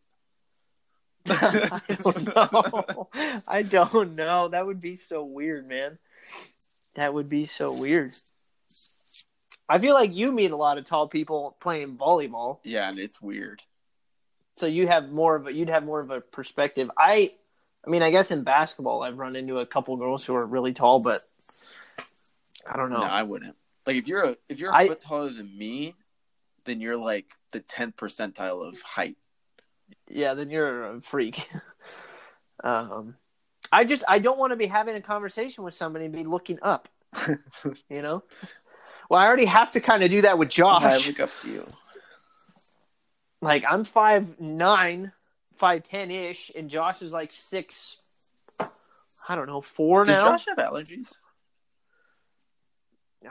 I 1.29 1.81
don't 1.89 2.35
know. 2.35 3.09
I 3.47 3.63
don't 3.63 4.15
know. 4.17 4.49
That 4.49 4.67
would 4.67 4.81
be 4.81 4.97
so 4.97 5.23
weird, 5.25 5.69
man. 5.69 5.99
That 6.95 7.15
would 7.15 7.29
be 7.29 7.47
so 7.47 7.73
weird. 7.73 8.13
I 9.69 9.79
feel 9.79 9.95
like 9.95 10.15
you 10.15 10.33
meet 10.33 10.51
a 10.51 10.57
lot 10.57 10.79
of 10.79 10.85
tall 10.85 11.09
people 11.09 11.57
playing 11.61 11.97
volleyball, 11.97 12.59
Yeah, 12.65 12.89
and 12.89 12.99
it's 12.99 13.23
weird. 13.23 13.63
so 14.57 14.67
you 14.67 14.87
have 14.89 15.11
more 15.11 15.37
of 15.37 15.47
a 15.47 15.53
you'd 15.53 15.71
have 15.71 15.85
more 15.85 16.01
of 16.01 16.11
a 16.11 16.21
perspective. 16.21 16.91
I, 16.99 17.33
I 17.87 17.91
mean, 17.91 18.03
I 18.03 18.11
guess 18.11 18.31
in 18.31 18.43
basketball, 18.43 19.03
I've 19.03 19.17
run 19.19 19.37
into 19.37 19.59
a 19.61 19.67
couple 19.67 19.97
girls 19.97 20.25
who 20.25 20.35
are 20.35 20.45
really 20.45 20.73
tall, 20.73 20.99
but 21.01 21.23
I 22.69 22.77
don't 22.77 22.91
know. 22.91 22.99
No, 23.01 23.07
I 23.07 23.23
wouldn't. 23.23 23.57
Like 23.87 23.97
if 23.97 24.07
you're 24.09 24.25
a 24.25 24.37
if 24.49 24.59
you're 24.59 24.73
a 24.73 24.77
I- 24.77 24.89
foot 24.89 25.01
taller 25.01 25.33
than 25.33 25.57
me, 25.57 25.95
then 26.65 26.81
you're 26.81 26.97
like 26.97 27.27
the 27.53 27.61
tenth 27.61 27.97
percentile 27.97 28.67
of 28.67 28.81
height. 28.81 29.17
yeah, 30.09 30.35
then 30.35 30.51
you're 30.51 30.85
a 30.97 31.01
freak. 31.01 31.49
um, 32.65 33.17
I 33.71 33.85
just 33.85 34.05
I 34.09 34.19
don't 34.19 34.39
want 34.39 34.53
to 34.53 34.57
be 34.57 34.67
having 34.67 34.95
a 34.97 35.01
conversation 35.01 35.65
with 35.65 35.75
somebody 35.75 36.07
and 36.07 36.15
be 36.15 36.25
looking 36.25 36.59
up. 36.63 36.89
You 37.89 38.03
know. 38.03 38.23
Well, 39.09 39.21
I 39.21 39.27
already 39.27 39.45
have 39.45 39.73
to 39.73 39.81
kind 39.81 40.03
of 40.03 40.11
do 40.11 40.23
that 40.23 40.39
with 40.39 40.49
Josh. 40.49 40.83
I 40.83 40.97
look 41.07 41.21
up 41.21 41.31
to 41.43 41.51
you. 41.51 41.67
like 43.43 43.65
I'm 43.69 43.85
five 43.85 44.41
nine, 44.41 45.13
five 45.57 45.83
ten 45.83 46.11
ish, 46.11 46.51
and 46.57 46.71
Josh 46.71 47.03
is 47.03 47.13
like 47.13 47.33
six. 47.33 47.99
I 49.29 49.37
don't 49.37 49.47
know 49.47 49.61
four 49.61 50.05
Does 50.05 50.17
now. 50.17 50.31
Josh 50.31 50.47
have 50.49 50.57
allergies? 50.57 51.13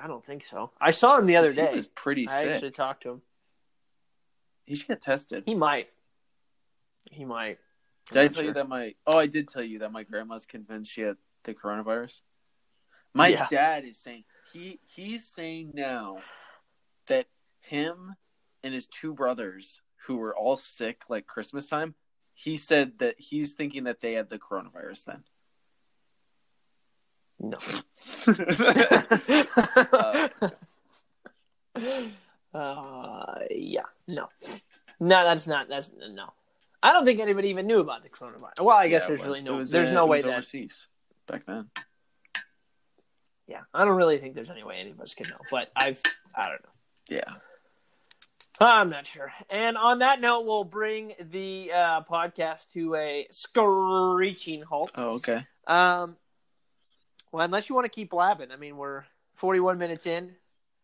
I 0.01 0.07
don't 0.07 0.25
think 0.25 0.45
so. 0.45 0.71
I 0.79 0.91
saw 0.91 1.17
him 1.17 1.25
the 1.25 1.35
other 1.37 1.51
He 1.51 1.55
day. 1.57 1.69
He 1.69 1.75
was 1.75 1.87
pretty 1.87 2.25
sick. 2.25 2.33
I 2.33 2.43
sick. 2.43 2.51
actually 2.53 2.71
talked 2.71 3.03
to 3.03 3.09
him. 3.11 3.21
He 4.65 4.75
should 4.75 4.87
get 4.87 5.01
tested. 5.01 5.43
He 5.45 5.55
might. 5.55 5.89
He 7.09 7.25
might. 7.25 7.57
I'm 8.11 8.13
Did 8.15 8.17
I 8.19 8.23
not 8.23 8.33
tell 8.33 8.43
you 8.43 8.53
that 8.53 8.69
my 8.69 8.95
oh 9.07 9.17
I 9.17 9.27
did 9.27 9.47
tell 9.49 9.63
you 9.63 9.79
that 9.79 9.91
my 9.91 10.03
grandma's 10.03 10.45
convinced 10.45 10.91
she 10.91 11.01
had 11.01 11.17
the 11.43 11.53
coronavirus? 11.53 12.21
My 13.13 13.27
Yeah. 13.29 13.47
dad 13.49 13.85
is 13.85 13.97
saying 13.97 14.23
he 14.53 14.79
he's 14.95 15.27
saying 15.27 15.71
now 15.73 16.19
that 17.07 17.27
him 17.61 18.15
and 18.63 18.73
his 18.73 18.87
two 18.87 19.13
brothers 19.13 19.81
who 20.07 20.17
were 20.17 20.35
all 20.35 20.57
sick 20.57 21.03
like 21.09 21.27
Christmas 21.27 21.67
time, 21.67 21.95
he 22.33 22.57
said 22.57 22.93
that 22.99 23.15
he's 23.19 23.53
thinking 23.53 23.85
that 23.85 24.01
they 24.01 24.13
had 24.13 24.29
the 24.29 24.39
coronavirus 24.39 25.05
then. 25.05 25.23
No. 27.41 27.57
Uh, 28.27 30.29
uh, 32.53 33.35
yeah, 33.49 33.81
no, 34.07 34.27
no, 34.99 35.23
that's 35.23 35.47
not. 35.47 35.67
That's 35.69 35.91
no. 36.11 36.25
I 36.83 36.93
don't 36.93 37.05
think 37.05 37.19
anybody 37.19 37.49
even 37.49 37.67
knew 37.67 37.79
about 37.79 38.03
the 38.03 38.09
coronavirus. 38.09 38.61
Well, 38.61 38.75
I 38.77 38.87
guess 38.87 39.03
Yeah, 39.03 39.07
there's 39.09 39.21
it 39.21 39.25
really 39.25 39.41
no. 39.41 39.55
was, 39.57 39.69
there's 39.69 39.89
uh, 39.89 39.93
no 39.93 40.05
way 40.05 40.17
was 40.17 40.25
that. 40.25 40.33
overseas 40.37 40.87
back 41.27 41.45
then. 41.45 41.69
Yeah, 43.47 43.61
I 43.73 43.85
don't 43.85 43.97
really 43.97 44.17
think 44.17 44.35
there's 44.35 44.49
any 44.49 44.63
way 44.63 44.77
any 44.79 44.91
of 44.91 45.01
us 45.01 45.13
can 45.13 45.29
know. 45.29 45.37
But 45.49 45.71
I've. 45.75 46.01
I 46.35 46.49
don't 46.49 46.63
know. 46.63 46.69
Yeah. 47.09 47.33
I'm 48.59 48.89
not 48.91 49.07
sure. 49.07 49.31
And 49.49 49.75
on 49.77 49.99
that 49.99 50.21
note, 50.21 50.45
we'll 50.45 50.63
bring 50.63 51.13
the 51.19 51.71
uh, 51.73 52.01
podcast 52.03 52.71
to 52.73 52.95
a 52.95 53.27
screeching 53.31 54.61
halt. 54.61 54.91
Oh, 54.95 55.15
okay. 55.15 55.41
Um, 55.65 56.15
well, 57.31 57.43
unless 57.43 57.69
you 57.69 57.75
want 57.75 57.85
to 57.85 57.89
keep 57.91 58.09
blabbing. 58.11 58.51
I 58.51 58.55
mean, 58.57 58.77
we're 58.77 59.03
41 59.35 59.77
minutes 59.77 60.05
in. 60.05 60.35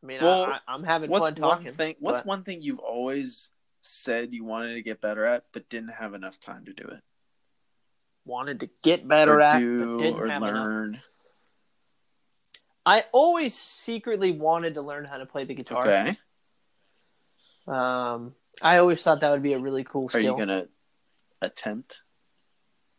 I 0.03 0.05
mean, 0.05 0.19
Well, 0.21 0.45
I, 0.45 0.59
I'm 0.67 0.83
having 0.83 1.09
fun 1.09 1.35
talking. 1.35 1.65
one 1.65 1.73
thing? 1.73 1.95
What's 1.99 2.19
but- 2.19 2.25
one 2.25 2.43
thing 2.43 2.61
you've 2.61 2.79
always 2.79 3.49
said 3.81 4.33
you 4.33 4.43
wanted 4.43 4.75
to 4.75 4.81
get 4.81 5.01
better 5.01 5.25
at, 5.25 5.45
but 5.53 5.69
didn't 5.69 5.93
have 5.93 6.13
enough 6.13 6.39
time 6.39 6.65
to 6.65 6.73
do 6.73 6.83
it? 6.87 7.01
wanted 8.25 8.59
to 8.59 8.69
get 8.83 9.07
better 9.07 9.35
or 9.35 9.41
at, 9.41 9.59
do 9.59 9.95
but 9.97 10.03
didn't 10.03 10.19
or 10.19 10.27
have 10.27 10.43
enough. 10.43 10.65
learn. 10.67 11.01
I 12.85 13.05
always 13.13 13.55
secretly 13.57 14.31
wanted 14.33 14.73
to 14.73 14.81
learn 14.81 15.05
how 15.05 15.17
to 15.17 15.25
play 15.25 15.45
the 15.45 15.53
guitar. 15.53 15.87
Okay. 15.87 16.17
Um, 17.67 18.35
I 18.61 18.79
always 18.79 19.01
thought 19.01 19.21
that 19.21 19.31
would 19.31 19.43
be 19.43 19.53
a 19.53 19.59
really 19.59 19.85
cool 19.85 20.07
Are 20.07 20.09
skill. 20.09 20.23
you 20.33 20.37
gonna 20.37 20.67
attempt 21.41 22.01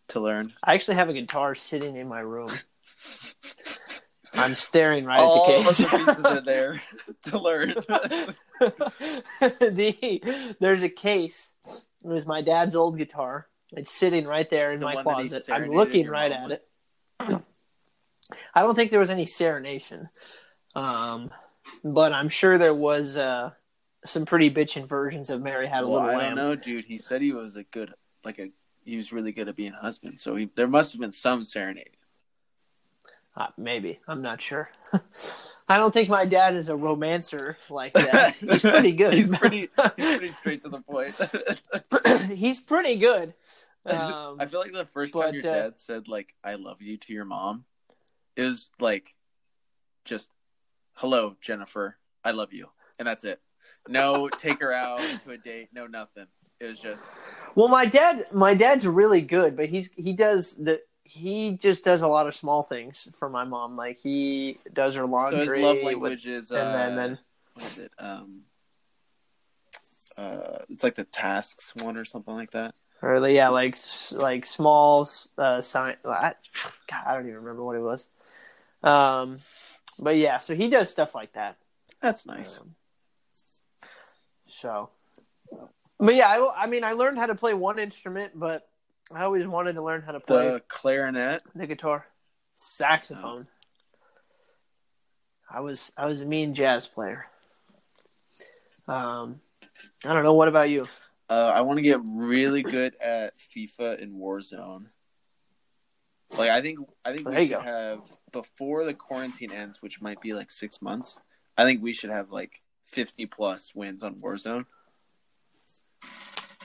to 0.08 0.20
learn? 0.20 0.54
I 0.64 0.72
actually 0.74 0.94
have 0.96 1.10
a 1.10 1.12
guitar 1.14 1.54
sitting 1.54 1.96
in 1.96 2.08
my 2.08 2.20
room. 2.20 2.50
I'm 4.34 4.54
staring 4.54 5.04
right 5.04 5.20
All 5.20 5.42
at 5.42 5.46
the 5.46 5.64
case. 5.64 5.78
the 5.78 5.98
pieces 5.98 6.24
are 6.24 6.40
there 6.40 6.82
to 7.24 7.38
learn. 7.38 7.74
the 9.40 10.56
there's 10.60 10.82
a 10.82 10.88
case. 10.88 11.50
It 11.66 12.06
was 12.06 12.26
my 12.26 12.42
dad's 12.42 12.76
old 12.76 12.98
guitar. 12.98 13.48
It's 13.72 13.90
sitting 13.90 14.26
right 14.26 14.48
there 14.48 14.72
in 14.72 14.80
The 14.80 14.86
my 14.86 14.94
one 14.96 15.04
that 15.04 15.22
he 15.22 15.28
closet. 15.28 15.44
I'm 15.50 15.70
looking 15.70 16.08
right 16.08 16.32
at 16.32 16.50
it. 16.52 16.64
I 18.54 18.60
don't 18.62 18.74
think 18.74 18.90
there 18.90 19.00
was 19.00 19.10
any 19.10 19.26
serenation, 19.26 20.08
um, 20.74 21.30
but 21.82 22.12
I'm 22.12 22.28
sure 22.28 22.58
there 22.58 22.74
was 22.74 23.16
uh, 23.16 23.50
some 24.04 24.26
pretty 24.26 24.50
bitchin' 24.50 24.86
versions 24.86 25.30
of 25.30 25.42
"Mary 25.42 25.66
Had 25.66 25.84
a 25.84 25.88
well, 25.88 26.02
Little 26.02 26.20
I 26.20 26.22
Lamb." 26.24 26.36
don't 26.36 26.48
know, 26.48 26.54
dude. 26.54 26.84
He 26.84 26.98
said 26.98 27.22
he 27.22 27.32
was 27.32 27.56
a 27.56 27.64
good, 27.64 27.92
like 28.24 28.38
a, 28.38 28.50
he 28.84 28.96
was 28.96 29.12
really 29.12 29.32
good 29.32 29.48
at 29.48 29.56
being 29.56 29.72
a 29.72 29.80
husband. 29.80 30.20
So 30.20 30.36
he, 30.36 30.50
there 30.54 30.68
must 30.68 30.92
have 30.92 31.00
been 31.00 31.12
some 31.12 31.42
serenading. 31.44 31.92
Uh, 33.38 33.46
maybe 33.56 34.00
I'm 34.08 34.20
not 34.20 34.42
sure. 34.42 34.68
I 35.68 35.76
don't 35.76 35.92
think 35.94 36.08
my 36.08 36.24
dad 36.24 36.56
is 36.56 36.68
a 36.68 36.76
romancer 36.76 37.56
like 37.70 37.92
that. 37.92 38.34
He's 38.40 38.62
pretty 38.62 38.92
good. 38.92 39.12
he's 39.14 39.28
pretty, 39.28 39.68
he's 39.96 40.16
pretty 40.16 40.32
straight 40.32 40.62
to 40.62 40.70
the 40.70 40.80
point. 40.80 41.14
He's 42.36 42.58
pretty 42.58 42.96
good. 42.96 43.34
Um, 43.84 44.38
I 44.40 44.46
feel 44.46 44.60
like 44.60 44.72
the 44.72 44.86
first 44.86 45.12
but, 45.12 45.26
time 45.26 45.34
your 45.34 45.46
uh, 45.46 45.54
dad 45.54 45.74
said 45.78 46.08
like 46.08 46.34
"I 46.42 46.54
love 46.54 46.82
you" 46.82 46.96
to 46.96 47.12
your 47.12 47.24
mom, 47.24 47.64
it 48.34 48.42
was 48.42 48.68
like 48.80 49.14
just 50.04 50.28
"Hello, 50.94 51.36
Jennifer, 51.40 51.96
I 52.24 52.32
love 52.32 52.52
you," 52.52 52.68
and 52.98 53.06
that's 53.06 53.24
it. 53.24 53.40
No, 53.88 54.28
take 54.28 54.60
her 54.60 54.72
out 54.72 55.00
to 55.24 55.30
a 55.30 55.38
date. 55.38 55.68
No, 55.72 55.86
nothing. 55.86 56.26
It 56.60 56.66
was 56.66 56.80
just 56.80 57.00
well, 57.54 57.68
my 57.68 57.86
dad, 57.86 58.26
my 58.32 58.54
dad's 58.54 58.86
really 58.86 59.20
good, 59.20 59.56
but 59.56 59.68
he's 59.68 59.90
he 59.96 60.12
does 60.12 60.54
the 60.54 60.80
he 61.08 61.52
just 61.52 61.84
does 61.84 62.02
a 62.02 62.06
lot 62.06 62.26
of 62.26 62.34
small 62.34 62.62
things 62.62 63.08
for 63.18 63.30
my 63.30 63.44
mom. 63.44 63.76
Like 63.76 63.98
he 63.98 64.58
does 64.72 64.94
her 64.94 65.06
laundry. 65.06 65.46
so 65.48 65.54
his 65.54 65.62
love 65.64 66.00
with- 66.00 66.26
is 66.26 66.52
uh, 66.52 66.56
and 66.56 66.74
then 66.74 66.96
then 66.96 67.18
what 67.54 67.64
is 67.66 67.78
it? 67.78 67.92
Um, 67.98 68.42
uh, 70.18 70.58
it's 70.68 70.82
like 70.82 70.96
the 70.96 71.04
tasks 71.04 71.72
one 71.82 71.96
or 71.96 72.04
something 72.04 72.34
like 72.34 72.50
that. 72.50 72.74
or 73.02 73.20
like, 73.20 73.34
yeah, 73.34 73.48
like 73.48 73.76
like 74.12 74.44
small 74.44 75.08
uh, 75.38 75.62
sign. 75.62 75.96
I, 76.04 76.34
God, 76.88 77.02
I 77.06 77.14
don't 77.14 77.24
even 77.26 77.36
remember 77.36 77.64
what 77.64 77.76
it 77.76 77.80
was. 77.80 78.06
Um, 78.82 79.40
but 79.98 80.16
yeah, 80.16 80.38
so 80.40 80.54
he 80.54 80.68
does 80.68 80.90
stuff 80.90 81.14
like 81.14 81.32
that. 81.32 81.56
That's 82.02 82.26
nice. 82.26 82.60
Um, 82.60 82.74
so, 84.46 84.90
but 85.98 86.14
yeah, 86.14 86.28
I, 86.28 86.64
I 86.64 86.66
mean, 86.66 86.84
I 86.84 86.92
learned 86.92 87.18
how 87.18 87.26
to 87.26 87.34
play 87.34 87.54
one 87.54 87.78
instrument, 87.78 88.32
but 88.38 88.67
I 89.12 89.24
always 89.24 89.46
wanted 89.46 89.74
to 89.74 89.82
learn 89.82 90.02
how 90.02 90.12
to 90.12 90.20
play 90.20 90.48
The 90.52 90.60
clarinet. 90.68 91.42
the 91.54 91.66
guitar, 91.66 92.06
saxophone. 92.54 93.46
I 95.50 95.60
was 95.60 95.92
I 95.96 96.06
was 96.06 96.20
a 96.20 96.26
mean 96.26 96.54
jazz 96.54 96.86
player. 96.86 97.26
Um, 98.86 99.40
I 100.04 100.12
don't 100.14 100.24
know. 100.24 100.34
What 100.34 100.48
about 100.48 100.68
you? 100.70 100.86
Uh, 101.30 101.52
I 101.54 101.60
want 101.62 101.78
to 101.78 101.82
get 101.82 102.00
really 102.04 102.62
good 102.62 102.94
at 103.02 103.34
FIFA 103.54 104.02
and 104.02 104.14
Warzone. 104.14 104.86
Like 106.36 106.50
I 106.50 106.60
think 106.60 106.78
I 107.04 107.12
think 107.14 107.26
There 107.28 107.38
we 107.38 107.46
should 107.46 107.54
go. 107.54 107.60
have 107.60 108.00
before 108.32 108.84
the 108.84 108.92
quarantine 108.94 109.52
ends, 109.52 109.80
which 109.80 110.02
might 110.02 110.20
be 110.20 110.34
like 110.34 110.50
six 110.50 110.82
months. 110.82 111.18
I 111.56 111.64
think 111.64 111.82
we 111.82 111.94
should 111.94 112.10
have 112.10 112.30
like 112.30 112.60
fifty 112.86 113.24
plus 113.24 113.70
wins 113.74 114.02
on 114.02 114.16
Warzone. 114.16 114.66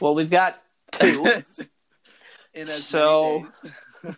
Well, 0.01 0.15
we've 0.15 0.29
got 0.29 0.61
two. 0.91 1.43
In 2.53 2.69
as 2.69 2.85
So- 2.85 3.47
many 4.03 4.15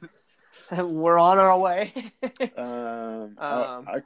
We're 0.84 1.20
on 1.20 1.38
our 1.38 1.58
way. 1.60 1.94
days. 2.22 2.50
um, 2.58 3.36
I- 3.38 3.76
Um, 3.78 3.88
I 3.88 4.02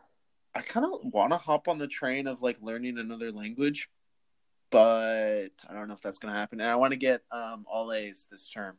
I 0.56 0.62
kind 0.62 0.86
of 0.86 1.02
want 1.14 1.32
to 1.32 1.38
hop 1.38 1.68
on 1.68 1.78
the 1.78 1.88
train 1.88 2.28
of 2.28 2.42
like 2.42 2.58
learning 2.62 2.98
another 2.98 3.32
language, 3.32 3.88
but 4.72 5.50
I 5.70 5.74
don't 5.74 5.88
know 5.88 5.94
if 5.94 6.02
that's 6.02 6.18
gonna 6.20 6.34
happen. 6.34 6.60
And 6.60 6.70
I 6.70 6.76
want 6.76 6.92
to 6.92 6.98
get 6.98 7.22
um 7.32 7.66
all 7.70 7.94
A's 7.94 8.26
this 8.32 8.50
term 8.50 8.78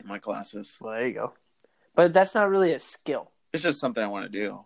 in 0.00 0.06
my 0.08 0.18
classes. 0.18 0.76
well, 0.80 0.94
there 0.94 1.06
you 1.06 1.14
go. 1.14 1.34
But 1.94 2.12
that's 2.12 2.34
not 2.34 2.48
really 2.48 2.72
a 2.72 2.78
skill. 2.78 3.30
It's 3.52 3.62
just 3.62 3.80
something 3.80 4.02
I 4.02 4.06
want 4.08 4.30
to 4.32 4.38
do. 4.38 4.64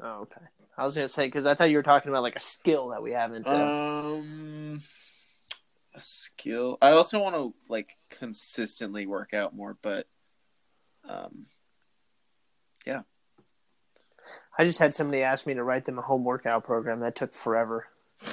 Oh, 0.00 0.20
okay. 0.22 0.40
I 0.78 0.84
was 0.84 0.94
gonna 0.94 1.08
say 1.08 1.26
because 1.26 1.44
I 1.44 1.54
thought 1.54 1.70
you 1.70 1.76
were 1.76 1.82
talking 1.82 2.08
about 2.10 2.22
like 2.22 2.36
a 2.36 2.40
skill 2.40 2.88
that 2.90 3.02
we 3.02 3.12
haven't. 3.12 3.46
Uh, 3.46 3.50
Um, 3.52 4.82
a 5.94 6.00
skill. 6.00 6.78
I 6.80 6.92
also 6.92 7.18
want 7.20 7.34
to 7.34 7.54
like 7.68 7.96
consistently 8.10 9.06
work 9.06 9.34
out 9.34 9.54
more, 9.54 9.76
but 9.82 10.06
um, 11.08 11.46
yeah. 12.86 13.02
I 14.56 14.64
just 14.64 14.78
had 14.78 14.94
somebody 14.94 15.22
ask 15.22 15.46
me 15.46 15.54
to 15.54 15.64
write 15.64 15.84
them 15.84 15.98
a 15.98 16.02
home 16.02 16.24
workout 16.24 16.64
program 16.64 17.00
that 17.00 17.16
took 17.16 17.34
forever. 17.34 17.86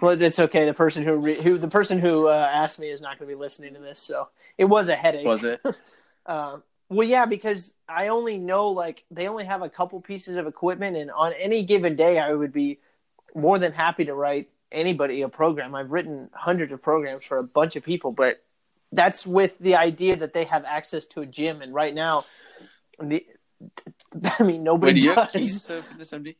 Well, 0.00 0.20
it's 0.20 0.38
okay. 0.38 0.64
The 0.64 0.74
person 0.74 1.04
who 1.04 1.16
re- 1.16 1.40
who 1.40 1.58
the 1.58 1.68
person 1.68 1.98
who 1.98 2.26
uh, 2.26 2.50
asked 2.50 2.78
me 2.78 2.88
is 2.88 3.00
not 3.00 3.18
going 3.18 3.28
to 3.30 3.36
be 3.36 3.38
listening 3.38 3.74
to 3.74 3.80
this, 3.80 3.98
so 3.98 4.28
it 4.56 4.64
was 4.64 4.88
a 4.88 4.96
headache. 4.96 5.26
Was 5.26 5.44
it? 5.44 5.60
Uh, 6.26 6.58
well, 6.90 7.08
yeah, 7.08 7.24
because 7.24 7.72
I 7.88 8.08
only 8.08 8.36
know 8.36 8.68
like 8.68 9.04
they 9.10 9.26
only 9.26 9.44
have 9.44 9.62
a 9.62 9.70
couple 9.70 10.00
pieces 10.00 10.36
of 10.36 10.46
equipment, 10.46 10.96
and 10.96 11.10
on 11.10 11.32
any 11.32 11.64
given 11.64 11.96
day, 11.96 12.18
I 12.18 12.32
would 12.34 12.52
be 12.52 12.78
more 13.34 13.58
than 13.58 13.72
happy 13.72 14.04
to 14.04 14.14
write 14.14 14.48
anybody 14.72 15.22
a 15.22 15.28
program. 15.28 15.74
I've 15.74 15.90
written 15.90 16.30
hundreds 16.32 16.72
of 16.72 16.82
programs 16.82 17.24
for 17.24 17.38
a 17.38 17.42
bunch 17.42 17.76
of 17.76 17.82
people, 17.84 18.12
but 18.12 18.42
that's 18.92 19.26
with 19.26 19.58
the 19.58 19.76
idea 19.76 20.16
that 20.16 20.32
they 20.32 20.44
have 20.44 20.64
access 20.64 21.06
to 21.06 21.20
a 21.20 21.26
gym. 21.26 21.62
And 21.62 21.72
right 21.74 21.94
now, 21.94 22.24
the, 23.00 23.24
I 24.38 24.42
mean, 24.42 24.62
nobody 24.64 24.92
Wait, 24.92 25.00
do 25.02 25.08
you 25.08 25.14
does. 25.14 25.24
have 25.24 25.32
keys 25.32 25.62
to 25.64 25.82
Fitness 25.82 26.10
MD? 26.10 26.36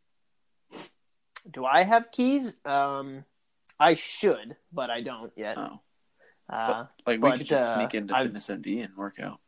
Do 1.51 1.65
I 1.65 1.83
have 1.83 2.11
keys? 2.11 2.55
Um, 2.65 3.25
I 3.79 3.95
should, 3.95 4.57
but 4.73 4.91
I 4.91 5.01
don't 5.01 5.33
yet. 5.37 5.57
Oh, 5.59 5.81
Uh, 6.49 6.85
like 7.07 7.17
we 7.23 7.31
but, 7.31 7.39
could 7.39 7.47
just 7.47 7.63
uh, 7.63 7.77
sneak 7.77 7.95
into 7.95 8.15
I've- 8.15 8.27
Fitness 8.29 8.47
MD 8.49 8.85
and 8.85 8.97
work 8.97 9.19
out. 9.21 9.41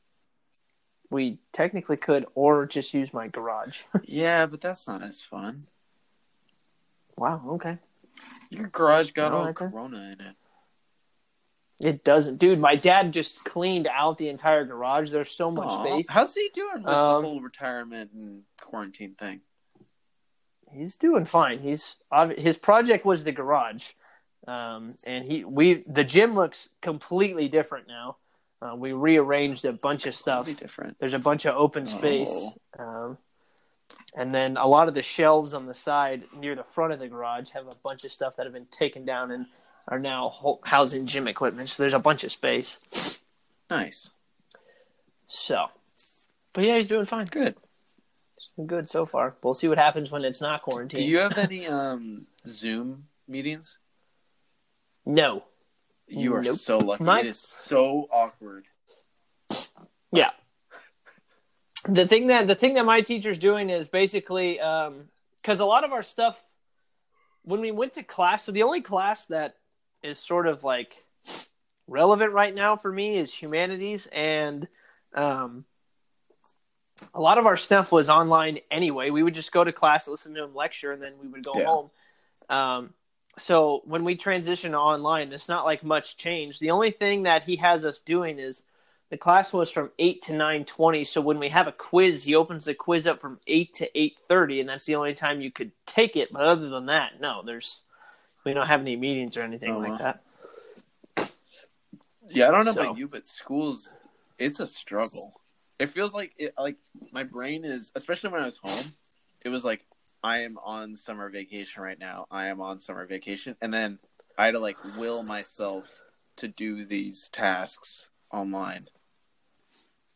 we 1.10 1.38
technically 1.52 1.96
could, 1.98 2.24
or 2.34 2.64
just 2.66 2.94
use 2.94 3.12
my 3.12 3.28
garage. 3.28 3.82
yeah, 4.04 4.46
but 4.46 4.60
that's 4.62 4.86
not 4.88 5.02
as 5.02 5.20
fun. 5.20 5.66
wow. 7.16 7.42
Okay. 7.50 7.78
Your 8.50 8.68
garage 8.68 9.12
got 9.12 9.32
Oh, 9.32 9.38
all 9.38 9.46
okay. 9.48 9.66
Corona 9.66 9.96
in 9.98 10.20
it. 10.26 10.36
It 11.80 12.04
doesn't, 12.04 12.36
dude. 12.38 12.60
My 12.60 12.76
dad 12.76 13.12
just 13.12 13.42
cleaned 13.44 13.88
out 13.88 14.16
the 14.16 14.28
entire 14.28 14.64
garage. 14.64 15.10
There's 15.10 15.32
so 15.32 15.50
much 15.50 15.68
Aw, 15.70 15.84
space. 15.84 16.06
How's 16.08 16.32
he 16.34 16.48
doing 16.54 16.84
with 16.84 16.92
Um, 16.92 17.22
the 17.22 17.28
whole 17.28 17.40
retirement 17.40 18.12
and 18.12 18.42
quarantine 18.60 19.14
thing? 19.18 19.40
He's 20.70 20.96
doing 20.96 21.24
fine. 21.24 21.58
He's 21.58 21.96
his 22.38 22.56
project 22.56 23.04
was 23.04 23.24
the 23.24 23.32
garage, 23.32 23.90
um, 24.46 24.94
and 25.04 25.24
he 25.24 25.44
we 25.44 25.82
the 25.86 26.04
gym 26.04 26.34
looks 26.34 26.68
completely 26.80 27.48
different 27.48 27.88
now. 27.88 28.16
Uh, 28.62 28.74
we 28.76 28.92
rearranged 28.92 29.64
a 29.64 29.72
bunch 29.72 30.06
of 30.06 30.14
stuff. 30.14 30.46
Different. 30.56 30.96
There's 31.00 31.12
a 31.14 31.18
bunch 31.18 31.46
of 31.46 31.56
open 31.56 31.86
space, 31.86 32.52
um, 32.78 33.18
and 34.14 34.34
then 34.34 34.56
a 34.56 34.66
lot 34.66 34.88
of 34.88 34.94
the 34.94 35.02
shelves 35.02 35.54
on 35.54 35.66
the 35.66 35.74
side 35.74 36.24
near 36.38 36.54
the 36.54 36.64
front 36.64 36.92
of 36.92 36.98
the 36.98 37.08
garage 37.08 37.50
have 37.50 37.66
a 37.66 37.74
bunch 37.82 38.04
of 38.04 38.12
stuff 38.12 38.36
that 38.36 38.44
have 38.46 38.52
been 38.52 38.66
taken 38.66 39.04
down 39.04 39.30
and 39.30 39.46
are 39.88 39.98
now 39.98 40.58
housing 40.64 41.06
gym 41.06 41.26
equipment. 41.28 41.70
So 41.70 41.82
there's 41.82 41.94
a 41.94 41.98
bunch 41.98 42.22
of 42.24 42.30
space. 42.32 42.78
Nice. 43.70 44.10
So, 45.26 45.66
but 46.52 46.64
yeah, 46.64 46.76
he's 46.78 46.88
doing 46.88 47.06
fine. 47.06 47.26
Good. 47.26 47.56
Good 48.66 48.88
so 48.90 49.06
far. 49.06 49.34
We'll 49.42 49.54
see 49.54 49.66
what 49.68 49.78
happens 49.78 50.10
when 50.10 50.24
it's 50.24 50.40
not 50.42 50.62
quarantined. 50.62 51.02
Do 51.02 51.08
you 51.08 51.18
have 51.18 51.38
any 51.38 51.66
um 51.66 52.26
Zoom 52.46 53.06
meetings? 53.26 53.78
No. 55.06 55.44
You 56.06 56.34
are 56.34 56.42
Nope. 56.42 56.58
so 56.58 56.76
lucky. 56.76 57.02
My- 57.04 57.20
It 57.20 57.26
is 57.26 57.38
so 57.40 58.06
awkward. 58.12 58.66
Yeah. 60.12 60.30
The 61.88 62.06
thing 62.06 62.28
that 62.28 62.46
the 62.46 62.54
thing 62.54 62.74
that 62.74 62.84
my 62.84 63.00
teacher's 63.00 63.38
doing 63.38 63.70
is 63.70 63.88
basically 63.88 64.54
because 64.54 65.58
a 65.60 65.64
lot 65.64 65.84
of 65.84 65.92
our 65.92 66.02
stuff 66.02 66.42
when 67.44 67.60
we 67.60 67.70
went 67.70 67.94
to 67.94 68.02
class, 68.02 68.44
so 68.44 68.52
the 68.52 68.62
only 68.62 68.80
class 68.80 69.26
that 69.26 69.56
is 70.02 70.18
sort 70.18 70.46
of 70.46 70.64
like 70.64 71.04
relevant 71.88 72.32
right 72.32 72.54
now 72.54 72.76
for 72.76 72.90
me 72.90 73.16
is 73.16 73.32
humanities, 73.34 74.06
and 74.12 74.68
um, 75.14 75.64
a 77.14 77.20
lot 77.20 77.38
of 77.38 77.46
our 77.46 77.56
stuff 77.56 77.90
was 77.90 78.08
online 78.08 78.58
anyway. 78.70 79.10
We 79.10 79.22
would 79.22 79.34
just 79.34 79.52
go 79.52 79.64
to 79.64 79.72
class, 79.72 80.06
listen 80.06 80.34
to 80.34 80.44
him 80.44 80.54
lecture, 80.54 80.92
and 80.92 81.02
then 81.02 81.14
we 81.20 81.26
would 81.28 81.42
go 81.42 81.58
Yeah. 81.58 81.66
home. 81.66 81.90
Um, 82.48 82.94
so 83.38 83.82
when 83.84 84.04
we 84.04 84.14
transition 84.14 84.74
online, 84.74 85.32
it's 85.32 85.48
not 85.48 85.64
like 85.64 85.82
much 85.82 86.16
change. 86.16 86.58
The 86.58 86.70
only 86.70 86.90
thing 86.90 87.24
that 87.24 87.44
he 87.44 87.56
has 87.56 87.84
us 87.84 88.00
doing 88.00 88.38
is 88.38 88.62
the 89.12 89.18
class 89.18 89.52
was 89.52 89.70
from 89.70 89.90
eight 89.98 90.22
to 90.22 90.32
nine 90.32 90.64
twenty. 90.64 91.04
So 91.04 91.20
when 91.20 91.38
we 91.38 91.50
have 91.50 91.66
a 91.68 91.72
quiz, 91.72 92.24
he 92.24 92.34
opens 92.34 92.64
the 92.64 92.72
quiz 92.72 93.06
up 93.06 93.20
from 93.20 93.40
eight 93.46 93.74
to 93.74 93.98
eight 93.98 94.16
thirty, 94.26 94.58
and 94.58 94.66
that's 94.70 94.86
the 94.86 94.94
only 94.94 95.12
time 95.12 95.42
you 95.42 95.50
could 95.50 95.70
take 95.84 96.16
it. 96.16 96.32
But 96.32 96.40
other 96.40 96.70
than 96.70 96.86
that, 96.86 97.20
no, 97.20 97.42
there's 97.44 97.82
we 98.42 98.54
don't 98.54 98.66
have 98.66 98.80
any 98.80 98.96
meetings 98.96 99.36
or 99.36 99.42
anything 99.42 99.70
Oh, 99.72 99.80
like 99.80 99.98
that. 99.98 101.30
Yeah, 102.28 102.48
I 102.48 102.52
don't 102.52 102.64
know 102.64 102.72
So- 102.72 102.80
about 102.80 102.96
you, 102.96 103.06
but 103.06 103.28
schools, 103.28 103.90
it's 104.38 104.60
a 104.60 104.66
struggle. 104.66 105.38
It 105.78 105.90
feels 105.90 106.14
like 106.14 106.32
it, 106.38 106.54
like 106.58 106.76
my 107.12 107.22
brain 107.24 107.66
is, 107.66 107.92
especially 107.94 108.30
when 108.30 108.40
I 108.40 108.46
was 108.46 108.56
home. 108.56 108.92
It 109.42 109.50
was 109.50 109.62
like 109.62 109.84
I 110.24 110.38
am 110.38 110.56
on 110.64 110.96
summer 110.96 111.28
vacation 111.28 111.82
right 111.82 111.98
now. 111.98 112.28
I 112.30 112.46
am 112.46 112.62
on 112.62 112.80
summer 112.80 113.04
vacation, 113.04 113.56
and 113.60 113.74
then 113.74 113.98
I 114.38 114.46
had 114.46 114.52
to 114.52 114.58
like 114.58 114.78
will 114.96 115.22
myself 115.22 115.84
to 116.36 116.48
do 116.48 116.86
these 116.86 117.28
tasks 117.28 118.08
online. 118.32 118.86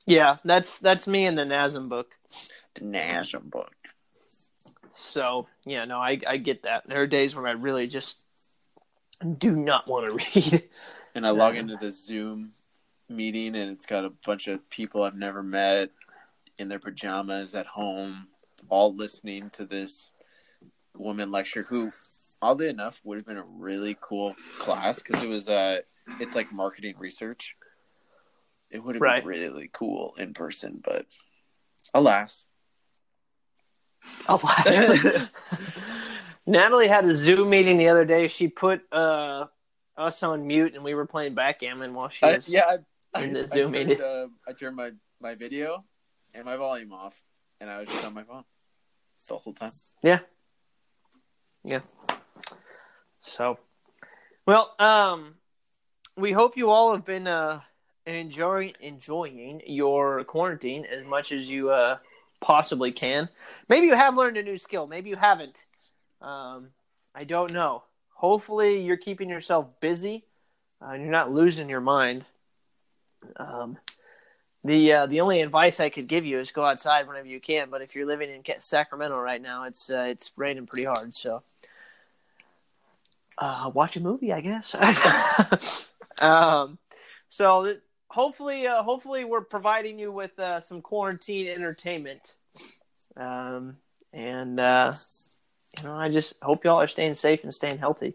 Yeah, 0.06 0.36
that's 0.44 0.78
that's 0.78 1.06
me 1.06 1.26
in 1.26 1.34
the 1.34 1.42
NASM 1.44 1.88
book. 1.88 2.12
The 2.76 2.84
national 2.84 3.42
book. 3.42 3.72
So 4.96 5.46
yeah, 5.64 5.84
no, 5.84 5.98
I 5.98 6.20
I 6.26 6.36
get 6.36 6.62
that. 6.62 6.84
There 6.88 7.02
are 7.02 7.06
days 7.06 7.34
where 7.34 7.46
I 7.48 7.52
really 7.52 7.86
just 7.86 8.18
do 9.38 9.52
not 9.56 9.88
want 9.88 10.06
to 10.18 10.50
read. 10.52 10.68
And 11.14 11.26
I 11.26 11.30
log 11.30 11.54
Yeah. 11.54 11.60
into 11.62 11.76
the 11.76 11.90
Zoom 11.90 12.52
meeting, 13.08 13.56
and 13.56 13.70
it's 13.70 13.86
got 13.86 14.04
a 14.04 14.10
bunch 14.10 14.48
of 14.48 14.68
people 14.70 15.02
I've 15.02 15.16
never 15.16 15.42
met 15.42 15.90
in 16.58 16.68
their 16.68 16.78
pajamas 16.78 17.54
at 17.54 17.66
home, 17.66 18.28
all 18.68 18.94
listening 18.94 19.50
to 19.50 19.64
this 19.64 20.10
woman 20.94 21.30
lecture. 21.30 21.62
Who, 21.62 21.90
oddly 22.42 22.68
enough, 22.68 23.00
would 23.04 23.16
have 23.16 23.26
been 23.26 23.38
a 23.38 23.44
really 23.58 23.96
cool 24.00 24.34
class 24.58 25.00
because 25.02 25.22
it 25.22 25.30
was 25.30 25.48
uh, 25.48 25.80
it's 26.20 26.34
like 26.34 26.52
marketing 26.52 26.94
research. 26.98 27.54
It 28.70 28.82
would 28.82 28.96
have 28.96 29.02
Right. 29.02 29.20
been 29.22 29.28
really 29.28 29.70
cool 29.72 30.14
in 30.18 30.34
person, 30.34 30.80
but 30.84 31.06
alas. 31.94 32.46
Alas. 34.28 34.90
Natalie 36.46 36.88
had 36.88 37.04
a 37.04 37.14
Zoom 37.16 37.50
meeting 37.50 37.76
the 37.78 37.88
other 37.88 38.04
day. 38.04 38.28
She 38.28 38.48
put 38.48 38.82
uh, 38.92 39.46
us 39.96 40.22
on 40.22 40.46
mute, 40.46 40.74
and 40.74 40.84
we 40.84 40.94
were 40.94 41.06
playing 41.06 41.34
backgammon 41.34 41.94
while 41.94 42.08
she 42.08 42.24
I, 42.26 42.36
was. 42.36 42.48
yeah, 42.48 42.76
I, 43.14 43.22
in 43.22 43.32
the 43.32 43.42
I 43.42 43.46
Zoom 43.46 43.72
turned, 43.72 43.88
meeting. 43.88 44.00
uh, 44.04 44.26
I 44.46 44.52
turned 44.52 44.76
my, 44.76 44.90
my 45.20 45.34
video 45.34 45.84
and 46.34 46.44
my 46.44 46.56
volume 46.56 46.92
off, 46.92 47.14
and 47.60 47.70
I 47.70 47.80
was 47.80 47.88
just 47.88 48.04
on 48.04 48.14
my 48.14 48.22
phone 48.24 48.44
the 49.28 49.36
whole 49.38 49.54
time. 49.54 49.72
Yeah, 50.02 50.20
yeah. 51.64 51.80
So, 53.22 53.58
well, 54.46 54.74
um, 54.78 55.34
we 56.16 56.30
hope 56.30 56.56
you 56.56 56.70
all 56.70 56.92
have 56.94 57.04
been 57.04 57.26
uh 57.26 57.60
enjoying 58.14 58.74
enjoying 58.80 59.62
your 59.66 60.22
quarantine 60.24 60.84
as 60.84 61.04
much 61.04 61.32
as 61.32 61.50
you 61.50 61.70
uh 61.70 61.98
possibly 62.40 62.92
can. 62.92 63.28
Maybe 63.68 63.86
you 63.86 63.96
have 63.96 64.16
learned 64.16 64.36
a 64.36 64.42
new 64.42 64.58
skill. 64.58 64.86
Maybe 64.86 65.10
you 65.10 65.16
haven't. 65.16 65.64
Um, 66.20 66.68
I 67.14 67.24
don't 67.24 67.52
know. 67.52 67.84
Hopefully, 68.14 68.80
you're 68.82 68.96
keeping 68.96 69.28
yourself 69.28 69.66
busy 69.80 70.24
uh, 70.80 70.90
and 70.90 71.02
you're 71.02 71.12
not 71.12 71.32
losing 71.32 71.68
your 71.68 71.80
mind. 71.80 72.24
Um, 73.36 73.78
the 74.64 74.92
uh, 74.92 75.06
the 75.06 75.20
only 75.20 75.40
advice 75.40 75.80
I 75.80 75.90
could 75.90 76.08
give 76.08 76.24
you 76.24 76.38
is 76.38 76.50
go 76.50 76.64
outside 76.64 77.06
whenever 77.06 77.28
you 77.28 77.40
can. 77.40 77.70
But 77.70 77.82
if 77.82 77.94
you're 77.94 78.06
living 78.06 78.30
in 78.30 78.42
Sacramento 78.60 79.18
right 79.18 79.40
now, 79.40 79.64
it's 79.64 79.90
uh, 79.90 80.06
it's 80.08 80.32
raining 80.36 80.66
pretty 80.66 80.84
hard. 80.84 81.14
So 81.14 81.42
uh, 83.38 83.70
watch 83.72 83.96
a 83.96 84.00
movie, 84.00 84.32
I 84.32 84.40
guess. 84.40 84.74
um, 86.18 86.78
so 87.28 87.64
th- 87.64 87.80
hopefully, 88.08 88.66
uh, 88.66 88.82
hopefully, 88.82 89.24
we're 89.24 89.42
providing 89.42 89.98
you 89.98 90.12
with 90.12 90.38
uh, 90.38 90.60
some 90.60 90.80
quarantine 90.82 91.48
entertainment. 91.48 92.36
Um, 93.16 93.76
and 94.12 94.58
uh, 94.60 94.94
you 95.78 95.84
know, 95.84 95.94
I 95.94 96.08
just 96.10 96.34
hope 96.42 96.64
y'all 96.64 96.80
are 96.80 96.88
staying 96.88 97.14
safe 97.14 97.42
and 97.42 97.52
staying 97.52 97.78
healthy. 97.78 98.14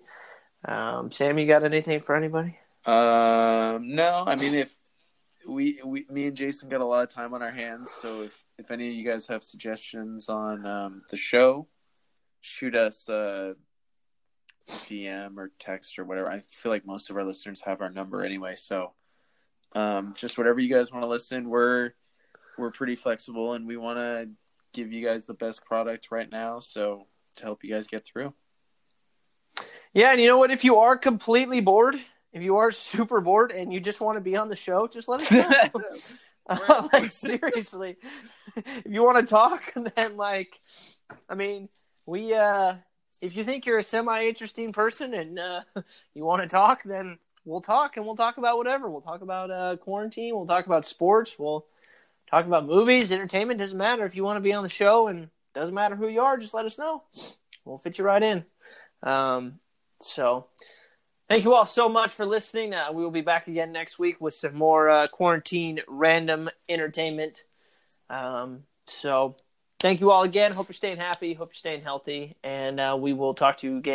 Um, 0.66 1.12
Sam, 1.12 1.38
you 1.38 1.48
got 1.48 1.64
anything 1.64 2.02
for 2.02 2.16
anybody? 2.16 2.58
Um, 2.86 3.96
no, 3.96 4.24
I 4.26 4.36
mean 4.36 4.56
if 4.56 4.76
we, 5.48 5.82
we, 5.84 6.06
me 6.10 6.28
and 6.28 6.38
Jason 6.38 6.70
got 6.70 6.82
a 6.82 6.86
lot 6.86 7.04
of 7.04 7.12
time 7.12 7.34
on 7.34 7.42
our 7.42 7.52
hands, 7.52 7.90
so 8.02 8.24
if 8.24 8.38
if 8.58 8.72
any 8.72 8.90
of 8.90 8.94
you 8.94 9.06
guys 9.06 9.28
have 9.28 9.44
suggestions 9.44 10.30
on 10.30 10.66
um, 10.66 11.02
the 11.10 11.18
show, 11.18 11.68
shoot 12.42 12.76
us 12.76 13.08
a 13.10 13.56
DM 14.70 15.38
or 15.38 15.52
text 15.60 15.98
or 15.98 16.06
whatever. 16.06 16.30
I 16.30 16.44
feel 16.50 16.72
like 16.72 16.86
most 16.86 17.10
of 17.10 17.18
our 17.18 17.24
listeners 17.24 17.62
have 17.66 17.82
our 17.82 17.90
number 17.90 18.24
anyway, 18.24 18.56
so 18.56 18.94
um, 19.74 20.14
just 20.18 20.38
whatever 20.38 20.60
you 20.60 20.74
guys 20.74 20.92
want 20.92 21.04
to 21.04 21.10
listen. 21.10 21.50
We're 21.50 21.92
we're 22.58 22.72
pretty 22.72 22.96
flexible, 22.96 23.54
and 23.54 23.68
we 23.68 23.78
want 23.78 23.98
to 23.98 24.30
give 24.74 24.92
you 24.92 25.06
guys 25.06 25.24
the 25.24 25.34
best 25.34 25.64
product 25.66 26.08
right 26.12 26.30
now, 26.30 26.60
so 26.60 27.08
to 27.38 27.44
help 27.44 27.64
you 27.64 27.74
guys 27.74 27.88
get 27.88 28.06
through. 28.06 28.34
Yeah, 29.94 30.12
and 30.12 30.22
you 30.22 30.28
know 30.28 30.38
what? 30.38 30.52
If 30.52 30.64
you 30.64 30.78
are 30.78 30.98
completely 30.98 31.60
bored, 31.60 31.96
if 32.34 32.42
you 32.42 32.58
are 32.58 32.72
super 32.72 33.20
bored 33.20 33.52
and 33.52 33.74
you 33.74 33.80
just 33.80 34.00
want 34.00 34.18
to 34.18 34.22
be 34.22 34.38
on 34.38 34.48
the 34.48 34.56
show, 34.56 34.88
just 34.88 35.08
let 35.08 35.22
us 35.22 35.32
know. 35.32 35.50
like 36.94 37.12
seriously, 37.12 37.98
if 38.56 38.86
you 38.86 39.04
want 39.04 39.20
to 39.20 39.26
talk, 39.26 39.74
then 39.96 40.18
like, 40.18 40.60
I 41.30 41.36
mean, 41.36 41.70
we 42.06 42.34
uh, 42.34 42.76
if 43.22 43.36
you 43.36 43.44
think 43.44 43.66
you're 43.66 43.78
a 43.78 43.84
semi 43.84 44.26
interesting 44.26 44.74
person 44.74 45.14
and 45.14 45.40
uh, 45.40 45.62
you 46.14 46.26
want 46.26 46.42
to 46.42 46.48
talk, 46.48 46.84
then 46.84 47.20
we'll 47.46 47.62
talk 47.62 47.98
and 47.98 48.06
we'll 48.06 48.16
talk 48.16 48.38
about 48.38 48.58
whatever. 48.58 48.90
We'll 48.90 49.02
talk 49.02 49.22
about 49.22 49.52
uh, 49.52 49.78
quarantine. 49.78 50.36
We'll 50.36 50.48
talk 50.48 50.66
about 50.66 50.86
sports. 50.86 51.38
We'll 51.38 51.66
talk 52.30 52.46
about 52.46 52.66
movies, 52.66 53.12
entertainment. 53.12 53.60
Doesn't 53.60 53.78
matter 53.78 54.06
if 54.06 54.16
you 54.16 54.24
want 54.24 54.38
to 54.38 54.42
be 54.42 54.54
on 54.54 54.64
the 54.64 54.70
show, 54.70 55.08
and 55.08 55.30
doesn't 55.54 55.76
matter 55.76 55.96
who 55.96 56.08
you 56.08 56.22
are. 56.22 56.38
Just 56.38 56.54
let 56.54 56.66
us 56.66 56.78
know. 56.78 57.04
We'll 57.66 57.78
fit 57.78 57.98
you 57.98 58.06
right 58.06 58.24
in. 58.24 58.46
Um, 59.04 59.60
so. 60.00 60.48
Thank 61.30 61.46
you 61.46 61.54
all 61.54 61.66
so 61.66 61.88
much 61.88 62.12
for 62.12 62.26
listening. 62.26 62.74
Uh, 62.74 62.92
we 62.92 63.02
will 63.04 63.10
be 63.10 63.22
back 63.22 63.48
again 63.48 63.72
next 63.72 63.98
week 63.98 64.20
with 64.20 64.34
some 64.34 64.54
more 64.54 64.90
uh, 64.90 65.08
quarantine 65.08 65.80
random 65.88 66.50
entertainment. 66.68 67.46
Um, 68.10 68.64
so, 68.86 69.38
thank 69.80 70.02
you 70.02 70.12
all 70.12 70.24
again. 70.24 70.52
Hope 70.52 70.68
you're 70.68 70.74
staying 70.74 70.98
happy. 70.98 71.34
Hope 71.34 71.52
you're 71.52 71.56
staying 71.56 71.84
healthy. 71.84 72.36
And 72.44 72.82
uh, 72.82 72.98
we 73.00 73.14
will 73.14 73.34
talk 73.34 73.60
to 73.60 73.68
you 73.68 73.78
again. 73.78 73.90